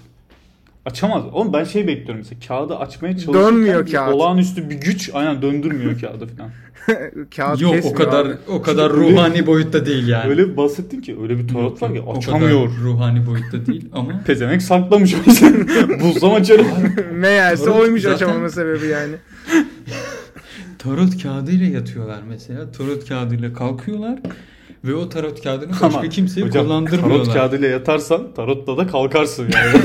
Açamaz. 0.87 1.25
Oğlum 1.33 1.53
ben 1.53 1.65
şey 1.65 1.87
bekliyorum 1.87 2.17
mesela 2.17 2.41
kağıdı 2.49 2.77
açmaya 2.77 3.13
çalışırken 3.19 3.35
Dönmüyor 3.43 3.87
bir 3.87 3.93
kağıt. 3.93 4.15
olağanüstü 4.15 4.71
bir 4.71 4.75
güç 4.75 5.11
aynen 5.15 5.43
döndürmüyor 5.43 6.01
kağıdı 6.01 6.27
falan. 6.27 6.51
Kağıt 7.37 7.61
Yok 7.61 7.73
o 7.73 7.75
kesmiyor 7.77 7.97
kadar 7.99 8.27
abi. 8.27 8.35
o 8.49 8.63
kadar 8.63 8.89
Çünkü 8.91 9.03
öyle- 9.05 9.13
ruhani 9.17 9.47
boyutta 9.47 9.87
değil 9.87 10.09
yani. 10.09 10.31
Öyle 10.31 10.49
bir 10.49 10.57
bahsettin 10.57 11.01
ki 11.01 11.17
öyle 11.23 11.39
bir 11.39 11.49
tarot 11.49 11.83
var 11.83 11.95
ki 11.95 12.01
o 12.01 12.17
açamıyor. 12.19 12.51
kadar 12.69 12.79
ruhani 12.85 13.27
boyutta 13.27 13.67
değil 13.67 13.89
ama 13.93 14.21
Pezemek 14.27 14.63
saklamış 14.63 15.15
o 15.15 15.31
yüzden. 15.31 15.67
Buzlama 16.01 16.35
açarım. 16.35 16.67
Meğerse 17.13 17.65
Tarot 17.65 17.81
oymuş 17.81 18.03
zaten- 18.03 18.15
açamama 18.17 18.49
sebebi 18.49 18.87
yani. 18.87 19.15
tarot 20.79 21.23
kağıdıyla 21.23 21.67
yatıyorlar 21.67 22.21
mesela. 22.29 22.73
Tarot 22.73 23.09
kağıdıyla 23.09 23.53
kalkıyorlar 23.53 24.19
ve 24.85 24.95
o 24.95 25.09
tarot 25.09 25.43
kağıdını 25.43 25.71
başka 25.71 25.87
Ama 25.87 26.09
kimseye 26.09 26.43
hocam, 26.47 26.65
kullandırmıyorlar. 26.67 27.25
Tarot 27.25 27.35
kağıdıyla 27.35 27.69
yatarsan 27.69 28.35
tarotla 28.37 28.77
da 28.77 28.87
kalkarsın 28.87 29.43
yani. 29.55 29.83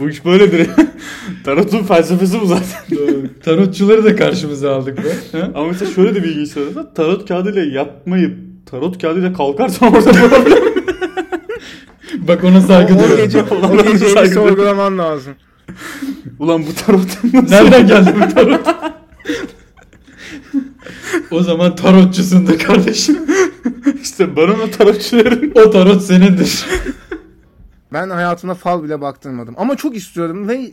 Bu 0.00 0.08
iş 0.10 0.24
böyledir. 0.24 0.66
Tarotun 1.44 1.84
felsefesi 1.84 2.40
bu 2.40 2.46
zaten. 2.46 2.66
Tarotçuları 3.44 4.04
da 4.04 4.16
karşımıza 4.16 4.76
aldık 4.76 4.98
be. 4.98 5.40
Ama 5.54 5.66
mesela 5.68 5.90
şöyle 5.90 6.14
de 6.14 6.22
bir 6.24 6.28
ilginç 6.28 6.48
söylesen 6.48 6.86
tarot 6.94 7.28
kağıdıyla 7.28 7.64
yatmayıp 7.64 8.36
tarot 8.66 9.02
kağıdıyla 9.02 9.32
kalkarsan 9.32 9.92
orada 9.94 10.10
problem. 10.12 10.58
Bak 12.28 12.44
ona 12.44 12.58
O, 12.58 12.60
saygı 12.60 12.94
o 12.94 12.98
duyuyorum. 12.98 13.24
gece, 13.24 13.42
o 13.42 13.82
geceyi 13.92 14.28
sorgulaman 14.28 14.98
lazım. 14.98 15.34
Ulan 16.38 16.62
bu 16.66 16.74
tarot 16.86 17.24
nasıl? 17.34 17.48
Nereden 17.54 17.86
geldi 17.86 18.14
bu 18.20 18.34
tarot? 18.34 18.60
o 21.30 21.42
zaman 21.42 21.76
tarotçusun 21.76 22.46
da 22.46 22.58
kardeşim. 22.58 23.18
İşte 24.02 24.36
ben 24.36 24.42
ona 24.48 24.70
tarotçu 24.70 25.18
derim. 25.18 25.52
O 25.54 25.70
tarot 25.70 26.02
senindir. 26.02 26.64
Ben 27.92 28.10
hayatımda 28.10 28.54
fal 28.54 28.82
bile 28.82 29.00
baktırmadım. 29.00 29.54
Ama 29.58 29.76
çok 29.76 29.96
istiyorum 29.96 30.48
ve 30.48 30.72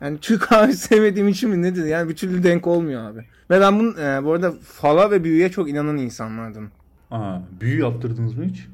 yani 0.00 0.18
Türk 0.20 0.42
kahvesi 0.48 0.78
sevmediğim 0.78 1.28
için 1.28 1.50
mi 1.50 1.62
nedir? 1.62 1.84
Yani 1.84 2.08
bir 2.08 2.16
türlü 2.16 2.42
denk 2.42 2.66
olmuyor 2.66 3.10
abi. 3.10 3.18
Ve 3.50 3.60
ben 3.60 3.78
bunun, 3.78 3.96
e, 3.96 4.24
bu 4.24 4.32
arada 4.32 4.52
fala 4.62 5.10
ve 5.10 5.24
büyüye 5.24 5.50
çok 5.50 5.68
inanan 5.70 5.96
insanlardım. 5.96 6.70
Aa, 7.10 7.38
büyü 7.60 7.80
yaptırdınız 7.80 8.34
mı 8.34 8.44
hiç? 8.44 8.66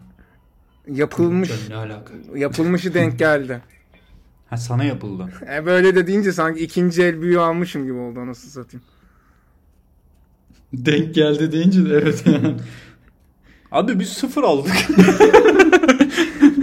Yapılmış, 0.89 1.69
ne 1.69 1.77
alaka? 1.77 2.13
yapılmışı 2.37 2.95
denk 2.95 3.19
geldi. 3.19 3.61
Ha 4.51 4.57
sana 4.57 4.85
yapıldı. 4.85 5.29
E 5.55 5.67
böyle 5.67 5.95
de 5.97 6.07
deyince 6.07 6.33
sanki 6.33 6.65
ikinci 6.65 7.03
el 7.03 7.21
büyü 7.21 7.41
almışım 7.41 7.85
gibi 7.85 7.95
oldu 7.95 8.21
anasını 8.21 8.51
satayım. 8.51 8.85
Denk 10.73 11.15
geldi 11.15 11.53
deyince 11.53 11.85
de 11.91 11.95
evet 11.95 12.23
yani. 12.27 12.55
Abi 13.73 14.01
biz 14.01 14.09
sıfır 14.09 14.43
aldık. 14.43 14.73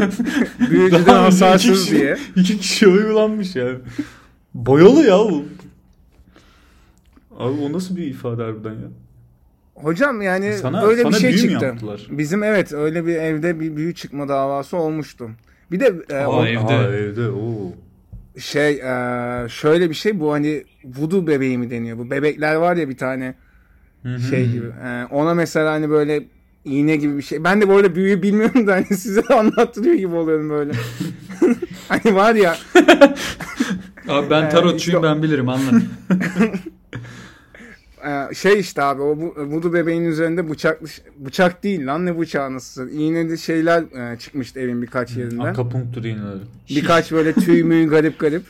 Büyücüden 0.70 1.06
Daha 1.06 1.24
hasarsız 1.24 1.70
iki 1.72 1.80
kişi- 1.84 1.95
diye. 1.99 2.18
İki 2.36 2.58
kişi 2.58 2.88
uygulanmış 2.88 3.56
yani. 3.56 3.78
Boyalı 4.54 5.02
ya 5.08 5.18
bu. 5.20 5.45
Abi 7.38 7.62
o 7.62 7.74
nasıl 7.74 7.95
bir 7.95 8.04
ifade 8.08 8.43
harbiden 8.43 8.70
ya? 8.72 8.88
Hocam 9.76 10.22
yani 10.22 10.54
Sana- 10.54 10.84
öyle 10.86 11.02
sana 11.02 11.12
bir 11.12 11.18
şey 11.20 11.38
çıktı. 11.38 11.66
yaptılar? 11.66 12.08
Bizim 12.12 12.43
evet 12.43 12.74
öyle 12.74 13.06
bir 13.06 13.16
evde 13.16 13.60
bir 13.60 13.76
büyü 13.76 13.95
çıkma 13.95 14.28
davası 14.30 14.78
olmuştu. 14.78 15.30
Bir 15.72 15.80
de 15.80 15.93
e, 16.10 16.16
Aa, 16.16 16.28
o- 16.30 16.45
evde. 16.45 16.60
Aa, 16.74 16.84
evde 16.95 17.30
oo. 17.30 17.74
şey 18.39 18.72
e, 18.74 19.49
şöyle 19.49 19.89
bir 19.89 19.95
şey 19.95 20.20
bu 20.20 20.34
hani 20.34 20.64
voodoo 20.86 21.28
bebeği 21.28 21.58
mi 21.58 21.72
deniyor? 21.72 21.97
Bu 21.97 22.12
bebekler 22.12 22.56
var 22.56 22.76
ya 22.76 22.89
bir 22.89 22.97
tane 22.97 23.34
Hı 24.04 24.16
hı. 24.16 24.20
şey 24.20 24.49
gibi. 24.52 24.68
E, 24.68 25.06
ona 25.12 25.34
mesela 25.34 25.72
hani 25.72 25.89
böyle 25.89 26.24
iğne 26.66 26.95
gibi 26.95 27.18
bir 27.18 27.22
şey. 27.22 27.43
Ben 27.43 27.62
de 27.62 27.68
bu 27.68 27.74
arada 27.76 27.95
büyüyü 27.95 28.22
bilmiyorum 28.22 28.68
da 28.68 28.74
hani 28.74 28.86
size 28.86 29.22
anlattırıyor 29.34 29.95
gibi 29.95 30.16
oluyorum 30.16 30.49
böyle. 30.49 30.72
hani 31.88 32.16
var 32.16 32.36
ya 32.36 32.55
Abi 34.07 34.30
ben 34.30 34.43
Ee, 34.45 34.49
tarotçuyum 34.49 34.99
işte- 34.99 35.16
ben 35.16 35.24
bilirim 35.24 35.49
anlat. 35.49 35.82
e, 38.05 38.34
şey 38.36 38.59
işte 38.59 38.82
abi 38.84 39.01
o 39.01 39.18
bu- 39.18 39.36
voodoo 39.38 39.74
bebeğin 39.74 40.05
üzerinde 40.05 40.49
bıçaklı 40.49 40.88
bıçak 41.18 41.64
değil 41.64 41.88
lan 41.88 42.05
ne 42.05 42.20
bıçağı 42.20 42.53
nasıl? 42.53 42.89
İğneli 42.89 43.38
şeyler 43.38 44.12
e, 44.14 44.20
çıkmıştı 44.20 44.59
evin 44.59 44.82
birkaç 44.82 45.18
yerinden. 45.18 45.45
Akupunktur 45.45 46.03
iğneleri. 46.03 46.39
Birkaç 46.70 47.12
böyle 47.12 47.34
tüy 47.34 47.64
müy 47.64 47.88
garip 47.88 48.20
garip. 48.20 48.43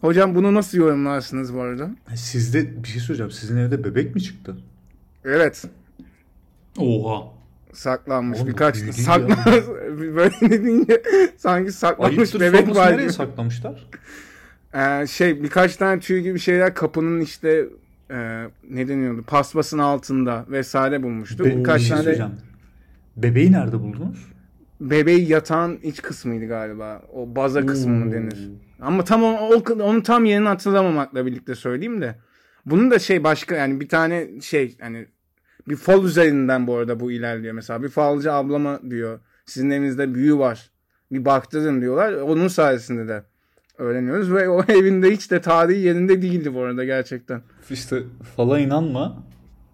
Hocam 0.00 0.34
bunu 0.34 0.54
nasıl 0.54 0.78
yorumlarsınız 0.78 1.54
bu 1.54 1.60
arada? 1.60 1.90
Sizde 2.14 2.82
bir 2.84 2.88
şey 2.88 3.00
söyleyeceğim. 3.00 3.30
Sizin 3.32 3.56
evde 3.56 3.84
bebek 3.84 4.14
mi 4.14 4.22
çıktı? 4.22 4.56
Evet. 5.24 5.64
Oha. 6.78 7.24
Saklanmış 7.72 8.38
Oğlum, 8.38 8.48
birkaç 8.48 8.74
büyülü 8.76 8.92
saklan 8.92 9.38
böyle 9.98 10.34
dediğince 10.40 11.02
sanki 11.36 11.72
saklanmış 11.72 12.18
Ayıptır 12.18 12.40
bebek 12.40 12.76
var 12.76 12.92
nereye 12.92 13.08
saklamışlar? 13.08 13.86
Ee, 14.74 15.06
şey 15.06 15.42
birkaç 15.42 15.76
tane 15.76 16.00
tüy 16.00 16.20
gibi 16.20 16.38
şeyler 16.38 16.74
kapının 16.74 17.20
işte 17.20 17.66
e, 18.10 18.44
ne 18.70 18.88
deniyordu 18.88 19.22
paspasın 19.26 19.78
altında 19.78 20.44
vesaire 20.50 21.02
bulmuştu. 21.02 21.44
Be- 21.44 21.56
birkaç 21.58 21.80
bir 21.80 21.86
şey 21.86 22.16
tane. 22.16 22.32
Bebeği 23.16 23.52
nerede 23.52 23.80
buldunuz? 23.80 24.34
bebeği 24.80 25.28
yatağın 25.28 25.78
iç 25.82 26.02
kısmıydı 26.02 26.46
galiba. 26.46 27.02
O 27.12 27.36
baza 27.36 27.66
kısmı 27.66 27.92
mı 28.04 28.12
denir? 28.12 28.50
Ama 28.80 29.04
tam 29.04 29.24
o, 29.24 29.28
o- 29.28 29.82
onun 29.82 30.00
tam 30.00 30.24
yerini 30.24 30.48
hatırlamamakla 30.48 31.26
birlikte 31.26 31.54
söyleyeyim 31.54 32.00
de. 32.00 32.14
Bunun 32.66 32.90
da 32.90 32.98
şey 32.98 33.24
başka 33.24 33.54
yani 33.54 33.80
bir 33.80 33.88
tane 33.88 34.40
şey 34.40 34.76
hani 34.80 35.06
bir 35.68 35.76
fal 35.76 36.04
üzerinden 36.04 36.66
bu 36.66 36.76
arada 36.76 37.00
bu 37.00 37.12
ilerliyor 37.12 37.54
mesela. 37.54 37.82
Bir 37.82 37.88
falcı 37.88 38.32
ablama 38.32 38.80
diyor 38.90 39.20
sizin 39.46 39.70
evinizde 39.70 40.14
büyü 40.14 40.38
var. 40.38 40.70
Bir 41.12 41.24
baktırın 41.24 41.80
diyorlar. 41.80 42.12
Onun 42.12 42.48
sayesinde 42.48 43.08
de 43.08 43.24
öğreniyoruz 43.78 44.32
ve 44.32 44.48
o 44.48 44.62
evinde 44.68 45.10
hiç 45.10 45.30
de 45.30 45.40
tarihi 45.40 45.80
yerinde 45.80 46.22
değildi 46.22 46.54
bu 46.54 46.60
arada 46.60 46.84
gerçekten. 46.84 47.42
İşte 47.70 48.02
fala 48.36 48.58
inanma 48.58 49.22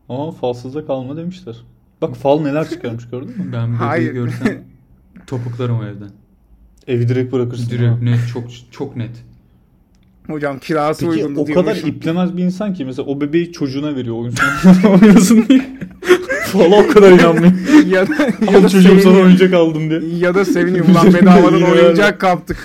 ama 0.08 0.32
falsızda 0.32 0.86
kalma 0.86 1.16
demişler. 1.16 1.56
Bak 2.00 2.16
fal 2.16 2.40
neler 2.40 2.68
çıkarmış 2.70 3.10
gördün 3.10 3.38
mü? 3.38 3.52
Ben 3.52 3.80
bebeği 3.80 4.12
görsem 4.12 4.64
topuklarım 5.26 5.80
o 5.80 5.84
evden. 5.84 6.10
Evi 6.86 7.08
direkt 7.08 7.32
bırakırsın. 7.32 7.70
Direkt 7.70 8.00
ha. 8.00 8.04
net 8.04 8.28
çok 8.32 8.44
çok 8.70 8.96
net. 8.96 9.24
Hocam 10.30 10.58
kirası 10.58 11.06
Peki 11.06 11.24
uygundu 11.24 11.40
o 11.40 11.54
kadar 11.54 11.76
iplemez 11.76 12.36
bir 12.36 12.42
insan 12.42 12.74
ki 12.74 12.84
mesela 12.84 13.08
o 13.08 13.20
bebeği 13.20 13.52
çocuğuna 13.52 13.96
veriyor 13.96 14.16
oyun 14.16 14.30
sonunda 14.30 14.88
oynasın 15.06 15.46
diye. 15.48 15.78
Fala 16.44 16.76
o 16.76 16.88
kadar 16.88 17.12
inanmıyor. 17.12 17.52
ya 17.86 18.08
da, 18.08 18.14
ya 18.52 18.58
Al 18.58 18.62
da 18.62 18.68
çocuğum 18.68 19.00
sana 19.02 19.18
oyuncak 19.18 19.54
aldım 19.54 19.90
diye. 19.90 20.18
Ya 20.18 20.34
da 20.34 20.44
seviniyor. 20.44 20.88
Ulan 20.88 21.14
bedavadan 21.14 21.62
oyuncak 21.62 22.20
kaptık. 22.20 22.56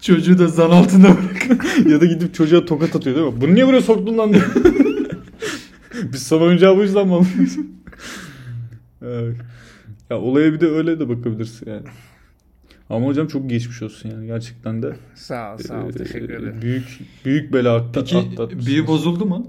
Çocuğu 0.00 0.38
da 0.38 0.48
zan 0.48 0.70
altında 0.70 1.08
bırak. 1.08 1.60
ya 1.90 2.00
da 2.00 2.04
gidip 2.04 2.34
çocuğa 2.34 2.64
tokat 2.64 2.96
atıyor 2.96 3.16
değil 3.16 3.26
mi? 3.26 3.40
Bunu 3.40 3.54
niye 3.54 3.66
buraya 3.66 3.80
soktun 3.82 4.18
lan 4.18 4.32
diye. 4.32 4.42
Biz 6.12 6.22
sana 6.22 6.42
oyuncağı 6.42 6.76
bu 6.76 6.82
yüzden 6.82 7.06
mi 7.06 7.14
alıyoruz? 7.14 7.56
evet. 9.02 9.36
Ya 10.10 10.18
olaya 10.18 10.52
bir 10.52 10.60
de 10.60 10.66
öyle 10.66 11.00
de 11.00 11.08
bakabilirsin 11.08 11.70
yani. 11.70 11.84
Ama 12.90 13.06
hocam 13.06 13.26
çok 13.26 13.50
geçmiş 13.50 13.82
olsun 13.82 14.08
yani 14.10 14.26
gerçekten 14.26 14.82
de. 14.82 14.92
Sağ 15.14 15.54
ol 15.54 15.58
sağ 15.58 15.84
ol 15.84 15.88
Ee, 15.88 15.92
teşekkür 15.92 16.30
ederim. 16.30 16.58
Büyük 16.62 16.84
büyük 17.24 17.52
bela 17.52 17.76
atla, 17.76 18.00
Peki 18.00 18.16
atlatmışsınız. 18.18 18.66
büyü 18.66 18.86
bozuldu 18.86 19.26
mu? 19.26 19.46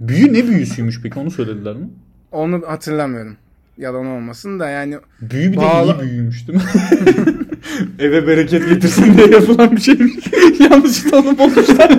Büyü 0.00 0.32
ne 0.32 0.46
büyüsüymüş 0.48 1.00
peki 1.02 1.18
onu 1.18 1.30
söylediler 1.30 1.76
mi? 1.76 1.88
Onu 2.32 2.62
hatırlamıyorum. 2.66 3.36
Yalan 3.78 4.06
olmasın 4.06 4.60
da 4.60 4.68
yani 4.68 4.96
Büyü 5.20 5.52
bir 5.52 5.56
Bağla- 5.56 6.00
de 6.00 6.04
iyi 6.04 6.10
büyümüş 6.10 6.48
değil 6.48 6.58
mi? 6.58 6.64
Eve 7.98 8.26
bereket 8.26 8.68
getirsin 8.68 9.16
diye 9.16 9.26
yapılan 9.26 9.76
bir 9.76 9.80
şeymiş. 9.80 10.14
Yanlış 10.70 11.02
tanım 11.02 11.40
olmuşlar. 11.40 11.98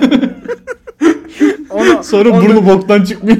ona, 1.70 2.02
Sonra 2.02 2.30
onu- 2.30 2.44
burnu 2.44 2.66
boktan 2.66 3.04
çıkmıyor. 3.04 3.38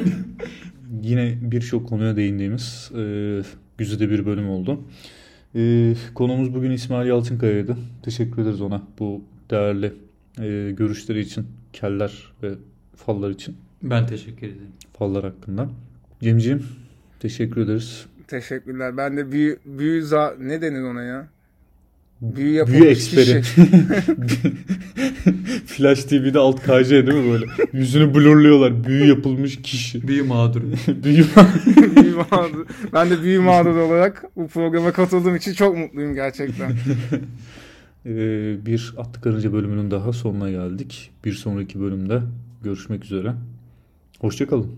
Yine 1.01 1.37
birçok 1.41 1.89
konuya 1.89 2.15
değindiğimiz 2.15 2.91
e, 2.97 3.01
güzide 3.77 4.09
bir 4.09 4.25
bölüm 4.25 4.49
oldu. 4.49 4.81
E, 5.55 5.93
konumuz 6.13 6.53
bugün 6.53 6.71
İsmail 6.71 7.07
Yalçınkaya'ydı. 7.07 7.77
Teşekkür 8.03 8.41
ederiz 8.41 8.61
ona 8.61 8.81
bu 8.99 9.21
değerli 9.51 9.93
e, 10.41 10.71
görüşleri 10.71 11.19
için, 11.19 11.47
keller 11.73 12.33
ve 12.43 12.51
fallar 12.95 13.29
için, 13.29 13.55
Ben 13.83 14.07
teşekkür 14.07 14.47
ederim. 14.47 14.67
fallar 14.99 15.23
hakkında. 15.23 15.69
Cemciğim 16.21 16.63
teşekkür 17.19 17.61
ederiz. 17.61 18.05
Teşekkürler. 18.27 18.97
Ben 18.97 19.17
de 19.17 19.31
büyü, 19.31 19.59
büyü 19.65 20.01
za- 20.01 20.47
ne 20.47 20.61
denir 20.61 20.81
ona 20.81 21.03
ya? 21.03 21.27
Büyü 22.21 22.51
yapılmış 22.53 22.81
Büyü 22.81 22.91
eksperi. 22.91 23.41
kişi. 23.41 23.61
Flash 25.65 26.03
TV'de 26.03 26.39
alt 26.39 26.61
KJ 26.61 26.89
değil 26.89 27.03
mi 27.13 27.31
böyle? 27.31 27.45
Yüzünü 27.73 28.13
blurluyorlar. 28.15 28.83
Büyü 28.83 29.05
yapılmış 29.07 29.61
kişi. 29.61 30.07
Büyü 30.07 30.23
mağduru. 30.23 30.63
Büyü 31.03 31.25
büyü 31.95 32.15
mağdur. 32.15 32.65
Ben 32.93 33.09
de 33.09 33.21
büyü 33.21 33.39
mağduru 33.39 33.83
olarak 33.83 34.23
bu 34.35 34.47
programa 34.47 34.91
katıldığım 34.91 35.35
için 35.35 35.53
çok 35.53 35.77
mutluyum 35.77 36.13
gerçekten. 36.15 36.71
Ee, 38.05 38.65
bir 38.65 38.93
Atlı 38.97 39.21
Karınca 39.21 39.53
bölümünün 39.53 39.91
daha 39.91 40.13
sonuna 40.13 40.51
geldik. 40.51 41.11
Bir 41.25 41.33
sonraki 41.33 41.79
bölümde 41.81 42.21
görüşmek 42.63 43.05
üzere. 43.05 43.33
Hoşçakalın. 44.19 44.71